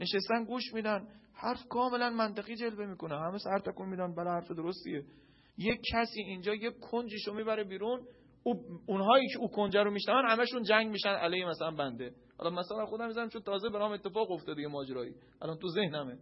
نشستن 0.00 0.44
گوش 0.44 0.74
میدن. 0.74 1.08
حرف 1.34 1.68
کاملا 1.70 2.10
منطقی 2.10 2.56
جلوه 2.56 2.86
می‌کنه. 2.86 3.18
همه 3.18 3.38
سر 3.38 3.58
تکون 3.58 3.88
میدن. 3.88 4.14
بله 4.14 4.30
حرف 4.30 4.50
درستیه. 4.50 5.04
یک 5.58 5.80
کسی 5.92 6.20
اینجا 6.20 6.54
یک 6.54 6.74
کنجیشو 6.78 7.34
می‌بره 7.34 7.64
بیرون. 7.64 8.06
او 8.42 8.54
اونهایی 8.86 9.28
که 9.28 9.38
او 9.38 9.48
کنجه 9.48 9.82
رو 9.82 9.90
میشنون 9.90 10.30
همشون 10.30 10.62
جنگ 10.62 10.90
میشن. 10.90 11.08
علیه 11.08 11.46
مثلا 11.46 11.70
بنده. 11.70 12.14
حالا 12.38 12.50
مثلا 12.50 12.86
خودم 12.86 13.06
می‌ذارم 13.06 13.28
چون 13.28 13.42
تازه 13.42 13.68
برام 13.68 13.92
اتفاق 13.92 14.30
افتاده 14.30 14.62
یه 14.62 14.68
ماجرایی. 14.68 15.14
الان 15.42 15.58
تو 15.58 15.68
ذهنمه. 15.68 16.18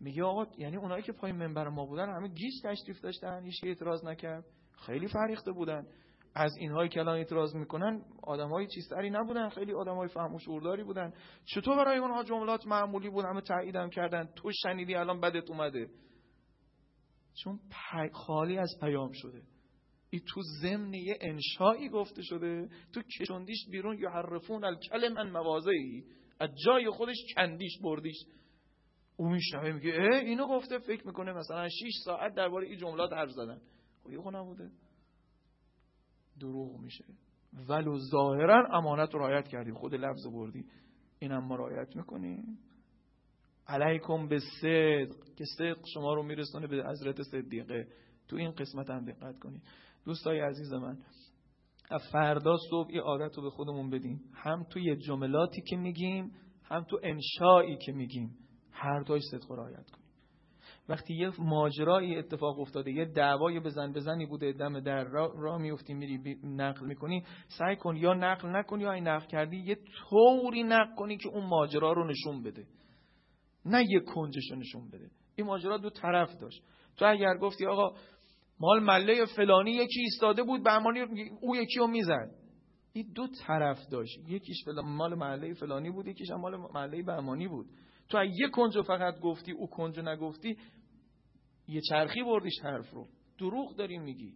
میگه 0.00 0.24
آقا 0.24 0.46
یعنی 0.58 0.76
اونایی 0.76 1.02
که 1.02 1.12
پای 1.12 1.32
منبر 1.32 1.68
ما 1.68 1.86
بودن 1.86 2.08
همه 2.16 2.28
گیج 2.28 2.52
تشریف 2.64 3.00
داشتن 3.00 3.44
هیچ 3.44 3.64
اعتراض 3.64 4.04
نکرد. 4.04 4.44
خیلی 4.86 5.08
فریخته 5.08 5.52
بودن. 5.52 5.86
از 6.34 6.56
اینهایی 6.56 6.88
که 6.88 7.00
الان 7.00 7.16
اعتراض 7.16 7.54
می‌کنن 7.54 8.02
آدمای 8.22 8.66
چیزتری 8.66 9.10
نبودن. 9.10 9.48
خیلی 9.48 9.72
آدمای 9.72 10.08
فهم 10.08 10.34
و 10.34 10.38
شعورداری 10.38 10.84
بودن. 10.84 11.12
چطور 11.44 11.76
برای 11.76 11.98
اونها 11.98 12.24
جملات 12.24 12.66
معمولی 12.66 13.10
بود 13.10 13.24
همه 13.24 13.40
تاییدم 13.40 13.90
کردن؟ 13.90 14.28
تو 14.36 14.50
شنیدی 14.62 14.94
الان 14.94 15.20
بدت 15.20 15.50
اومده. 15.50 15.90
چون 17.42 17.60
خالی 18.12 18.58
از 18.58 18.70
پیام 18.80 19.10
شده. 19.12 19.42
این 20.10 20.22
تو 20.28 20.40
ضمن 20.62 20.94
یه 20.94 21.18
انشایی 21.20 21.88
گفته 21.88 22.22
شده. 22.22 22.68
تو 22.92 23.02
کشوندیش 23.02 23.68
بیرون 23.70 23.98
یحرفون 23.98 24.64
الکلم 24.64 25.16
ان 25.16 25.30
موازهی 25.30 26.04
از 26.40 26.50
جای 26.66 26.90
خودش 26.90 27.16
کندیش 27.36 27.78
بردیش. 27.82 28.16
او 29.16 29.28
میشنوه 29.28 29.72
میگه 29.72 29.92
اینو 30.22 30.46
گفته 30.46 30.78
فکر 30.78 31.06
می‌کنه 31.06 31.32
مثلا 31.32 31.68
6 31.68 31.92
ساعت 32.04 32.34
درباره 32.34 32.66
این 32.66 32.78
جملات 32.78 33.12
حرف 33.12 33.30
زدن. 33.30 33.60
خب 34.04 34.10
یه 34.10 34.18
نبوده 34.18 34.70
دروغ 36.40 36.80
میشه. 36.80 37.04
ولو 37.68 37.98
ظاهرا 37.98 38.68
امانت 38.72 39.14
رعایت 39.14 39.48
کردی 39.48 39.72
خود 39.72 39.94
لفظ 39.94 40.26
بردی 40.26 40.64
اینم 41.18 41.44
ما 41.44 41.56
رعایت 41.56 41.96
می‌کنیم. 41.96 42.58
علیکم 43.66 44.28
به 44.28 44.38
صدق 44.60 45.34
که 45.36 45.44
صدق 45.58 45.78
شما 45.94 46.14
رو 46.14 46.22
میرسونه 46.22 46.66
به 46.66 46.84
حضرت 46.86 47.22
صدیقه. 47.22 47.88
تو 48.28 48.36
این 48.36 48.50
قسمت 48.50 48.90
هم 48.90 49.04
دقت 49.04 49.38
کنید. 49.38 49.62
دوستای 50.04 50.40
عزیز 50.40 50.72
من 50.72 50.98
فردا 52.12 52.56
صبح 52.70 52.88
این 52.88 53.00
عادت 53.00 53.36
رو 53.36 53.42
به 53.42 53.50
خودمون 53.50 53.90
بدیم. 53.90 54.20
هم 54.34 54.64
توی 54.70 54.96
جملاتی 54.96 55.62
که 55.62 55.76
میگیم 55.76 56.32
هم 56.64 56.84
تو 56.84 57.00
انشایی 57.02 57.76
که 57.76 57.92
میگیم. 57.92 58.36
هر 58.72 59.00
دوش 59.00 59.22
صدق 59.30 59.52
رعایت 59.52 59.90
کنیم. 59.90 59.99
وقتی 60.88 61.14
یه 61.14 61.30
ماجرایی 61.38 62.16
اتفاق 62.16 62.60
افتاده 62.60 62.90
یه 62.92 63.04
دعوای 63.04 63.60
بزن 63.60 63.92
بزنی 63.92 64.26
بوده 64.26 64.52
دم 64.52 64.80
در 64.80 65.04
را, 65.04 65.32
را 65.36 65.58
میفتی 65.58 65.94
میری 65.94 66.36
نقل 66.44 66.86
می‌کنی 66.86 67.24
سعی 67.58 67.76
کن 67.76 67.96
یا 67.96 68.14
نقل 68.14 68.48
نکنی 68.48 68.82
یا 68.82 68.92
این 68.92 69.08
نقل 69.08 69.26
کردی 69.26 69.56
یه 69.56 69.78
طوری 70.08 70.62
نقل 70.62 70.94
کنی 70.94 71.16
که 71.16 71.28
اون 71.28 71.46
ماجرا 71.46 71.92
رو 71.92 72.10
نشون 72.10 72.42
بده. 72.42 72.66
نه 73.64 73.84
یه 73.88 74.00
کنجش 74.00 74.52
نشون 74.58 74.88
بده. 74.88 75.10
این 75.36 75.46
ماجرا 75.46 75.76
دو 75.76 75.90
طرف 75.90 76.36
داشت. 76.40 76.62
تو 76.96 77.04
اگر 77.04 77.36
گفتی 77.36 77.66
آقا 77.66 77.96
مال 78.60 78.82
مله 78.82 79.24
فلانی 79.24 79.70
یکی 79.70 80.00
ایستاده 80.00 80.42
بود 80.42 80.64
بهمانی 80.64 81.00
او 81.40 81.56
یکی 81.56 81.78
رو 81.78 81.86
می‌زد. 81.86 82.30
این 82.92 83.12
دو 83.14 83.26
طرف 83.46 83.78
داشت. 83.90 84.18
یکیش 84.28 84.56
مال 84.84 85.14
محله 85.14 85.54
فلانی 85.54 85.90
بود 85.90 86.06
یکیش 86.06 86.30
مال 86.30 86.56
محله 86.56 87.02
بهمانی 87.02 87.48
بود. 87.48 87.66
تو 88.10 88.24
یه 88.24 88.48
کنج 88.48 88.80
فقط 88.80 89.20
گفتی 89.20 89.52
او 89.52 89.66
کنج 89.66 90.00
نگفتی 90.00 90.56
یه 91.68 91.80
چرخی 91.88 92.22
بردیش 92.22 92.60
حرف 92.62 92.90
رو. 92.90 93.08
دروغ 93.38 93.76
داری 93.76 93.98
میگی. 93.98 94.32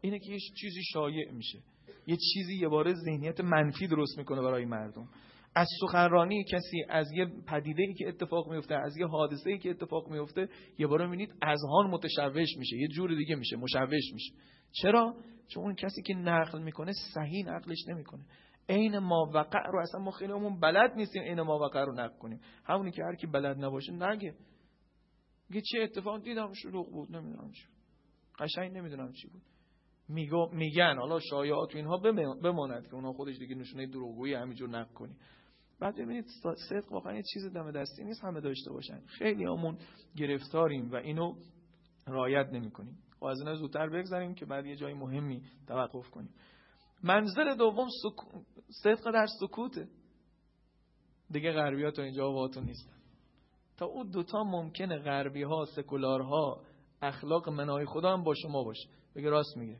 اینه 0.00 0.18
که 0.18 0.32
یه 0.32 0.38
چیزی 0.60 0.82
شایع 0.92 1.30
میشه. 1.32 1.58
یه 2.06 2.16
چیزی 2.16 2.54
یه 2.54 2.68
باره 2.68 2.94
ذهنیت 2.94 3.40
منفی 3.40 3.86
درست 3.86 4.18
می‌کنه 4.18 4.42
برای 4.42 4.64
مردم. 4.64 5.08
از 5.54 5.68
سخنرانی 5.80 6.44
کسی 6.44 6.84
از 6.88 7.12
یه 7.12 7.26
پدیده 7.46 7.82
ای 7.82 7.94
که 7.94 8.08
اتفاق 8.08 8.52
میفته 8.52 8.74
از 8.74 8.96
یه 8.96 9.06
حادثه 9.06 9.50
ای 9.50 9.58
که 9.58 9.70
اتفاق 9.70 10.08
میفته 10.10 10.48
یه 10.78 10.86
باره 10.86 11.04
می‌بینید 11.04 11.34
اذهان 11.42 11.90
متشوش 11.90 12.48
میشه. 12.58 12.76
یه 12.76 12.88
جور 12.88 13.14
دیگه 13.14 13.34
میشه 13.34 13.56
مشوش 13.56 14.12
میشه. 14.12 14.32
چرا؟ 14.72 15.14
چون 15.48 15.62
اون 15.64 15.74
کسی 15.74 16.02
که 16.02 16.14
نقل 16.14 16.62
می‌کنه 16.62 16.92
صحیح 17.14 17.46
نقلش 17.46 17.88
نمی‌کنه. 17.88 18.24
عین 18.68 18.98
ما 18.98 19.30
وقع 19.34 19.66
رو 19.66 19.78
اصلا 19.78 20.00
ما 20.00 20.10
خیلی 20.10 20.32
همون 20.32 20.60
بلد 20.60 20.94
نیستیم 20.96 21.22
عین 21.22 21.40
ما 21.40 21.58
وقع 21.58 21.84
رو 21.84 21.92
نقل 21.92 22.18
کنیم. 22.18 22.40
همونی 22.64 22.90
که 22.90 23.02
هر 23.04 23.14
کی 23.14 23.26
بلد 23.26 23.64
نباشه 23.64 23.92
نگه. 23.92 24.34
میگه 25.48 25.62
چه 25.72 25.78
اتفاق 25.80 26.22
دیدم 26.22 26.52
شلوغ 26.52 26.90
بود 26.90 27.16
نمی‌دونم 27.16 27.50
چی 27.50 27.64
قشنگ 28.38 28.76
نمی‌دونم 28.76 29.12
چی 29.12 29.28
بود. 29.28 29.42
میگو 30.08 30.48
میگن 30.52 30.96
حالا 30.98 31.20
شایعات 31.20 31.74
و 31.74 31.76
اینها 31.76 31.96
بماند 32.42 32.86
که 32.86 32.94
اونا 32.94 33.12
خودش 33.12 33.38
دیگه 33.38 33.54
نشونه 33.54 33.86
دروغگویی 33.86 34.34
همینجور 34.34 34.68
نقل 34.68 34.92
کنی. 34.92 35.16
بعد 35.80 35.94
ببینید 35.94 36.24
صدق 36.68 36.92
واقعا 36.92 37.16
یه 37.16 37.22
چیز 37.34 37.52
دم 37.52 37.70
دستی 37.70 38.04
نیست 38.04 38.24
همه 38.24 38.40
داشته 38.40 38.70
باشن. 38.72 39.00
خیلی 39.06 39.44
همون 39.44 39.78
گرفتاریم 40.16 40.90
و 40.92 40.96
اینو 40.96 41.34
رایت 42.06 42.46
نمی 42.52 42.70
کنیم 42.70 42.98
و 43.12 43.16
خب 43.18 43.24
از 43.24 43.40
این 43.40 43.54
زودتر 43.54 43.88
بگذاریم 43.88 44.34
که 44.34 44.46
بعد 44.46 44.66
یه 44.66 44.76
جای 44.76 44.94
مهمی 44.94 45.42
توقف 45.66 46.10
کنیم. 46.10 46.34
منظر 47.04 47.54
دوم 47.54 47.88
سک... 48.02 48.44
صدق 48.82 49.10
در 49.12 49.26
سکوته. 49.40 49.88
دیگه 51.30 51.52
غربی 51.52 51.84
ها 51.84 51.90
تا 51.90 52.02
اینجا 52.02 52.30
باهاتون 52.30 52.64
نیستن 52.64 52.94
تا 53.76 53.86
اون 53.86 54.10
دوتا 54.10 54.44
ممکنه 54.44 54.98
غربی 54.98 55.42
ها 55.42 55.64
سکولارها 55.64 56.60
اخلاق 57.02 57.48
منای 57.48 57.86
خدا 57.86 58.12
هم 58.12 58.24
با 58.24 58.34
شما 58.34 58.64
باشه. 58.64 58.88
بگه 59.16 59.30
راست 59.30 59.56
میگه. 59.56 59.78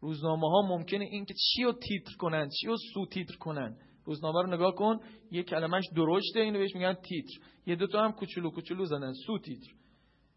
روزنامه 0.00 0.50
ها 0.50 0.62
ممکنه 0.68 1.04
این 1.04 1.24
که 1.24 1.34
چی 1.34 1.62
رو 1.62 1.72
تیتر 1.72 2.16
کنن 2.18 2.48
چی 2.60 2.66
رو 2.66 2.76
سو 2.94 3.06
تیتر 3.06 3.36
کنن. 3.36 3.76
روزنامه 4.04 4.42
رو 4.42 4.54
نگاه 4.54 4.74
کن 4.74 5.00
یه 5.30 5.42
کلمش 5.42 5.84
درشته 5.96 6.40
اینو 6.40 6.58
بهش 6.58 6.74
میگن 6.74 6.94
تیتر. 6.94 7.40
یه 7.66 7.76
دوتا 7.76 8.04
هم 8.04 8.12
کوچولو 8.12 8.50
کوچولو 8.50 8.84
زدن 8.84 9.12
سو 9.26 9.38
تیتر. 9.38 9.72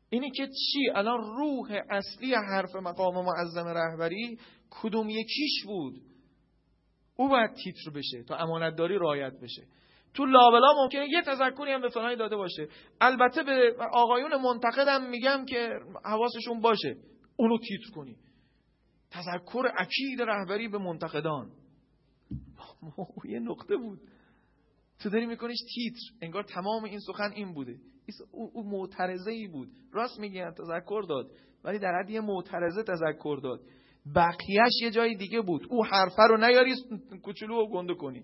اینی 0.10 0.32
که 0.32 0.48
چی؟ 0.48 0.90
الان 0.96 1.22
روح 1.22 1.82
اصلی 1.90 2.34
حرف 2.34 2.76
مقام 2.76 3.26
معظم 3.26 3.68
رهبری 3.68 4.38
کدوم 4.70 5.10
یکیش 5.10 5.64
بود؟ 5.66 6.13
او 7.16 7.30
باید 7.30 7.54
تیتر 7.54 7.92
بشه 7.96 8.24
تا 8.24 8.36
امانتداری 8.36 8.98
رعایت 8.98 9.34
بشه. 9.40 9.64
تو 10.14 10.26
لابلا 10.26 10.74
ممکنه 10.84 11.10
یه 11.10 11.22
تذکری 11.22 11.72
هم 11.72 11.82
به 11.82 11.90
فلانی 11.90 12.16
داده 12.16 12.36
باشه. 12.36 12.68
البته 13.02 13.44
به 13.44 13.76
آقایون 13.92 14.42
منتقدم 14.42 15.10
میگم 15.10 15.46
که 15.46 15.70
حواسشون 16.06 16.62
باشه. 16.62 16.98
اونو 17.38 17.58
تیتر 17.58 17.96
کنی. 17.96 18.16
تذکر 19.12 19.72
اکید 19.78 20.22
رهبری 20.22 20.68
به 20.68 20.78
منتقدان. 20.78 21.52
یه 23.34 23.40
نقطه 23.40 23.78
بود. 23.78 24.00
تو 25.00 25.10
داری 25.10 25.26
میکنیش 25.26 25.60
تیتر. 25.76 26.26
انگار 26.26 26.44
تمام 26.44 26.84
این 26.84 27.00
سخن 27.00 27.32
این 27.36 27.54
بوده. 27.54 27.76
او 28.32 28.70
معترضه 28.70 29.32
ای 29.32 29.48
بود. 29.48 29.70
راست 29.92 30.20
میگن 30.20 30.52
تذکر 30.52 31.02
داد. 31.10 31.32
ولی 31.64 31.80
در 31.80 32.00
حد 32.00 32.10
یه 32.10 32.22
معترضه 32.22 32.84
تذکر 32.84 33.40
داد. 33.44 33.60
بقیهش 34.16 34.82
یه 34.82 34.92
جای 34.92 35.16
دیگه 35.16 35.42
بود. 35.42 35.68
او 35.70 35.86
حرفه 35.86 36.24
رو 36.30 36.38
نیاری 36.38 36.74
کوچولو 37.24 37.56
و 37.56 37.70
گنده 37.70 37.94
کنی. 37.94 38.24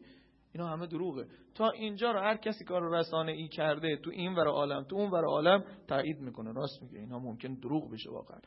اینا 0.54 0.68
همه 0.68 0.88
دروغه. 0.88 1.28
تا 1.56 1.70
اینجا 1.70 2.12
رو 2.12 2.20
هر 2.20 2.38
کسی 2.38 2.64
کار 2.66 3.00
رسانه 3.00 3.32
ای 3.32 3.48
کرده 3.48 3.98
تو 3.98 4.12
این 4.12 4.36
ور 4.36 4.48
عالم 4.48 4.84
تو 4.84 4.96
اون 4.96 5.12
ور 5.12 5.26
عالم 5.26 5.64
تایید 5.88 6.20
می‌کنه. 6.20 6.54
راست 6.54 6.84
میگه. 6.84 7.00
اینا 7.00 7.20
ممکن 7.20 7.54
دروغ 7.54 7.92
بشه 7.92 8.12
واقعا. 8.12 8.40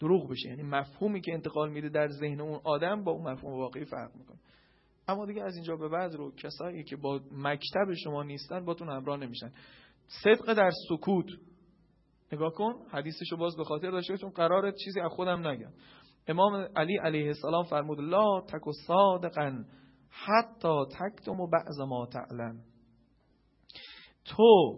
دروغ 0.00 0.30
بشه. 0.30 0.48
یعنی 0.48 0.62
مفهومی 0.62 1.20
که 1.20 1.32
انتقال 1.32 1.70
میده 1.70 1.88
در 1.88 2.08
ذهن 2.08 2.40
اون 2.40 2.60
آدم 2.64 3.04
با 3.04 3.12
اون 3.12 3.32
مفهوم 3.32 3.52
واقعی 3.58 3.84
فرق 3.84 4.16
می‌کنه. 4.16 4.38
اما 5.08 5.26
دیگه 5.26 5.42
از 5.42 5.54
اینجا 5.54 5.76
به 5.76 5.88
بعد 5.88 6.14
رو 6.14 6.34
کسایی 6.34 6.84
که 6.84 6.96
با 6.96 7.20
مکتب 7.32 7.94
شما 8.04 8.22
نیستن 8.22 8.64
باتون 8.64 8.88
همراه 8.88 9.16
نمیشن. 9.16 9.52
صدق 10.24 10.52
در 10.54 10.70
سکوت. 10.88 11.26
نگاه 12.32 12.52
کن 12.52 12.74
حدیثشو 12.90 13.36
باز 13.36 13.56
به 13.56 13.64
خاطر 13.64 13.90
داشته 13.90 14.16
چون 14.16 14.30
قرار 14.30 14.70
چیزی 14.70 15.00
از 15.00 15.10
خودم 15.10 15.46
نگم. 15.46 15.72
امام 16.28 16.68
علی 16.76 16.96
علیه 16.96 17.26
السلام 17.26 17.64
فرمود 17.64 18.00
لا 18.00 18.40
تک 18.40 18.70
صادقا 18.86 19.64
حتی 20.10 20.84
تکتم 20.90 21.40
و 21.40 21.46
بعض 21.46 21.80
ما 21.88 22.06
تعلم. 22.06 22.60
تو 24.24 24.74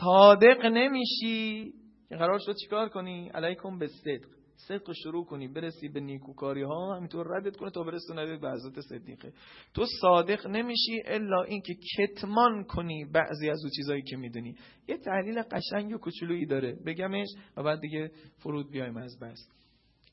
صادق 0.00 0.66
نمیشی. 0.66 1.72
که 2.08 2.16
قرار 2.16 2.38
شد 2.38 2.54
چیکار 2.62 2.88
کنی؟ 2.88 3.28
علیکم 3.28 3.78
به 3.78 3.86
صدق. 3.86 4.34
صدق 4.56 4.92
شروع 4.92 5.24
کنی 5.24 5.48
برسی 5.48 5.88
به 5.88 6.00
نیکوکاری 6.00 6.62
ها 6.62 6.96
همینطور 6.96 7.26
ردت 7.36 7.56
کنه 7.56 7.70
تا 7.70 7.82
برسونه 7.82 8.36
به 8.36 8.50
حضرت 8.50 8.80
صدیقه. 8.80 9.32
تو 9.74 9.86
صادق 10.00 10.46
نمیشی 10.46 11.02
الا 11.06 11.42
اینکه 11.42 11.74
کتمان 11.96 12.64
کنی 12.64 13.04
بعضی 13.04 13.50
از 13.50 13.64
او 13.64 13.70
چیزایی 13.76 14.02
که 14.02 14.16
می‌دونی. 14.16 14.54
یه 14.88 14.96
تحلیل 14.96 15.42
قشنگ 15.42 15.94
و 15.94 15.98
کوچولویی 15.98 16.46
داره. 16.46 16.78
بگمش 16.86 17.28
و 17.56 17.62
بعد 17.62 17.80
دیگه 17.80 18.10
فرود 18.38 18.70
بیایم 18.70 18.96
از 18.96 19.18
بس 19.22 19.48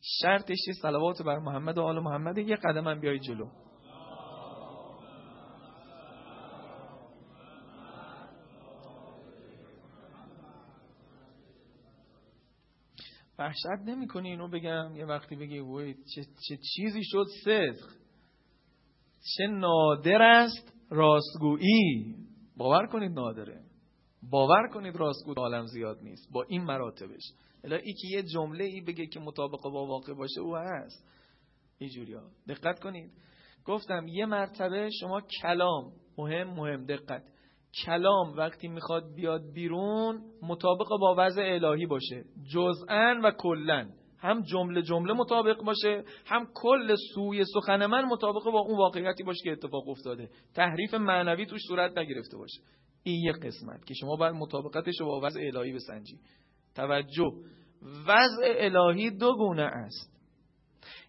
شرطش 0.01 0.57
صلوات 0.81 1.21
بر 1.21 1.39
محمد 1.39 1.77
و 1.77 1.81
آل 1.81 1.99
محمد 1.99 2.37
یه 2.37 2.55
قدم 2.55 2.87
هم 2.87 2.99
بیای 2.99 3.19
جلو. 3.19 3.47
وحشت 13.39 13.65
نمی‌کنی 13.85 14.29
اینو 14.29 14.47
بگم؟ 14.47 14.95
یه 14.95 15.05
وقتی 15.05 15.35
بگی 15.35 15.59
وای 15.59 15.93
چه, 15.93 16.21
چه 16.23 16.57
چیزی 16.75 17.01
شد 17.03 17.25
صدق؟ 17.45 17.89
چه 19.37 19.47
نادر 19.47 20.21
است 20.21 20.73
راستگویی. 20.89 22.15
باور 22.57 22.87
کنید 22.87 23.11
نادره. 23.11 23.70
باور 24.29 24.67
کنید 24.73 24.95
راستگو 24.95 25.33
عالم 25.33 25.65
زیاد 25.65 25.97
نیست. 26.01 26.31
با 26.31 26.43
این 26.43 26.63
مراتبش. 26.63 27.23
الا 27.63 27.75
ای 27.75 27.93
که 27.93 28.07
یه 28.07 28.23
جمله 28.23 28.63
ای 28.63 28.81
بگه 28.81 29.05
که 29.05 29.19
مطابق 29.19 29.63
با 29.63 29.85
واقع 29.85 30.13
باشه 30.13 30.41
او 30.41 30.55
هست. 30.55 31.07
اینجوری 31.77 32.13
ها 32.13 32.23
دقت 32.47 32.79
کنید. 32.79 33.11
گفتم 33.65 34.07
یه 34.07 34.25
مرتبه 34.25 34.89
شما 34.99 35.21
کلام. 35.41 35.91
مهم 36.17 36.47
مهم. 36.47 36.85
دقت. 36.85 37.23
کلام 37.85 38.37
وقتی 38.37 38.67
می‌خواد 38.67 39.03
بیاد 39.15 39.41
بیرون 39.53 40.21
مطابق 40.41 40.87
با 41.01 41.15
وضع 41.17 41.41
الهی 41.41 41.85
باشه. 41.85 42.23
جزءا 42.53 43.15
و 43.23 43.31
کلا. 43.31 43.89
هم 44.19 44.41
جمله 44.41 44.81
جمله 44.81 45.13
مطابق 45.13 45.63
باشه 45.63 46.03
هم 46.25 46.47
کل 46.53 46.95
سوی 47.15 47.45
سخن 47.53 47.85
من 47.85 48.05
مطابق 48.05 48.43
با 48.43 48.59
اون 48.59 48.77
واقعیتی 48.77 49.23
باشه 49.23 49.43
که 49.43 49.51
اتفاق 49.51 49.89
افتاده. 49.89 50.29
تحریف 50.55 50.93
معنوی 50.93 51.45
توش 51.45 51.61
صورت 51.67 51.97
نگرفته 51.97 52.37
باشه. 52.37 52.61
این 53.03 53.21
یک 53.29 53.35
قسمت 53.35 53.85
که 53.85 53.93
شما 53.93 54.15
باید 54.15 54.35
مطابقتش 54.35 54.99
رو 54.99 55.05
با 55.05 55.19
وضع 55.23 55.39
الهی 55.39 55.73
بسنجی. 55.73 56.19
توجه. 56.75 57.31
وضع 58.07 58.43
الهی 58.43 59.09
دو 59.09 59.35
گونه 59.35 59.61
است. 59.61 60.11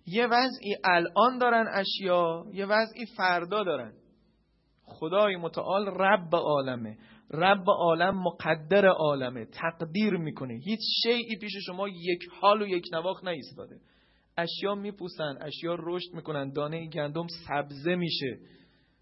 یه 0.06 0.26
وضعی 0.26 0.76
الان 0.84 1.38
دارن 1.38 1.66
اشیا 1.72 2.44
یه 2.52 2.66
وضعی 2.66 3.06
فردا 3.16 3.64
دارن. 3.64 3.92
خدای 4.84 5.36
متعال 5.36 5.86
رب 5.86 6.36
عالمه. 6.36 6.98
رب 7.30 7.64
عالم 7.68 8.22
مقدر 8.22 8.86
عالمه. 8.86 9.44
تقدیر 9.44 10.16
می‌کنه. 10.16 10.54
هیچ 10.54 10.80
شیعی 11.02 11.36
پیش 11.40 11.52
شما 11.66 11.88
یک 11.88 12.22
حال 12.40 12.62
و 12.62 12.66
یک 12.66 12.84
نواخ 12.92 13.24
نیستاده. 13.24 13.80
اشیا 14.36 14.74
میپوسن 14.74 15.38
اشیا 15.40 15.76
رشد 15.78 16.14
می‌کنن 16.14 16.52
دانه 16.52 16.88
گندم 16.88 17.26
سبزه 17.48 17.94
میشه. 17.94 18.38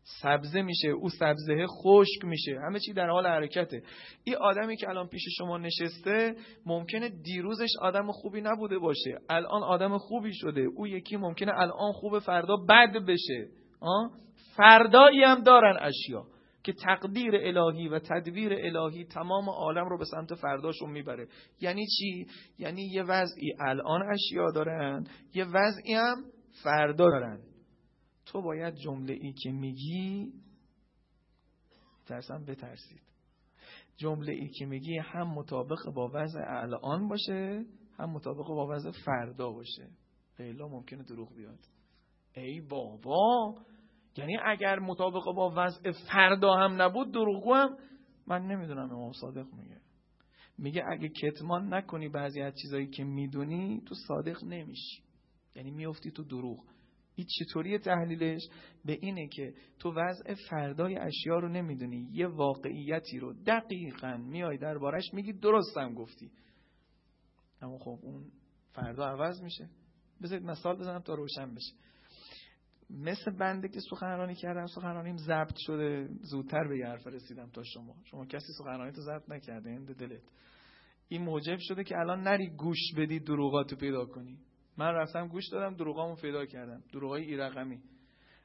سبزه 0.03 0.63
میشه 0.63 0.89
او 0.89 1.09
سبزه 1.09 1.67
خشک 1.67 2.25
میشه 2.25 2.59
همه 2.67 2.79
چی 2.79 2.93
در 2.93 3.09
حال 3.09 3.27
حرکته. 3.27 3.83
این 4.25 4.37
آدمی 4.37 4.77
که 4.77 4.89
الان 4.89 5.09
پیش 5.09 5.23
شما 5.39 5.59
نشسته 5.59 6.35
ممکنه 6.67 7.09
دیروزش 7.09 7.71
آدم 7.81 8.13
خوبی 8.13 8.41
نبوده 8.41 8.79
باشه 8.79 9.19
الان 9.29 9.63
آدم 9.63 9.99
خوبی 9.99 10.35
شده. 10.35 10.61
او 10.61 10.87
یکی 10.87 11.17
ممکنه 11.17 11.53
الان 11.55 11.93
خوب 11.93 12.19
فردا 12.19 12.57
بد 12.57 12.93
بشه. 13.09 13.49
آه؟ 13.81 14.11
فردایی 14.57 15.23
هم 15.23 15.43
دارن 15.43 15.77
اشیا 15.81 16.25
که 16.63 16.73
تقدیر 16.73 17.33
الهی 17.35 17.89
و 17.89 17.99
تدبیر 17.99 18.53
الهی 18.53 19.05
تمام 19.05 19.51
عالم 19.51 19.89
رو 19.89 19.99
به 19.99 20.05
سمت 20.05 20.35
فرداشون 20.35 20.91
می‌بره. 20.91 21.29
یعنی 21.61 21.87
چی؟ 21.87 22.27
یعنی 22.59 22.83
یه 22.83 23.03
وضعی 23.03 23.53
الان 23.61 24.03
اشیا 24.13 24.51
دارن 24.55 25.07
یه 25.35 25.45
وضعی 25.45 25.95
هم 25.95 26.25
فردا 26.65 27.11
دارن. 27.11 27.50
تو 28.33 28.43
باید 28.43 28.75
جمله 28.75 29.13
ای 29.13 29.33
که 29.33 29.51
میگی 29.51 30.33
ترسم 32.07 32.45
بترسید. 32.45 33.03
جمله 33.97 34.33
ای 34.33 34.49
که 34.49 34.67
میگی 34.67 34.99
هم 34.99 35.29
مطابق 35.29 35.91
با 35.95 36.11
وضع 36.15 36.41
الان 36.47 37.09
باشه 37.09 37.65
هم 37.99 38.11
مطابق 38.11 38.47
با 38.47 38.67
وضع 38.67 38.91
فردا 38.91 39.51
باشه. 39.53 39.89
غیلا 40.37 40.69
ممکنه 40.69 41.03
دروغ 41.03 41.35
بیاد. 41.35 41.59
ای 42.37 42.61
بابا! 42.61 43.55
یعنی 44.17 44.39
اگر 44.45 44.79
مطابق 44.79 45.25
با 45.37 45.53
وضع 45.57 45.91
فردا 46.13 46.55
هم 46.55 46.83
نبود 46.83 47.13
دروغگو 47.13 47.55
هم. 47.55 47.77
من 48.27 48.47
نمی‌دونم 48.47 48.91
امام 48.91 49.13
صادق 49.13 49.47
میگه. 49.55 49.81
میگه 50.59 50.85
اگه 50.93 51.09
کتمان 51.09 51.75
نکنی 51.75 52.09
بعضی 52.09 52.41
از 52.41 52.55
چیزایی 52.63 52.87
که 52.87 53.05
می‌دونی 53.05 53.83
تو 53.87 53.95
صادق 54.09 54.45
نمیشی. 54.45 55.03
یعنی 55.57 55.71
میفتی 55.71 56.11
تو 56.11 56.25
دروغ. 56.25 56.65
این 57.21 57.27
چطوری 57.29 57.79
تحلیلش؟ 57.79 58.43
به 58.85 58.99
اینه 59.01 59.29
که 59.29 59.55
تو 59.79 59.93
وضع 59.93 60.35
فردای 60.35 60.97
اشیا 60.97 61.39
رو 61.39 61.49
نمی‌دونی. 61.49 62.09
یه 62.13 62.27
واقعیتی 62.27 63.19
رو 63.19 63.35
دقیقا 63.47 64.17
میای 64.17 64.59
دربارش 64.59 65.15
میگی 65.15 65.33
درستم 65.33 65.95
گفتی. 65.95 66.31
اما 67.63 67.79
خب 67.79 67.99
اون 68.03 68.25
فردا 68.73 69.05
عوض 69.05 69.43
میشه. 69.43 69.69
بذارید 70.23 70.47
مثال 70.47 70.77
بزنم 70.77 71.01
تا 71.01 71.15
روشن 71.15 71.55
بشه. 71.55 71.75
مثل 72.91 73.37
بنده 73.37 73.69
که 73.69 73.81
سخنرانی 73.91 74.35
کردم 74.35 74.67
سخنرانیم 74.67 75.17
ضبط 75.17 75.57
شده. 75.57 76.09
زودتر 76.23 76.69
به 76.69 76.87
حرف 76.87 77.07
رسیدم 77.07 77.51
تا 77.51 77.63
شما. 77.63 77.95
شما 78.05 78.27
کسی 78.27 78.53
سخنرانی 78.59 78.93
تو 78.93 79.01
ضبط 79.01 79.29
نکرده 79.29 79.71
این 79.71 79.85
دلت. 79.85 80.23
این 81.09 81.23
موجب 81.23 81.57
شده 81.61 81.85
که 81.85 81.99
الان 81.99 82.23
نری 82.23 82.51
گوش 82.57 82.95
بدی 82.97 83.21
دروغاتو 83.21 83.77
پیدا 83.77 84.07
کنی. 84.07 84.39
من 84.81 84.95
رفتم 84.95 85.29
گوش 85.29 85.49
دادم 85.53 85.77
دروغامو 85.77 86.15
پیدا 86.15 86.47
کردم. 86.47 86.83
دروغای 86.93 87.23
ایرقمی. 87.23 87.79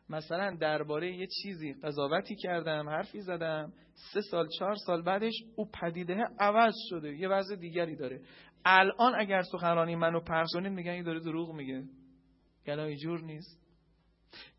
مثلا 0.09 0.55
درباره 0.59 1.15
یه 1.15 1.27
چیزی 1.41 1.73
قضاوتی 1.73 2.35
کردم 2.35 2.89
حرفی 2.89 3.21
زدم 3.21 3.73
سه 4.13 4.21
سال 4.21 4.47
چهار 4.59 4.75
سال 4.75 5.01
بعدش 5.01 5.33
او 5.55 5.69
پدیده 5.81 6.23
عوض 6.39 6.73
شده. 6.89 7.17
یه 7.17 7.27
وضع 7.27 7.55
دیگری 7.55 7.95
داره. 7.95 8.21
الان 8.65 9.15
اگر 9.19 9.41
سخنرانی 9.41 9.95
منو 9.95 10.19
پخش 10.19 10.55
میگن 10.55 10.91
این 10.91 11.03
داره 11.03 11.19
دروغ 11.19 11.51
میگه. 11.51 11.83
گلا 12.67 12.93
جور 12.93 13.21
نیست. 13.21 13.65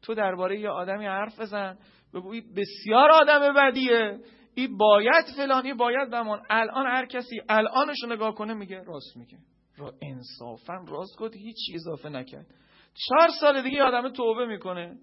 تو 0.02 0.14
درباره 0.14 0.60
یه 0.60 0.68
آدمی 0.68 1.06
حرف 1.06 1.40
بزن 1.40 1.78
بگو 2.14 2.28
این 2.28 2.54
بسیار 2.56 3.10
آدم 3.10 3.54
بدیه. 3.54 4.20
این 4.54 4.76
باید 4.76 5.24
فلانی 5.36 5.74
باید 5.74 6.10
بمان. 6.10 6.42
الان 6.50 6.86
هر 6.86 7.06
کسی 7.06 7.40
الانش 7.48 8.04
نگاه 8.08 8.34
کنه 8.34 8.54
میگه 8.54 8.82
راست 8.82 9.16
میگه. 9.16 9.38
را 9.76 9.94
انصافا 10.02 10.74
راست 10.88 11.18
گفت 11.18 11.34
هیچ 11.34 11.56
اضافه 11.74 12.08
نکرد. 12.08 12.46
چهار 12.94 13.28
سال 13.40 13.62
دیگه 13.62 13.82
آدم 13.82 14.08
توبه 14.08 14.46
می‌کنه. 14.46 14.98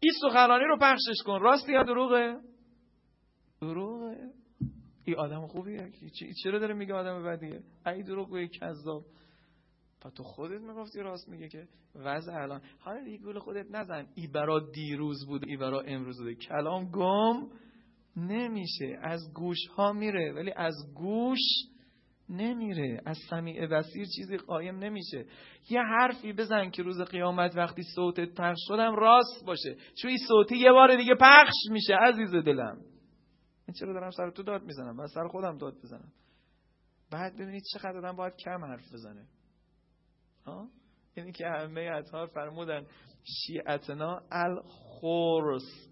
این 0.00 0.12
سخنرانی 0.22 0.64
رو 0.64 0.78
پخشش 0.80 1.22
کن. 1.26 1.40
راستی 1.40 1.72
یا 1.72 1.82
دروغه؟ 1.82 2.36
دروغه. 3.60 4.30
این 5.04 5.16
آدم 5.16 5.46
خوبیه. 5.46 5.92
چرا 6.42 6.58
داره 6.58 6.74
میگه 6.74 6.94
آدم 6.94 7.24
بدیه 7.24 7.60
ای 7.86 8.02
دروغ 8.02 8.28
گوی 8.28 8.48
کذاب. 8.48 9.04
و 10.04 10.10
تو 10.10 10.22
خودت 10.22 10.60
می‌گفتی 10.60 11.00
راست 11.00 11.28
میگه 11.28 11.48
که 11.48 11.68
وضع 11.94 12.32
الان. 12.32 12.60
حالا 12.78 13.04
دیگه 13.04 13.18
گول 13.18 13.38
خودت 13.38 13.66
نزن. 13.70 14.06
ای 14.14 14.26
برا 14.26 14.60
دیروز 14.74 15.26
بود 15.26 15.44
ای 15.46 15.56
برا 15.56 15.80
امروز 15.80 16.18
بوده 16.18 16.34
کلام 16.34 16.90
گم 16.90 17.50
نمیشه. 18.16 18.98
از 19.02 19.20
گوش 19.34 19.66
ها 19.76 19.92
میره 19.92 20.32
ولی 20.32 20.52
از 20.56 20.74
گوش 20.94 21.38
نمیره. 22.28 23.00
از 23.06 23.18
سمیع 23.30 23.66
بسیر 23.66 24.06
چیزی 24.16 24.36
قایم 24.36 24.78
نمیشه. 24.78 25.26
یه 25.70 25.80
حرفی 25.82 26.32
بزن 26.32 26.70
که 26.70 26.82
روز 26.82 27.00
قیامت 27.00 27.56
وقتی 27.56 27.82
صوتت 27.94 28.34
پخش 28.34 28.58
شدم 28.68 28.96
راست 28.96 29.44
باشه. 29.46 29.76
چون 30.02 30.08
این 30.08 30.18
صوتی 30.28 30.56
یه 30.56 30.72
بار 30.72 30.96
دیگه 30.96 31.14
پخش 31.20 31.54
میشه 31.70 31.94
عزیز 31.94 32.30
دلم. 32.30 32.76
این 33.68 33.74
چرا 33.80 33.92
دارم 33.92 34.10
سر 34.10 34.30
تو 34.30 34.42
داد 34.42 34.62
می‌زنم؟ 34.62 34.98
و 34.98 35.06
سر 35.06 35.28
خودم 35.28 35.58
داد 35.58 35.74
بزنم. 35.82 36.12
بعد 37.10 37.34
ببینید 37.34 37.62
چقدر 37.72 37.98
آدم 37.98 38.16
باید 38.16 38.36
کم 38.44 38.64
حرف 38.64 38.92
بزنه. 38.92 39.26
ها؟ 40.46 40.68
اینی 41.16 41.32
که 41.32 41.46
همه 41.46 41.90
اطهار 41.94 42.26
فرمودن 42.26 42.86
شیعتنا 43.24 44.20
الخورس 44.30 45.88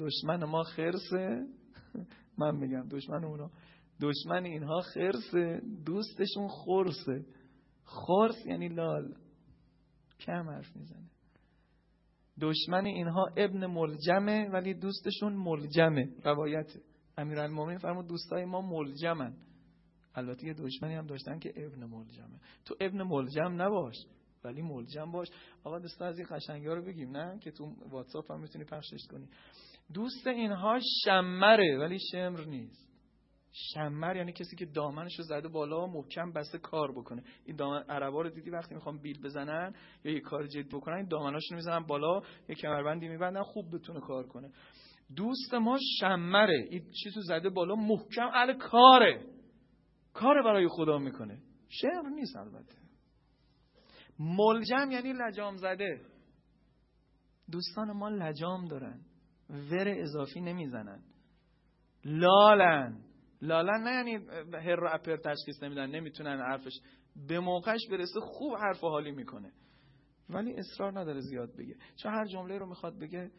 دشمن 0.00 0.44
ما 0.44 0.62
خرسه. 0.62 1.46
من 2.38 2.56
میگم 2.56 2.88
دشمن 2.88 3.24
اونا. 3.24 3.50
دشمن 4.00 4.44
اینها 4.44 4.80
خرسه 4.80 5.62
دوستشون 5.86 6.48
خورسه 6.48 7.24
خورس 7.84 8.46
یعنی 8.46 8.68
لال. 8.68 9.14
کم 10.20 10.50
حرف 10.50 10.76
می‌زنه. 10.76 11.10
دشمن 12.40 12.86
اینها 12.86 13.26
ابن 13.36 13.66
ملجمه 13.66 14.48
ولی 14.48 14.74
دوستشون 14.74 15.32
ملجمه. 15.32 16.08
روایته 16.24 16.80
امیرالمومنین 17.18 17.78
فرمود 17.78 18.06
دوستای 18.06 18.44
ما 18.44 18.60
ملجمن. 18.60 19.36
البته 20.14 20.46
یه 20.46 20.54
دشمنی 20.54 20.94
هم 20.94 21.06
داشتن 21.06 21.38
که 21.38 21.52
ابن 21.56 21.84
ملجمه. 21.84 22.40
تو 22.64 22.74
ابن 22.80 23.02
ملجم 23.02 23.62
نباش 23.62 23.96
ولی 24.44 24.62
ملجم 24.62 25.12
باش. 25.12 25.28
آقا 25.64 25.78
دوست 25.78 26.02
از 26.02 26.18
این 26.18 26.26
قشنگی 26.30 26.66
رو 26.66 26.82
بگیم 26.82 27.16
نه؟ 27.16 27.38
که 27.38 27.50
تو 27.50 27.74
واتساپ 27.90 28.32
هم 28.32 28.40
می‌تونی 28.40 28.64
پخشش 28.64 29.06
کنی. 29.10 29.28
دوست 29.94 30.26
اینها 30.26 30.78
شمره 31.04 31.78
ولی 31.78 31.98
شمر 32.12 32.44
نیست. 32.44 32.85
شمر 33.58 34.16
یعنی 34.16 34.32
کسی 34.32 34.56
که 34.56 34.66
دامنشو 34.66 35.22
زده 35.22 35.48
بالا 35.48 35.86
محکم 35.86 36.32
بسته 36.32 36.58
کار 36.58 36.92
بکنه. 36.92 37.22
این 37.44 37.56
دامن 37.56 37.82
عربا 37.88 38.22
رو 38.22 38.30
دیدی 38.30 38.50
وقتی 38.50 38.74
می‌خوام 38.74 38.98
بیل 38.98 39.22
بزنن 39.22 39.74
یا 40.04 40.12
یه 40.12 40.20
کار 40.20 40.46
جدی 40.46 40.76
بکنن 40.76 40.96
این 40.96 41.08
دامناشونو 41.08 41.56
می‌زنن 41.56 41.86
بالا 41.86 42.22
یه 42.48 42.54
کمربندی 42.54 43.08
میبندن 43.08 43.42
خوب 43.42 43.74
بتونه 43.74 44.00
کار 44.00 44.26
کنه. 44.26 44.50
دوست 45.16 45.54
ما 45.54 45.78
شمره. 46.00 46.66
این 46.70 46.90
چیزو 47.02 47.20
زده 47.20 47.48
بالا 47.48 47.74
محکم 47.74 48.30
ال 48.34 48.52
کاره. 48.58 49.26
کار 50.12 50.42
برای 50.42 50.68
خدا 50.68 50.98
می‌کنه. 50.98 51.38
شعر 51.68 52.02
نیست 52.02 52.36
البته. 52.36 52.76
ملجم 54.18 54.90
یعنی 54.90 55.12
لجام 55.12 55.56
زده. 55.56 56.00
دوستان 57.52 57.92
ما 57.92 58.08
لجام 58.08 58.64
دارن. 58.64 59.00
ور 59.50 59.88
اضافی 59.88 60.40
نمی‌زنن. 60.40 61.02
لالن. 62.04 63.05
لالن 63.42 63.82
نه 63.82 63.90
یعنی 63.90 64.26
هر 64.52 64.76
رو 64.76 64.88
اپر 64.92 65.16
تشخیص 65.16 65.62
نمیدن 65.62 65.90
نمی‌تونن 65.90 66.40
حرفش 66.40 66.80
به 67.28 67.40
موقعش 67.40 67.80
برسه 67.90 68.20
خوب 68.20 68.56
حرف 68.56 68.84
و 68.84 68.88
حالی 68.88 69.10
می‌کنه. 69.10 69.52
ولی 70.30 70.54
اصرار 70.54 71.00
نداره 71.00 71.20
زیاد 71.20 71.56
بگه. 71.56 71.76
چون 71.96 72.12
هر 72.12 72.26
جمله 72.26 72.58
رو 72.58 72.66
می‌خواد 72.66 72.98
بگه 72.98 73.30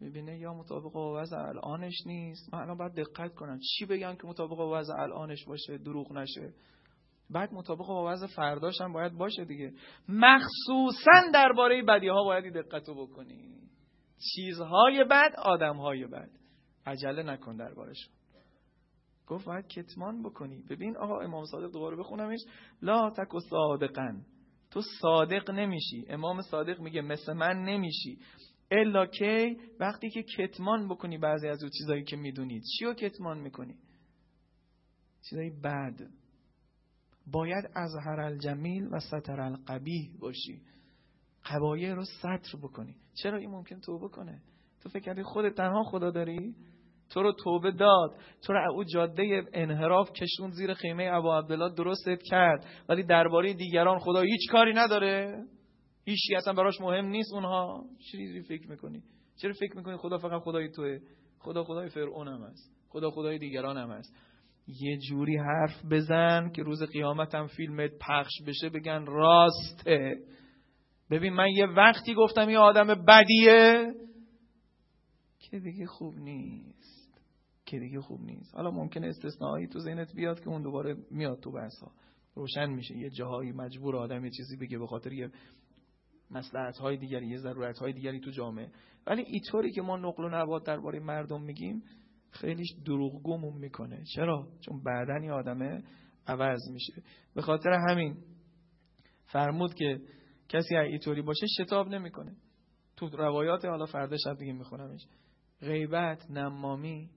می‌بینه 0.00 0.38
یا 0.38 0.54
مطابق 0.54 0.92
با 0.92 1.22
وضع 1.22 1.38
الانش 1.38 2.06
نیست. 2.06 2.54
من 2.54 2.60
الان 2.60 2.76
باید 2.76 2.94
دقت 2.94 3.34
کنم 3.34 3.58
چی 3.58 3.86
بگم 3.86 4.14
که 4.14 4.26
مطابق 4.26 4.56
با 4.56 4.78
وضع 4.78 4.94
الانش 5.00 5.44
باشه 5.44 5.78
دروغ 5.78 6.12
نشه. 6.12 6.52
بعد 7.30 7.52
مطابق 7.52 7.86
با 7.86 8.12
وضع 8.12 8.26
فرداش 8.26 8.80
هم 8.80 8.92
باید 8.92 9.12
باشه 9.12 9.44
دیگه. 9.44 9.72
مخصوصا 10.08 11.30
درباره 11.34 11.82
بدی 11.82 12.08
ها 12.08 12.24
باید 12.24 12.54
دقت 12.54 12.88
رو 12.88 13.06
بکنی. 13.06 13.58
چیزهای 14.34 15.04
بد 15.04 15.34
آدمهای 15.38 16.06
بد. 16.06 16.30
عجله 16.86 17.22
نکن 17.22 17.56
دربارشون 17.56 18.17
گفت 19.28 19.44
باید 19.44 19.66
کتمان 19.66 20.22
بکنی. 20.22 20.62
ببین 20.70 20.96
آقا 20.96 21.20
امام 21.20 21.44
صادق 21.44 21.72
دوباره 21.72 21.96
بخونمش. 21.96 22.40
لا 22.82 23.10
تک 23.10 23.28
صادقن 23.50 24.26
تو 24.70 24.80
صادق 25.00 25.50
نمیشی. 25.50 26.04
امام 26.08 26.42
صادق 26.42 26.80
میگه 26.80 27.00
مثل 27.00 27.32
من 27.32 27.56
نمیشی. 27.64 28.18
الا 28.70 29.06
کی؟ 29.06 29.56
وقتی 29.80 30.10
که 30.10 30.22
کتمان 30.22 30.88
بکنی 30.88 31.18
بعضی 31.18 31.48
از 31.48 31.62
اون 31.62 31.70
چیزایی 31.78 32.04
که 32.04 32.16
می‌دونید 32.16 32.62
چی 32.62 32.84
رو 32.84 32.94
کتمان 32.94 33.38
می‌کنی؟ 33.38 33.74
چیزایی 35.30 35.50
بد 35.50 36.00
باید 37.26 37.64
از 37.74 37.90
هر 38.04 38.20
الجمیل 38.20 38.88
و 38.92 39.00
ستر 39.00 39.40
القبیح 39.40 40.10
باشی. 40.18 40.62
قبایه 41.44 41.94
رو 41.94 42.04
سطر 42.04 42.58
بکنی. 42.62 42.96
چرا 43.22 43.38
این 43.38 43.50
ممکن 43.50 43.80
توبه 43.80 44.08
کنه؟ 44.08 44.42
تو 44.80 44.88
فکر 44.88 45.02
کردی 45.02 45.22
خودت 45.22 45.54
تنها 45.54 45.82
خدا 45.82 46.10
داری؟ 46.10 46.54
تو 47.10 47.22
رو 47.22 47.32
توبه 47.32 47.70
داد. 47.70 48.10
تو 48.46 48.52
رو 48.52 48.72
او 48.72 48.84
جاده 48.84 49.42
انحراف 49.52 50.12
کشون 50.12 50.50
زیر 50.50 50.74
خیمه 50.74 51.10
ابا 51.12 51.38
عبدالله 51.38 51.74
درستت 51.74 52.22
کرد. 52.22 52.66
ولی 52.88 53.02
درباره 53.02 53.52
دیگران 53.54 53.98
خدا 53.98 54.20
هیچ 54.20 54.50
کاری 54.50 54.72
نداره. 54.74 55.44
هیچی 56.04 56.34
اصلا 56.34 56.52
براش 56.52 56.80
مهم 56.80 57.06
نیست 57.06 57.32
اونها. 57.34 57.84
چیزی 58.10 58.42
فکر 58.42 58.70
می‌کنی؟ 58.70 59.02
چرا 59.42 59.52
فکر 59.52 59.76
می‌کنی 59.76 59.96
خدا 59.96 60.18
فقط 60.18 60.42
خدای 60.42 60.70
توه؟ 60.70 60.98
خدا 61.38 61.64
خدای 61.64 61.88
فرعون 61.88 62.28
هم 62.28 62.42
است. 62.42 62.72
خدا 62.88 63.10
خدای 63.10 63.38
دیگران 63.38 63.76
هم 63.76 63.90
است. 63.90 64.16
یه 64.80 64.98
جوری 64.98 65.36
حرف 65.36 65.84
بزن 65.90 66.50
که 66.50 66.62
روز 66.62 66.82
قیامت 66.82 67.34
هم 67.34 67.46
فیلمت 67.46 67.90
پخش 68.00 68.32
بشه 68.46 68.68
بگن 68.68 69.04
راسته. 69.06 70.16
ببین 71.10 71.32
من 71.32 71.48
یه 71.48 71.66
وقتی 71.66 72.14
گفتم 72.14 72.50
یه 72.50 72.58
آدم 72.58 73.04
بدیه 73.04 73.92
که 75.38 75.58
دیگه 75.58 75.86
خوب 75.86 76.14
نیست. 76.18 76.77
که 77.68 77.78
دیگه 77.78 78.00
خوب 78.00 78.20
نیست. 78.20 78.54
حالا 78.54 78.70
ممکنه 78.70 79.06
استثنایی 79.06 79.66
تو 79.66 79.78
ذهنت 79.78 80.14
بیاد 80.14 80.40
که 80.40 80.48
اون 80.48 80.62
دوباره 80.62 80.96
میاد 81.10 81.40
تو 81.40 81.52
بحث 81.52 81.74
روشن 82.34 82.70
میشه. 82.70 82.96
یه 82.96 83.10
جاهایی 83.10 83.52
مجبور 83.52 83.96
آدم 83.96 84.24
یه 84.24 84.30
چیزی 84.30 84.56
بگه 84.56 84.78
به 84.78 84.86
خاطر 84.86 85.12
یه 85.12 85.30
مسلحت 86.30 86.76
های 86.78 86.96
دیگری 86.96 87.26
یه 87.26 87.38
ضرورت 87.38 87.78
های 87.78 87.92
دیگری 87.92 88.20
تو 88.20 88.30
جامعه. 88.30 88.70
ولی 89.06 89.22
اینطوری 89.22 89.72
که 89.72 89.82
ما 89.82 89.96
نقل 89.96 90.24
و 90.24 90.28
نبات 90.28 90.66
درباره 90.66 91.00
مردم 91.00 91.42
میگیم 91.42 91.82
خیلیش 92.30 92.68
دروغگومون 92.84 93.58
می‌کنه. 93.58 94.04
چرا؟ 94.14 94.48
چون 94.60 94.82
بعدن 94.82 95.30
آدمه 95.30 95.82
عوض 96.26 96.60
میشه. 96.72 97.02
به 97.34 97.42
خاطر 97.42 97.70
همین 97.88 98.16
فرمود 99.24 99.74
که 99.74 100.00
کسی 100.48 100.76
اینطوری 100.76 101.22
باشه 101.22 101.46
شتاب 101.58 101.88
نمی‌کنه. 101.88 102.36
تو 102.96 103.08
روایات 103.08 103.64
حالا 103.64 103.86
فردا 103.86 104.16
شب 104.16 104.38
دیگه 104.38 104.52
میخونمش. 104.52 105.06
غیبت 105.60 106.30
نمامی 106.30 107.10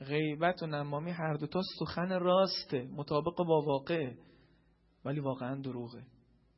غیبت 0.00 0.62
و 0.62 0.66
نمامی 0.66 1.10
هر 1.10 1.34
دوتا 1.34 1.60
سخن 1.78 2.08
راسته 2.08 2.88
مطابق 2.96 3.36
با 3.36 3.62
واقع 3.62 4.12
ولی 5.04 5.20
واقعا 5.20 5.60
دروغه. 5.60 6.02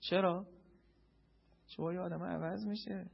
چرا؟ 0.00 0.46
شما 1.66 1.92
یه 1.92 2.00
آدم 2.00 2.22
عوض 2.22 2.66
میشه. 2.66 3.10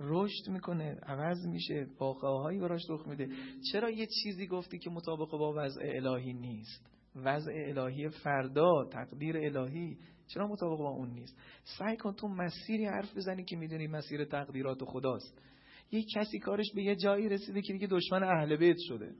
رشد 0.00 0.48
می‌کنه 0.48 0.98
عوض 1.02 1.46
میشه 1.46 1.86
واقعهایی 1.98 2.58
براش 2.58 2.80
رخ 2.90 3.06
میده. 3.08 3.28
چرا 3.72 3.90
یه 3.90 4.06
چیزی 4.22 4.46
گفتی 4.46 4.78
که 4.78 4.90
مطابق 4.90 5.30
با 5.30 5.52
وضع 5.56 5.82
الهی 5.84 6.32
نیست؟ 6.32 6.90
وضع 7.16 7.52
الهی 7.54 8.08
فردا 8.08 8.84
تقدیر 8.92 9.36
الهی 9.36 9.98
چرا 10.26 10.46
مطابق 10.48 10.78
با 10.78 10.90
اون 10.90 11.10
نیست؟ 11.10 11.38
سعی 11.78 11.96
کن 11.96 12.12
تو 12.12 12.28
مسیری 12.28 12.86
حرف 12.86 13.16
بزنی 13.16 13.44
که 13.44 13.56
می‌دونی 13.56 13.86
مسیر 13.86 14.24
تقدیرات 14.24 14.84
خداست. 14.84 15.42
یه 15.90 16.04
کسی 16.14 16.38
کارش 16.38 16.66
به 16.74 16.82
یه 16.82 16.96
جایی 16.96 17.28
رسیده 17.28 17.62
که 17.62 17.72
دیگه 17.72 17.86
دشمن 17.86 18.22
اهل 18.22 18.56
بیت 18.56 18.76
شده. 18.78 19.14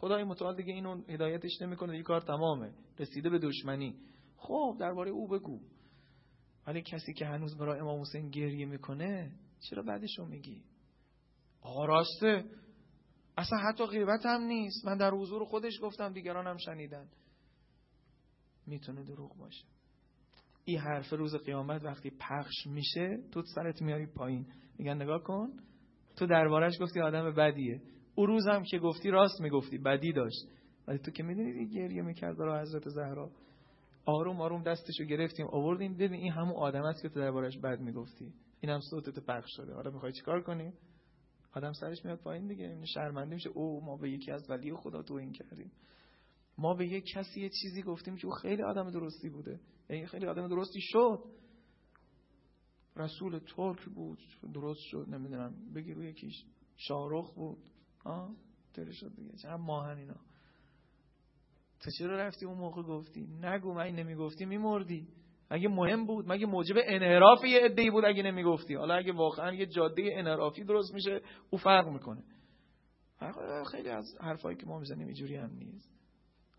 خدای 0.00 0.24
متعال 0.24 0.56
دیگه 0.56 0.72
اینو 0.72 1.02
هدایتش 1.08 1.62
نمی‌کنه 1.62 1.92
دیگه 1.92 2.02
کار 2.04 2.20
تمامه. 2.20 2.72
رسیده 2.98 3.30
به 3.30 3.38
دشمنی. 3.38 3.94
خب 4.36 4.76
درباره 4.80 5.10
او 5.10 5.28
بگو. 5.28 5.60
ولی 6.66 6.82
کسی 6.82 7.12
که 7.12 7.26
هنوز 7.26 7.58
برای 7.58 7.80
امام 7.80 8.00
حسین 8.00 8.30
گریه 8.30 8.66
می‌کنه 8.66 9.32
چرا 9.70 9.82
بعدشو 9.82 10.24
میگی؟ 10.24 10.62
آقا 11.60 11.84
راسته. 11.84 12.44
اصلا 13.36 13.58
حتی 13.58 13.86
غیبت 13.86 14.26
هم 14.26 14.42
نیست. 14.42 14.86
من 14.86 14.96
در 14.96 15.10
حضور 15.10 15.44
خودش 15.44 15.72
گفتم 15.82 16.12
دیگران 16.12 16.46
هم 16.46 16.56
شنیدن. 16.56 17.08
می‌تونه 18.66 19.04
دروغ 19.04 19.36
باشه. 19.36 19.64
این 20.64 20.78
حرف 20.78 21.12
روز 21.12 21.34
قیامت 21.34 21.84
وقتی 21.84 22.10
پخش 22.10 22.66
میشه 22.66 23.18
تو 23.32 23.42
سرت 23.42 23.82
میاری 23.82 24.06
پایین. 24.06 24.46
میگن 24.78 25.02
نگاه 25.02 25.22
کن 25.22 25.48
تو 26.16 26.26
دربارش 26.26 26.72
گفتی 26.80 27.00
آدم 27.00 27.34
بدیه. 27.34 27.82
او 28.18 28.26
روز 28.26 28.46
هم 28.46 28.62
که 28.62 28.78
گفتی 28.78 29.10
راست 29.10 29.40
می‌گفتی 29.40 29.78
بدی 29.78 30.12
داشت. 30.12 30.48
ولی 30.88 30.98
تو 30.98 31.10
که 31.10 31.22
می‌دونی 31.22 31.68
گریه 31.68 32.02
می‌کرد 32.02 32.38
برای 32.38 32.60
حضرت 32.60 32.88
زهرا. 32.88 33.30
آروم 34.04 34.40
آروم 34.40 34.62
دستشو 34.62 35.04
گرفتیم 35.04 35.46
آوردیم. 35.46 35.94
ببین 35.94 36.12
این 36.12 36.32
همون 36.32 36.54
آدم 36.56 36.82
است 36.82 37.02
که 37.02 37.08
تو 37.08 37.20
دربارش 37.20 37.58
بد 37.58 37.80
می‌گفتی. 37.80 38.32
اینم 38.60 38.80
صوتت 38.90 39.18
پخش 39.18 39.48
شده. 39.56 39.74
حالا 39.74 39.90
می‌خوای 39.90 40.12
چیکار 40.12 40.42
کنی؟ 40.42 40.72
آدم 41.52 41.72
سرش 41.72 42.04
میاد 42.04 42.18
پایین 42.18 42.46
دیگه. 42.46 42.64
این 42.64 42.84
شرمنده 42.84 43.34
میشه. 43.34 43.50
او 43.50 43.84
ما 43.84 43.96
به 43.96 44.10
یکی 44.10 44.30
از 44.30 44.50
ولی 44.50 44.74
خدا 44.74 45.02
تو 45.02 45.14
این 45.14 45.32
کردیم. 45.32 45.72
ما 46.58 46.74
به 46.74 46.86
یک 46.86 47.04
کسی 47.14 47.40
یه 47.40 47.50
چیزی 47.62 47.82
گفتیم 47.82 48.16
که 48.16 48.26
او 48.26 48.32
خیلی 48.32 48.62
آدم 48.62 48.90
درستی 48.90 49.28
بوده. 49.28 49.60
یعنی 49.90 50.06
خیلی 50.06 50.26
آدم 50.26 50.48
درستی 50.48 50.80
شد. 50.82 51.18
رسول 52.96 53.38
ترک 53.38 53.84
بود 53.84 54.18
درست 54.54 54.80
شد. 54.82 55.06
نمی‌دونم. 55.08 55.54
بگی 55.74 55.92
روی 55.94 56.08
یکیش 56.10 56.44
شارخ 56.76 57.34
بود. 57.34 57.58
آه 58.04 58.30
شد 58.92 59.14
دیگه. 59.16 59.32
چه 59.42 59.56
ماهن 59.56 59.98
اینا. 59.98 60.16
تو 61.80 61.90
چرا 61.98 62.16
رفتی 62.16 62.46
اون 62.46 62.58
موقع 62.58 62.82
گفتی؟ 62.82 63.26
نگو 63.40 63.74
من 63.74 63.88
نمی‌گفتی؟ 63.88 64.44
میمردی. 64.44 65.08
اگه 65.50 65.68
مهم 65.68 66.06
بود؟ 66.06 66.32
مگه 66.32 66.46
موجب 66.46 66.76
انحراف 66.84 67.44
یه 67.44 67.60
عده‌ای 67.60 67.90
بود 67.90 68.04
اگه 68.04 68.22
نمی‌گفتی؟ 68.22 68.74
حالا 68.74 68.94
اگه 68.94 69.12
واقعا 69.12 69.54
یه 69.54 69.66
جاده 69.66 70.10
انحرافی 70.12 70.64
درست 70.64 70.94
میشه 70.94 71.20
او 71.50 71.58
فرق 71.58 71.88
می‌کنه. 71.88 72.22
خیلی 73.70 73.88
از 73.88 74.04
حرفایی 74.20 74.56
که 74.56 74.66
ما 74.66 74.78
می‌زنیم 74.78 75.06
اینجوری 75.06 75.36
هم 75.36 75.50
نیست. 75.50 75.98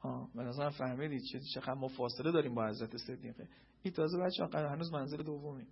ها 0.01 0.29
نظر 0.35 0.69
فهمیدید 0.69 1.21
چه 1.31 1.39
چقدر 1.53 1.73
ما 1.73 1.87
فاصله 1.87 2.31
داریم 2.31 2.55
با 2.55 2.67
حضرت 2.67 2.97
صدیقه. 2.97 3.47
این 3.83 3.93
تازه 3.93 4.17
بچه 4.17 4.57
هنوز 4.57 4.93
منزل 4.93 5.23
دومی 5.23 5.67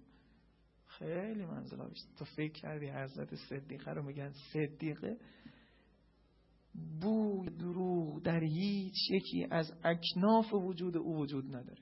خیلی 0.86 1.46
منزل 1.46 1.90
بیشتر. 1.90 2.10
تو 2.18 2.26
فکر 2.26 2.54
کردی 2.54 2.88
حضرت 2.90 3.36
صدیقه 3.36 3.92
رو 3.92 4.04
میگن 4.04 4.32
صدیقه؟ 4.54 5.18
بوی 7.02 7.50
دروغ 7.50 8.22
در 8.24 8.40
هیچ 8.44 9.12
یکی 9.12 9.48
از 9.52 9.74
اکناف 9.84 10.54
وجود 10.54 10.98
او 10.98 11.18
وجود 11.18 11.56
نداره. 11.56 11.82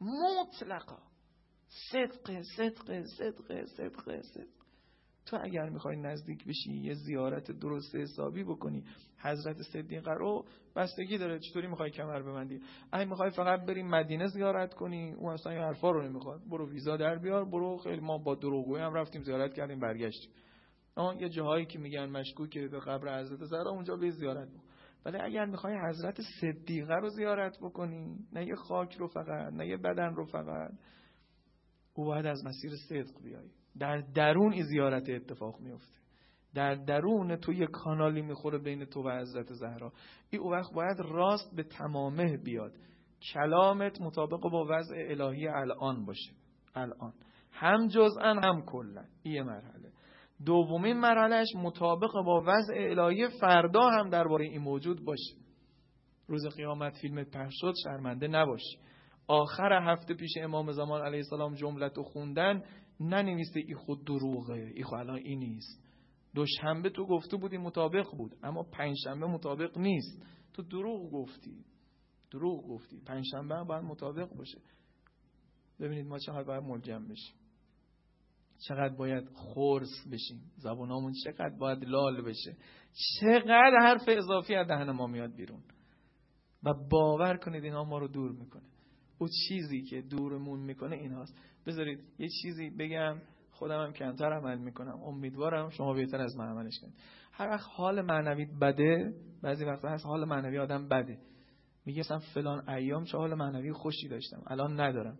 مطلقا. 0.00 0.98
صدق 1.92 2.42
صدق 2.56 3.04
صدق 3.04 3.64
صدق 3.64 4.20
صدق. 4.22 4.46
تو 5.26 5.38
اگر 5.42 5.68
می‌خوای 5.68 5.96
نزدیک 5.96 6.44
بشی 6.44 6.72
یه 6.72 6.94
زیارت 6.94 7.50
درست 7.50 7.94
حسابی 7.94 8.44
بکنی. 8.44 8.84
حضرت 9.18 9.62
صدیقه 9.62 10.14
رو 10.14 10.46
بستگی 10.76 11.18
داره. 11.18 11.38
چطوری 11.38 11.66
می‌خوای 11.66 11.90
کمر 11.90 12.22
ببندی؟ 12.22 12.60
اگه 12.92 13.04
می‌خوای 13.04 13.30
فقط 13.30 13.60
بریم 13.66 13.86
مدینه 13.86 14.26
زیارت 14.26 14.74
کنی 14.74 15.12
اون 15.12 15.32
اصلا 15.32 15.52
این 15.52 15.60
حرفا 15.60 15.90
رو 15.90 16.02
نمی‌خواد. 16.02 16.40
برو 16.50 16.70
ویزا 16.70 16.96
در 16.96 17.18
بیار 17.18 17.44
برو 17.44 17.76
خیلی 17.76 18.00
ما 18.00 18.18
با 18.18 18.34
دروغگویی 18.34 18.82
هم 18.82 18.94
رفتیم 18.94 19.22
زیارت 19.22 19.54
کردیم 19.54 19.80
برگشتیم. 19.80 20.30
یه 21.20 21.28
جاهایی 21.28 21.66
که 21.66 21.78
میگن 21.78 22.06
مشکوکه 22.06 22.68
به 22.68 22.80
قبر 22.80 23.20
حضرت 23.20 23.44
زهرا 23.44 23.70
اونجا 23.70 23.96
به 23.96 24.10
زیارت 24.10 24.48
بکن. 24.48 24.64
ولی 25.04 25.18
اگر 25.18 25.44
می‌خوای 25.44 25.74
حضرت 25.88 26.20
صدیقه 26.40 26.94
رو 26.94 27.08
زیارت 27.08 27.58
بکنی 27.62 28.16
نه 28.32 28.46
یه 28.46 28.54
خاک 28.54 28.94
رو 28.94 29.06
فقط 29.06 29.52
نه 29.52 29.66
یه 29.66 29.76
بدن 29.76 30.14
رو 30.14 30.24
فقط 30.24 30.70
او 31.94 32.04
باید 32.04 32.26
از 32.26 32.44
مسیر 32.44 32.70
صدق 32.88 33.22
بیای. 33.22 33.48
در 33.78 34.00
درون 34.00 34.52
این 34.52 34.64
زیارت 34.64 35.08
اتفاق 35.08 35.60
میفته 35.60 36.00
در 36.54 36.74
درون 36.74 37.36
تو 37.36 37.52
یه 37.52 37.66
کانالی 37.66 38.22
می‌خوره 38.22 38.58
بین 38.58 38.84
تو 38.84 39.02
و 39.02 39.20
حضرت 39.20 39.52
زهرا. 39.52 39.92
این 40.30 40.42
او 40.42 40.50
وقت 40.52 40.72
باید 40.74 41.00
راست 41.00 41.56
به 41.56 41.62
تمامه 41.62 42.36
بیاد. 42.36 42.72
کلامت 43.34 44.00
مطابق 44.00 44.40
با 44.40 44.66
وضع 44.70 44.94
الهی 44.96 45.48
الان 45.48 46.04
باشه. 46.04 46.32
الان. 46.74 47.12
هم 47.52 47.88
جزءا 47.88 48.34
هم 48.34 48.62
کلا. 48.66 49.04
این 49.22 49.42
مرحله. 49.42 49.79
دومین 50.46 51.00
مرحلهش 51.00 51.48
مطابق 51.56 52.12
با 52.12 52.44
وضع 52.46 52.74
الهی 52.76 53.28
فردا 53.40 53.90
هم 53.90 54.10
درباره 54.10 54.44
این 54.44 54.60
موجود 54.60 55.04
باشه. 55.04 55.34
روز 56.26 56.46
قیامت 56.56 56.96
فیلم 57.00 57.24
پخش 57.24 57.54
شد 57.60 57.72
شرمنده 57.84 58.28
نباشی 58.28 58.78
آخر 59.28 59.92
هفته 59.92 60.14
پیش 60.14 60.30
امام 60.36 60.72
زمان 60.72 61.02
علیه 61.02 61.18
السلام 61.18 61.54
جملت 61.54 61.98
و 61.98 62.02
خوندن 62.02 62.62
ننویسته 63.00 63.60
ای 63.60 63.74
خود 63.74 64.04
دروغه 64.04 64.72
ای 64.74 64.82
خود 64.82 64.98
الان 64.98 65.16
این 65.16 65.38
نیست. 65.38 65.84
دوشنبه 66.34 66.90
تو 66.90 67.06
گفته 67.06 67.36
بودی 67.36 67.56
مطابق 67.56 68.06
بود 68.18 68.36
اما 68.42 68.62
پنجشنبه 68.62 69.26
مطابق 69.26 69.78
نیست. 69.78 70.22
تو 70.52 70.62
دروغ 70.62 71.10
گفتی 71.12 71.64
دروغ 72.30 72.68
گفتی. 72.68 73.00
پنجشنبه 73.06 73.64
باید 73.64 73.84
مطابق 73.84 74.28
باشه. 74.36 74.58
ببینید 75.80 76.06
ما 76.06 76.18
چقدر 76.18 76.42
باید 76.42 76.62
ملجم 76.62 77.08
بشیم. 77.08 77.36
چقدر 78.68 78.94
باید 78.94 79.28
خورس 79.34 80.08
بشیم. 80.12 80.40
زبونامون 80.56 81.12
چقدر 81.24 81.56
باید 81.58 81.84
لال 81.84 82.22
بشه. 82.22 82.56
چقدر 83.20 83.78
حرف 83.80 84.02
اضافی 84.08 84.54
از 84.54 84.68
دهن 84.68 84.90
ما 84.90 85.06
میاد 85.06 85.34
بیرون. 85.36 85.60
و 86.64 86.74
باور 86.90 87.36
کنید 87.36 87.64
اینا 87.64 87.84
ما 87.84 87.98
رو 87.98 88.08
دور 88.08 88.32
می‌کنه. 88.32 88.62
او 89.18 89.28
چیزی 89.48 89.82
که 89.82 90.02
دورمون 90.02 90.60
می‌کنه 90.60 90.96
این 90.96 91.12
هاست 91.12 91.38
بذارید 91.66 92.00
یه 92.18 92.28
چیزی 92.42 92.70
بگم 92.70 93.16
خودم 93.50 93.84
هم 93.84 93.92
کمتر 93.92 94.32
عمل 94.32 94.58
می‌کنم. 94.58 95.02
امیدوارم 95.02 95.70
شما 95.70 95.92
بهتر 95.92 96.20
از 96.20 96.36
من 96.36 96.48
عملش 96.48 96.78
کنید. 96.80 96.94
هر 97.32 97.48
وقت 97.48 97.66
حال 97.70 98.02
معنوی 98.02 98.46
بده 98.60 99.14
بعضی 99.42 99.64
وقتا 99.64 99.88
هست 99.88 100.06
حال 100.06 100.24
معنوی 100.24 100.58
آدم 100.58 100.88
بده. 100.88 101.18
میگه 101.86 102.00
مثلا 102.00 102.18
فلان 102.18 102.68
ایام 102.68 103.04
چه 103.04 103.18
حال 103.18 103.34
معنوی 103.34 103.72
خوشی 103.72 104.08
داشتم. 104.08 104.42
الان 104.46 104.80
ندارم. 104.80 105.18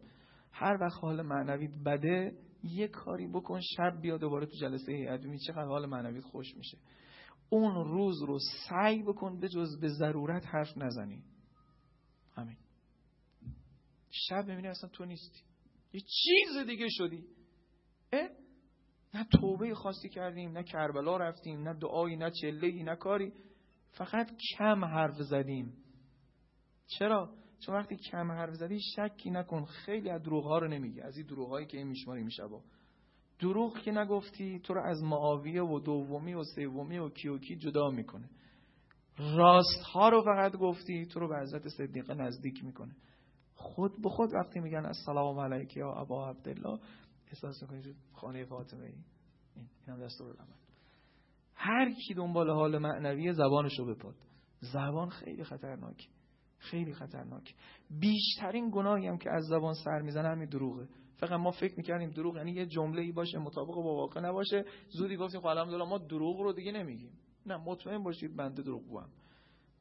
هر 0.52 0.78
وقت 0.80 0.98
حال 1.02 1.22
معنوی 1.22 1.68
بده 1.86 2.32
یه 2.62 2.88
کاری 2.88 3.26
بکن 3.26 3.60
شب 3.60 4.00
بیا 4.00 4.16
دوباره 4.16 4.46
تو 4.46 4.52
جلسه 4.60 4.92
هیئت 4.92 5.20
ببین 5.20 5.38
چقدر 5.46 5.64
حال 5.64 5.86
معنویت 5.86 6.24
خوش 6.24 6.56
میشه. 6.56 6.78
اون 7.50 7.74
روز 7.84 8.22
رو 8.22 8.38
سعی 8.68 9.02
بکن 9.02 9.40
به 9.40 9.48
جز 9.48 9.80
به 9.80 9.88
ضرورت 9.88 10.46
حرف 10.46 10.78
نزنی. 10.78 11.22
همین. 12.36 12.56
شب 14.10 14.42
ببینی 14.42 14.68
اصلا 14.68 14.90
تو 14.90 15.04
نیستی. 15.04 15.40
یه 15.92 16.00
چیز 16.00 16.66
دیگه 16.66 16.86
شدی. 16.90 17.24
اه؟ 18.12 18.28
نه 19.14 19.26
توبه 19.40 19.74
خاصی 19.74 20.08
کردیم 20.08 20.50
نه 20.50 20.62
کربلا 20.62 21.16
رفتیم 21.16 21.68
نه 21.68 21.74
دعایی 21.74 22.16
نه 22.16 22.30
چله 22.30 22.82
نه 22.82 22.96
کاری. 22.96 23.32
فقط 23.90 24.30
کم 24.58 24.84
حرف 24.84 25.14
زدیم. 25.14 25.76
چرا؟ 26.86 27.39
چون 27.60 27.74
وقتی 27.74 27.96
کم 27.96 28.32
حرف 28.32 28.54
زدی 28.54 28.78
شکی 28.96 29.30
نکن. 29.30 29.64
خیلی 29.64 30.10
از 30.10 30.22
دروغ 30.22 30.44
ها 30.44 30.58
رو 30.58 30.68
نمیگی. 30.68 31.00
از 31.00 31.16
این 31.16 31.26
دروغ 31.26 31.48
هایی 31.48 31.66
که 31.66 31.78
این 31.78 31.86
میشماری 31.86 32.22
میشه 32.22 32.46
با 32.46 32.62
دروغ 33.40 33.78
که 33.78 33.90
نگفتی 33.90 34.60
تو 34.60 34.74
رو 34.74 34.82
از 34.82 35.02
معاویه 35.02 35.62
و 35.62 35.80
دومی 35.80 36.34
و 36.34 36.42
سومی 36.44 36.98
و 36.98 37.08
کی 37.08 37.28
و 37.28 37.38
کی 37.38 37.56
جدا 37.56 37.90
می‌کنه. 37.90 38.30
راست 39.18 39.82
ها 39.92 40.08
رو 40.08 40.22
فقط 40.22 40.56
گفتی 40.56 41.06
تو 41.06 41.20
رو 41.20 41.28
به 41.28 41.38
حضرت 41.38 41.68
صدیقه 41.68 42.14
نزدیک 42.14 42.64
می‌کنه. 42.64 42.96
خود 43.54 44.02
به 44.02 44.08
خود 44.08 44.30
وقتی 44.34 44.60
میگن 44.60 44.86
السلام 44.86 45.38
علیک 45.38 45.76
یا 45.76 45.92
ابا 45.92 46.28
عبدالله 46.28 46.78
احساس 47.26 47.62
می‌کنید 47.62 47.96
خانه 48.12 48.44
فاطمه 48.44 48.86
ای 48.86 48.94
این 49.56 49.68
هم 49.86 50.04
دستور 50.04 50.26
العمل. 50.26 50.54
هر 51.54 51.92
کی 51.92 52.14
دنبال 52.14 52.50
حال 52.50 52.78
معنوی 52.78 53.32
زبانش 53.32 53.78
رو 53.78 53.94
بپاد 53.94 54.14
زبان 54.60 55.08
خیلی 55.08 55.44
خطرناکه. 55.44 56.08
خیلی 56.60 56.92
خطرناک. 56.92 57.54
بیشترین 58.00 58.70
گناهی 58.72 59.06
هم 59.06 59.18
که 59.18 59.30
از 59.30 59.44
زبان 59.44 59.74
سر 59.74 60.02
می‌زنه 60.02 60.28
همین 60.28 60.48
دروغه. 60.48 60.88
فقط 61.16 61.32
ما 61.32 61.50
فکر 61.50 61.74
می‌کردیم 61.76 62.10
دروغ 62.10 62.36
یعنی 62.36 62.52
یه 62.52 62.66
جمله 62.66 63.02
ای 63.02 63.12
باشه 63.12 63.38
مطابق 63.38 63.74
با 63.74 63.94
واقع 63.94 64.20
نباشه. 64.20 64.64
زودی 64.88 65.16
گفتیم 65.16 65.40
خب 65.40 65.46
الحمدلله 65.46 65.84
ما 65.84 65.98
دروغ 65.98 66.40
رو 66.40 66.52
دیگه 66.52 66.72
نمیگیم. 66.72 67.12
نه 67.46 67.56
مطمئن 67.56 68.02
باشید 68.02 68.36
بنده 68.36 68.62
دروغ 68.62 68.86
بوم 68.86 69.08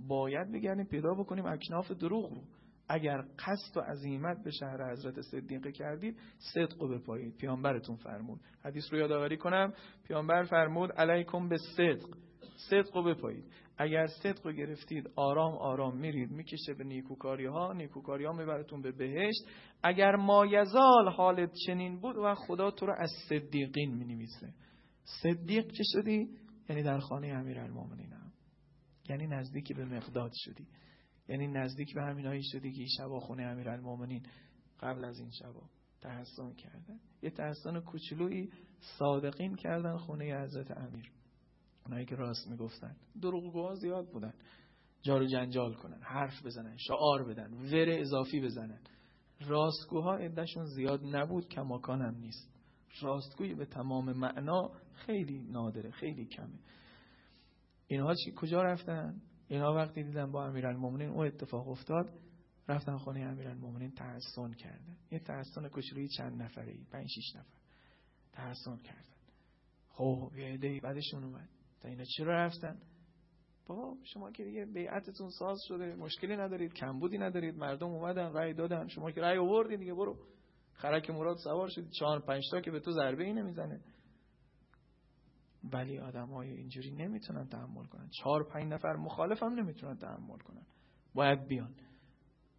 باید 0.08 0.52
بگردیم 0.52 0.86
پیدا 0.86 1.14
بکنیم 1.14 1.46
اکناف 1.46 1.92
دروغ 1.92 2.34
رو 2.34 2.42
اگر 2.90 3.22
قصد 3.40 3.78
و 3.78 3.82
عظیمت 3.82 4.44
به 4.44 4.52
شهر 4.52 4.92
حضرت 4.92 5.22
صدیقه 5.22 5.72
کردید 5.72 6.18
صدق 6.54 6.82
رو 6.82 7.00
بپایید. 7.00 7.38
پیامبرتون 7.38 7.96
فرمود. 7.96 8.40
حدیث 8.64 8.84
رو 8.94 9.00
یادآوری 9.00 9.38
کنم. 9.38 9.74
پیامبر 10.04 10.44
فرمود 10.44 10.92
علیکم 10.92 11.50
به 11.50 11.58
صدق 11.78 12.08
صدق 12.70 12.96
رو 12.96 13.04
بپایید. 13.04 13.46
اگر 13.78 14.08
صدق 14.08 14.46
رو 14.46 14.54
گرفتید 14.54 15.10
آرام 15.16 15.54
آرام 15.54 15.98
میرید. 15.98 16.32
می‌کشه 16.32 16.74
به 16.74 16.84
نیکوکاری 16.84 17.46
ها 17.46 17.74
نیکوکاری 17.74 18.26
ها 18.26 18.32
میبرتون 18.32 18.82
به 18.82 18.92
بهشت. 18.92 19.48
اگر 19.84 20.16
مایزال 20.16 21.10
حالت 21.10 21.52
چنین 21.66 22.00
بود 22.00 22.16
و 22.18 22.36
خدا 22.36 22.72
تو 22.72 22.86
رو 22.86 22.96
از 22.98 23.10
صدیقین 23.30 23.96
می‌نویسه. 23.96 24.54
صدیق 25.24 25.68
چه 25.68 25.84
شدی؟ 25.84 26.30
یعنی 26.70 26.84
در 26.84 27.00
خانه 27.00 27.28
امیر 27.28 27.58
هم. 27.58 28.32
یعنی 29.10 29.28
نزدیکی 29.28 29.74
به 29.74 29.86
مقداد 29.86 30.32
شدی. 30.34 30.68
یعنی 31.28 31.48
نزدیک 31.48 31.94
به 31.96 32.02
همینایی 32.02 32.42
شدی 32.44 32.72
که 32.72 32.86
شبا 32.98 33.20
خونه 33.20 33.44
امیر 33.44 33.70
قبل 34.80 35.06
از 35.06 35.20
این 35.20 35.30
شبا 35.32 35.62
تحسن 36.02 36.54
کردن. 36.54 37.00
یه 37.22 37.30
تحسن 37.30 37.80
کوچولویی 37.80 38.50
صادقین 39.00 39.56
کردن 39.56 39.98
خونه 39.98 40.44
حضرت 40.44 40.78
امیر. 40.78 41.12
اونایی 41.90 42.06
که 42.06 42.16
راست 42.16 42.48
می‌گفتن. 42.48 42.96
دروغگوها 43.22 43.76
زیاد 43.76 44.10
بودن. 44.12 44.34
جارو 45.02 45.26
جنجال 45.26 45.74
کنن 45.74 46.02
حرف 46.02 46.46
بزنن 46.46 46.78
شعار 46.78 47.24
بدن 47.24 47.54
ور 47.54 48.00
اضافی 48.00 48.42
بزنن. 48.42 48.80
راستگوها 49.48 50.16
عدهشون 50.16 50.66
زیاد 50.66 51.00
نبود 51.04 51.48
کماکان 51.48 52.02
هم 52.02 52.16
نیست. 52.16 52.50
راستگوی 53.02 53.56
به 53.56 53.66
تمام 53.66 54.14
معنا 54.14 54.72
خیلی 54.94 55.40
نادره 55.40 55.92
خیلی 55.92 56.26
کمه. 56.26 56.60
اینها 57.88 58.14
چی؟ 58.16 58.34
کجا 58.36 58.64
رفتن؟ 58.64 59.22
اینها 59.48 59.74
وقتی 59.74 60.04
دیدن 60.04 60.32
با 60.32 60.46
امیرالمومنین 60.46 61.10
اون 61.10 61.28
اتفاق 61.28 61.68
افتاد 61.68 62.20
رفتن 62.68 62.98
خانه 62.98 63.20
امیرالمومنین 63.20 63.92
تحسن 63.92 64.54
کردن. 64.54 64.98
یه 65.12 65.20
تحسن 65.20 65.68
کوچولوی 65.68 66.08
چند 66.08 66.42
نفره 66.42 66.72
ای 66.72 66.84
5 66.92 67.08
6 67.10 67.36
نفر. 67.36 67.60
تحسن 68.34 68.78
کردن. 68.78 69.16
خب 69.90 70.32
یه 70.38 70.46
عده 70.46 70.80
بعدشون 70.84 71.24
اومد. 71.24 71.50
تا 71.82 71.90
اینا 71.90 72.04
چرا 72.18 72.46
رفتن؟ 72.46 72.80
بابا 73.68 73.98
شما 74.04 74.32
که 74.32 74.44
دیگه 74.44 74.66
بیعتتون 74.66 75.30
ساز 75.40 75.58
شده 75.68 75.96
مشکلی 75.96 76.38
ندارید 76.38 76.74
کمبودی 76.74 77.18
ندارید 77.18 77.56
مردم 77.56 77.88
اومدن 77.88 78.34
رأی 78.34 78.54
دادن 78.54 78.88
شما 78.88 79.12
که 79.12 79.22
رأی 79.22 79.38
آوردی 79.38 79.78
دیگه 79.78 79.94
برو. 79.94 80.18
خرک 80.74 81.10
مراد 81.10 81.38
سوار 81.44 81.68
شدید 81.70 81.92
چهار 81.92 82.20
پنج 82.20 82.44
تا 82.52 82.62
که 82.62 82.72
به 82.72 82.80
تو 82.80 82.92
ضربه 82.92 83.24
ای 83.24 83.34
نمی‌زنه. 83.34 83.82
ولی 85.74 86.00
آدم 86.00 86.28
های 86.28 86.52
اینجوری 86.52 86.92
نمی‌تونن 86.92 87.48
تحمل 87.48 87.86
کنن. 87.86 88.10
چهار 88.10 88.44
پنج 88.44 88.74
نفر 88.74 88.96
مخالف 88.96 89.44
هم 89.44 89.54
نمی‌تونن 89.54 89.98
تحمل 89.98 90.38
کنن. 90.38 90.66
باید 91.14 91.48
بیان. 91.48 91.76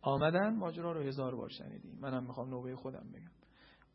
آمدن 0.03 0.57
ماجرا 0.57 0.93
رو 0.93 1.01
هزار 1.01 1.35
بار 1.35 1.49
شنیدیم. 1.49 1.99
منم 2.01 2.27
می‌خوام 2.27 2.51
نوبه 2.51 2.77
خودم 2.77 3.07
بگم. 3.13 3.31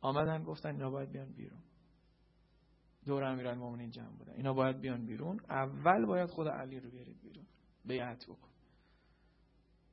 آمدن 0.01 0.43
گفتن 0.43 0.69
اینا 0.69 0.89
باید 0.89 1.11
بیان 1.11 1.33
بیرون. 1.33 1.59
دور 3.05 3.23
امیرالمومنین 3.23 3.89
جمع 3.89 4.17
بودن. 4.17 4.33
اینا 4.33 4.53
باید 4.53 4.81
بیان 4.81 5.05
بیرون. 5.05 5.39
اول 5.49 6.05
باید 6.05 6.29
خود 6.29 6.47
علی 6.47 6.79
رو 6.79 6.89
بیارید 6.89 7.21
بیرون. 7.21 7.45
بیعت 7.85 8.25
بکن. 8.25 8.49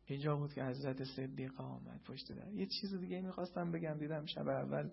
اینجا 0.06 0.36
بود 0.36 0.52
که 0.52 0.64
حضرت 0.64 1.04
صدیقه 1.04 1.62
آمد 1.62 2.00
پشت 2.04 2.32
در. 2.32 2.52
یه 2.52 2.66
چیز 2.66 2.94
دیگه 2.94 3.20
می‌خواستم 3.20 3.72
بگم. 3.72 3.98
دیدم 3.98 4.26
شب 4.26 4.48
اول 4.48 4.90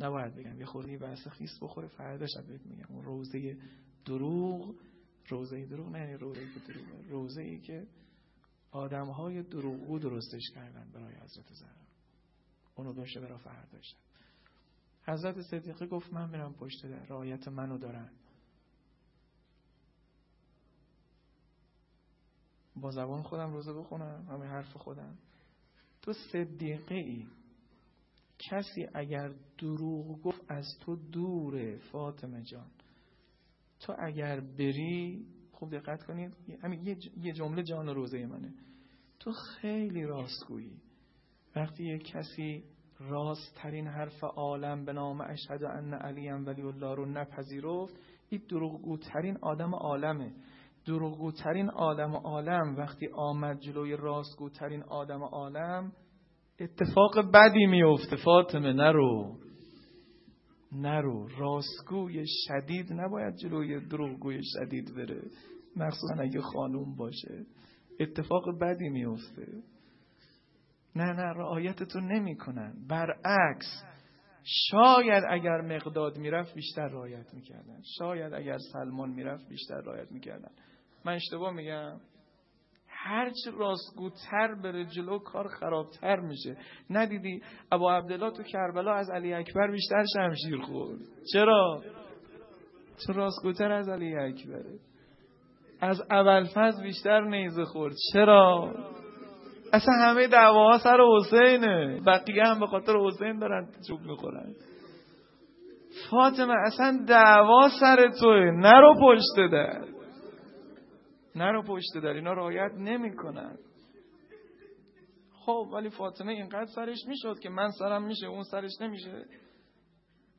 نباید 0.00 0.34
بگم. 0.34 0.58
یه 0.58 0.66
خوردی 0.66 0.96
بحث 0.96 1.28
خیس 1.28 1.58
بخوره. 1.62 1.88
فردا 1.88 2.26
شب 2.26 2.46
بهت 2.46 2.66
میگم. 2.66 2.86
اون 2.88 3.04
روزه 3.04 3.56
دروغ. 4.04 4.74
روزه 5.28 5.66
دروغ 5.66 5.88
نه 5.88 5.98
یعنی 5.98 6.14
روزه 6.14 6.40
دروغ 6.68 7.10
روزه 7.10 7.42
ای 7.42 7.60
که 7.60 7.86
آدم 8.70 9.06
های 9.06 9.42
درستش 9.42 10.50
کردن 10.54 10.90
برای 10.92 11.14
حضرت 11.14 11.52
زهرا. 11.52 11.84
اونو 12.74 12.92
داشته 12.92 13.20
برای 13.20 13.38
فردا 13.38 13.82
شب. 13.82 14.13
حضرت 15.06 15.40
صدیقه 15.40 15.86
گفت 15.86 16.12
من 16.12 16.30
میرم 16.30 16.54
پشت 16.54 16.86
در 16.86 17.06
رعایت 17.06 17.48
منو 17.48 17.78
دارن. 17.78 18.10
با 22.76 22.90
زبان 22.90 23.22
خودم 23.22 23.52
روزه 23.52 23.72
بخونم 23.72 24.26
همه 24.30 24.46
حرف 24.46 24.76
خودم. 24.76 25.18
تو 26.02 26.12
صدیقه 26.12 26.94
ای؟ 26.94 27.26
کسی 28.38 28.86
اگر 28.94 29.32
دروغ 29.58 30.22
گفت 30.22 30.40
از 30.48 30.78
تو 30.80 30.96
دوره 30.96 31.78
فاطمه 31.78 32.42
جان. 32.42 32.70
تو 33.80 33.94
اگر 33.98 34.40
بری 34.40 35.26
خوب 35.52 35.76
دقت 35.76 36.04
کنید 36.04 36.32
همین 36.62 36.98
یه 37.16 37.32
جمله 37.32 37.62
جان 37.62 37.88
روزه 37.88 38.26
منه. 38.26 38.54
تو 39.18 39.32
خیلی 39.32 40.04
راستگویی. 40.04 40.80
وقتی 41.56 41.84
یه 41.84 41.98
کسی 41.98 42.64
راست 43.00 43.54
ترین 43.62 43.86
حرف 43.86 44.24
عالم 44.24 44.84
به 44.84 44.92
نام 44.92 45.20
اشهد 45.20 45.64
ان 45.64 45.94
علی 45.94 46.30
ولی 46.30 46.62
الله 46.62 46.94
رو 46.94 47.06
نپذیرفت. 47.06 47.94
این 48.28 48.42
دروغگوترین 48.48 49.38
آدم 49.42 49.74
عالمه. 49.74 50.32
دروغگوترین 50.86 51.70
آدم 51.70 52.16
عالم 52.16 52.76
وقتی 52.76 53.08
آمد 53.14 53.60
جلوی 53.60 53.96
راستگوترین 53.96 54.82
آدم 54.82 55.22
عالم 55.22 55.92
اتفاق 56.60 57.32
بدی 57.34 57.66
میفته 57.66 58.16
فاطمه 58.16 58.72
نرو. 58.72 59.36
نرو. 60.72 61.28
راستگوی 61.38 62.24
شدید 62.26 62.92
نباید 62.92 63.34
جلوی 63.36 63.86
دروغگوی 63.86 64.40
شدید 64.42 64.94
بره. 64.96 65.22
مخصوصا 65.76 66.14
اگه 66.20 66.40
خانوم 66.40 66.96
باشه. 66.96 67.46
اتفاق 68.00 68.60
بدی 68.60 68.88
میفته 68.88 69.62
نه 70.96 71.12
نه 71.12 71.32
رعایتتون 71.32 72.12
نمی‌کنن. 72.12 72.74
برعکس 72.88 73.84
شاید 74.44 75.24
اگر 75.30 75.60
مقداد 75.60 76.18
می‌رفت 76.18 76.54
بیشتر 76.54 76.88
رعایت 76.88 77.34
می‌کردن. 77.34 77.80
شاید 77.98 78.34
اگر 78.34 78.58
سلمان 78.72 79.10
می‌رفت 79.10 79.48
بیشتر 79.48 79.80
رعایت 79.80 80.12
می‌کردن. 80.12 80.50
من 81.04 81.12
اشتباه 81.12 81.52
میگم؟ 81.52 82.00
هرچی 82.88 83.50
راستگوتر 83.58 84.54
بره 84.54 84.84
جلو 84.84 85.18
کار 85.18 85.48
خرابتر 85.48 86.20
میشه. 86.20 86.56
ندیدی 86.90 87.42
ابا 87.72 87.96
عبدالله 87.96 88.30
تو 88.30 88.42
کربلا 88.42 88.94
از 88.94 89.10
علی 89.10 89.34
اکبر 89.34 89.70
بیشتر 89.70 90.04
شمشیر 90.14 90.60
خورد؟ 90.60 90.98
چرا؟ 91.32 91.82
چون 93.06 93.16
راستگوتر 93.16 93.72
از 93.72 93.88
علی 93.88 94.16
اکبره. 94.16 94.78
از 95.80 96.00
اول 96.10 96.48
بیشتر 96.82 97.20
نیزه 97.20 97.64
خورد. 97.64 97.94
چرا؟ 98.12 98.74
اصلا 99.74 99.94
همه 99.94 100.28
دعواها 100.28 100.78
سر 100.78 100.98
حسینه. 101.16 102.00
بقیه 102.06 102.44
هم 102.44 102.60
به 102.60 102.66
خاطر 102.66 102.96
حسین 102.96 103.38
دارن 103.38 103.68
چوب 103.88 104.00
می‌خورن. 104.00 104.54
فاطمه 106.10 106.54
اصلا 106.66 107.04
دعوا 107.08 107.68
سر 107.80 108.10
توه. 108.20 108.50
نرو 108.50 108.94
پشت 109.02 109.52
در. 109.52 109.84
نرو 111.34 111.62
پشت 111.62 111.94
در. 112.02 112.08
اینا 112.08 112.32
رعایت 112.32 112.72
نمی‌کنن. 112.78 113.56
خب 115.46 115.68
ولی 115.72 115.90
فاطمه 115.90 116.32
اینقدر 116.32 116.66
سرش 116.74 116.98
می‌شد 117.08 117.38
که 117.38 117.48
من 117.48 117.70
سرم 117.70 118.06
میشه 118.06 118.26
اون 118.26 118.42
سرش 118.42 118.80
نمیشه. 118.80 119.24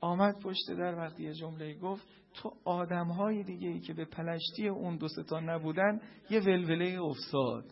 آمد 0.01 0.35
پشت 0.43 0.71
در 0.77 0.95
وقتی 0.95 1.23
یه 1.23 1.33
جمله 1.33 1.73
گفت 1.73 2.07
تو 2.33 2.51
آدم 2.65 3.07
های 3.07 3.43
دیگه 3.43 3.67
ای 3.67 3.79
که 3.79 3.93
به 3.93 4.05
پلشتی 4.05 4.67
اون 4.67 4.97
دو 4.97 5.07
نبودن 5.39 6.01
یه 6.29 6.39
ولوله 6.39 7.01
افتاد. 7.01 7.63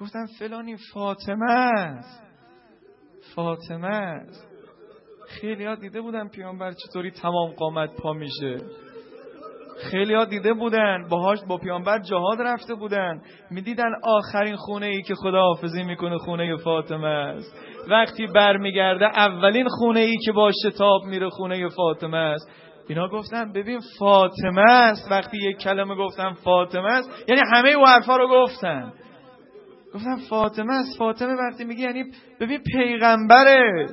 گفتم 0.00 0.26
فلانی 0.38 0.76
فاطمه 0.94 1.50
است. 1.50 2.22
فاطمه 3.34 3.88
است. 3.88 4.48
خیلی 5.28 5.64
ها 5.64 5.74
دیده 5.74 6.00
بودن 6.00 6.28
پیامبر 6.28 6.72
چطوری 6.72 7.10
تمام 7.10 7.50
قامت 7.50 7.90
پا 8.02 8.12
میشه. 8.12 8.56
خیلی 9.90 10.14
ها 10.14 10.24
دیده 10.24 10.52
بودن 10.52 11.08
باهاش 11.10 11.38
با 11.48 11.58
پیامبر 11.58 11.98
جهاد 11.98 12.40
رفته 12.40 12.74
بودن. 12.74 13.20
می‌دیدن 13.50 13.90
آخرین 14.02 14.56
خونه 14.56 14.86
ای 14.86 15.02
که 15.02 15.14
خدا 15.14 15.40
حافظی 15.40 15.82
می‌کنه 15.82 16.18
خونه 16.18 16.56
فاطمه 16.56 17.06
است. 17.06 17.54
وقتی 17.88 18.26
برمیگرده 18.26 19.04
اولین 19.06 19.68
خونه 19.68 20.00
ای 20.00 20.16
که 20.24 20.32
با 20.32 20.52
شتاب 20.64 21.04
میره 21.04 21.28
خونه 21.28 21.68
فاطمه 21.68 22.16
است. 22.16 22.50
اینا 22.88 23.08
گفتن 23.08 23.52
ببین 23.52 23.80
فاطمه 23.98 24.70
است. 24.70 25.10
وقتی 25.10 25.38
یک 25.50 25.56
کلمه 25.58 25.94
گفتن 25.94 26.32
فاطمه 26.32 26.90
است 26.90 27.28
یعنی 27.28 27.40
همه 27.52 27.70
او 27.70 27.86
حرفا 27.86 28.16
رو 28.16 28.28
گفتن. 28.28 28.92
گفتن 29.94 30.16
فاطمه 30.28 30.72
است. 30.72 30.98
فاطمه 30.98 31.34
وقتی 31.34 31.64
میگه 31.64 31.82
یعنی 31.82 32.04
ببین 32.40 32.62
پیغمبره. 32.62 33.86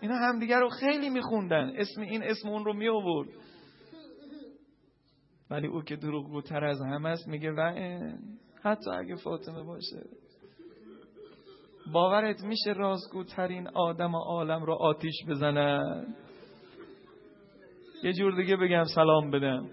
اینا 0.00 0.14
همدیگه 0.14 0.58
رو 0.58 0.68
خیلی 0.68 1.10
میخوندن. 1.10 1.72
اسم 1.76 2.00
این 2.00 2.22
اسم 2.22 2.48
اون 2.48 2.64
رو 2.64 2.72
می 2.72 2.88
آورد 2.88 3.28
ولی 5.50 5.66
او 5.66 5.82
که 5.82 5.96
دروغگوتر 5.96 6.64
از 6.64 6.80
همه 6.80 7.08
است 7.08 7.28
میگه 7.28 7.52
و 7.52 7.72
حتی 8.62 8.90
اگه 8.90 9.16
فاطمه 9.16 9.62
باشه. 9.62 10.02
باورت 11.92 12.44
میشه 12.44 12.72
رازگوترین 12.72 13.68
آدم 13.68 14.14
و 14.14 14.18
عالم 14.18 14.62
رو 14.62 14.74
آتیش 14.74 15.14
بزنن؟ 15.28 16.06
یه 18.02 18.12
جور 18.12 18.36
دیگه 18.36 18.56
بگم 18.56 18.84
سلام 18.94 19.30
بدم. 19.30 19.66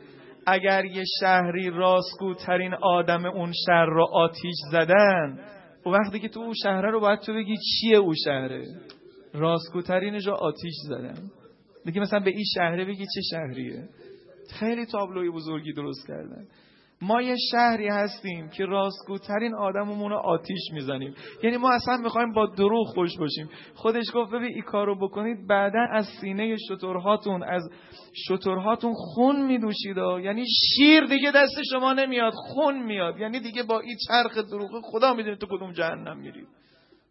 اگر 0.48 0.86
یه 0.86 1.04
شهری 1.20 1.70
راستگوترین 1.70 2.74
آدم 2.74 3.26
اون 3.26 3.52
شهر 3.66 3.86
رو 3.86 4.08
آتیش 4.14 4.56
زدن 4.72 5.39
و 5.86 5.89
وقتی 5.89 6.20
که 6.20 6.30
تو 6.30 6.39
اون 6.39 6.54
شهره 6.64 6.91
رو 6.91 7.00
باید 7.00 7.20
تو 7.20 7.34
بگی 7.34 7.56
چیه 7.58 7.98
اون 7.98 8.16
شهره؟ 8.24 8.66
راستگوترینش 9.34 10.28
رو 10.28 10.34
آتیش 10.34 10.74
زدن. 10.88 11.32
دیگه 11.86 12.02
مثلا 12.02 12.20
به 12.20 12.30
این 12.30 12.43
شهره 12.56 12.86
بگی 12.86 13.06
چه 13.16 13.22
شهریه؟ 13.32 13.89
خیلی 14.60 14.86
تابلوی 14.86 15.30
بزرگی 15.30 15.74
درست 15.74 16.08
کردن. 16.08 16.45
ما 17.02 17.22
یه 17.22 17.36
شهری 17.52 17.88
هستیم 17.88 18.50
که 18.50 18.66
راستگوترین 18.66 19.56
آدممون 19.56 20.12
رو 20.12 20.18
آتیش 20.18 20.62
می‌زنیم. 20.74 21.14
یعنی 21.43 21.58
ما 21.58 21.74
اصلا 21.74 21.98
می‌خوایم 21.98 22.34
با 22.34 22.45
دروغ 22.45 22.88
خوش 22.88 23.18
باشیم. 23.18 23.50
خودش 23.76 24.06
گفت 24.14 24.32
ببین 24.32 24.54
این 24.54 24.62
کارو 24.62 25.08
بکنید 25.08 25.48
بعدا 25.48 25.88
از 25.91 26.06
سینه 26.22 26.56
شترهاتون 26.70 27.43
از 27.43 27.70
شترهاتون 28.28 28.93
خون 28.93 29.45
میدوشید. 29.45 29.98
یعنی 29.98 30.43
شیر 30.76 31.06
دیگه 31.06 31.32
دست 31.36 31.64
شما 31.72 31.93
نمیاد 31.93 32.34
خون 32.34 32.84
میاد. 32.84 33.20
یعنی 33.20 33.39
دیگه 33.39 33.64
با 33.64 33.80
این 33.80 33.98
چرخ 34.08 34.38
دروغ 34.38 34.82
خدا 34.84 35.14
می‌دونه 35.14 35.36
تو 35.36 35.48
کدوم 35.48 35.72
جهنم 35.72 36.18
میرید. 36.18 36.48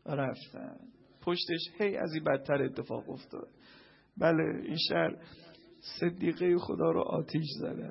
رفتن. 0.06 0.76
پشتش 1.22 1.60
هی 1.80 1.96
از 1.96 2.14
این 2.14 2.24
بدتر 2.24 2.62
اتفاق 2.62 3.10
افتاد 3.10 3.48
بله 4.18 4.62
این 4.64 4.76
شهر 4.88 5.16
صدیقه 6.00 6.58
خدا 6.58 6.90
رو 6.90 7.00
آتیش 7.00 7.44
زده. 7.60 7.90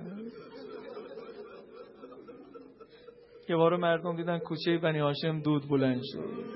یه 3.50 3.56
مردم 3.56 4.16
دیدن 4.16 4.38
کوچه 4.38 4.78
بنی 4.78 5.00
هاشم 5.00 5.42
دود 5.42 5.70
بلند 5.70 6.02
شد. 6.04 6.56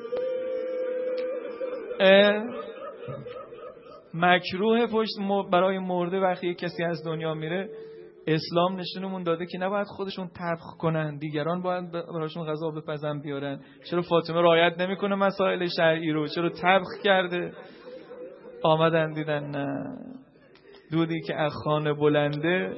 مکروه 4.13 4.87
پشت 4.87 5.11
برای 5.51 5.79
مرده 5.79 6.19
وقتی 6.19 6.53
کسی 6.53 6.83
از 6.83 7.05
دنیا 7.05 7.33
میره 7.33 7.69
اسلام 8.27 8.79
نشونمون 8.79 9.23
داده 9.23 9.45
که 9.45 9.57
نباید 9.57 9.87
خودشون 9.87 10.27
تبخ 10.27 10.77
کنن. 10.79 11.17
دیگران 11.17 11.61
باید 11.61 11.91
براشون 11.91 12.45
غذا 12.45 12.69
بپزن 12.69 13.19
بیارن. 13.21 13.59
چرا 13.89 14.01
فاطمه 14.01 14.41
رعایت 14.41 14.79
نمی‌کنه 14.79 15.15
مسائل 15.15 15.67
شرعی 15.77 16.11
رو؟ 16.11 16.27
چرا 16.27 16.49
تبخ 16.49 16.87
کرده؟ 17.03 17.51
آمدن 18.63 19.13
دیدن 19.13 19.43
نه. 19.43 19.97
دودی 20.91 21.21
که 21.21 21.35
از 21.35 21.51
خانه 21.63 21.93
بلنده 21.93 22.73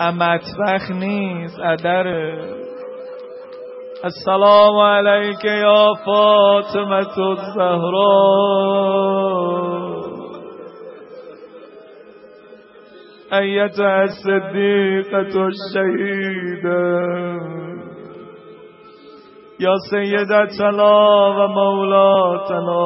امطبخ 0.00 0.90
نیست 0.90 1.58
ادره 1.60 2.65
السلام 4.06 4.76
عليك 4.76 5.44
يا 5.44 5.94
فاطمة 6.06 7.16
الزهراء. 7.32 8.06
أيتها 13.32 14.04
الصديقة 14.04 15.48
الشهيدة. 15.48 16.86
يا 19.60 19.74
سيدتنا 19.90 20.94
ومولاتنا 21.38 22.84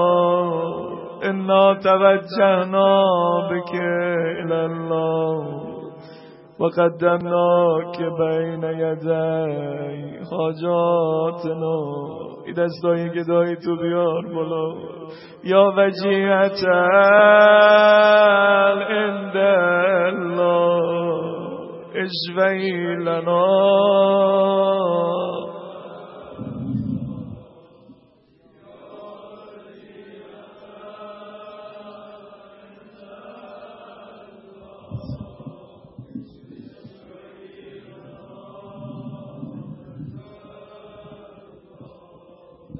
إنا 1.25 1.65
توجهنا 1.85 3.05
بك 3.51 3.75
إلى 4.45 4.67
الله. 4.67 5.70
وقدمناك 6.61 7.97
بین 8.19 8.63
یدی 8.63 10.19
حاجاتنا 10.31 11.81
این 12.47 12.55
دستایی 12.55 13.11
که 13.11 13.23
دایی 13.29 13.57
تو 13.57 13.77
بیار 13.77 14.27
بلا 14.27 14.75
یا 15.45 15.73
وجیهت 15.77 16.65
عند 18.89 19.37
الله 19.37 20.81
اشوی 21.95 22.97
لنا. 22.97 23.47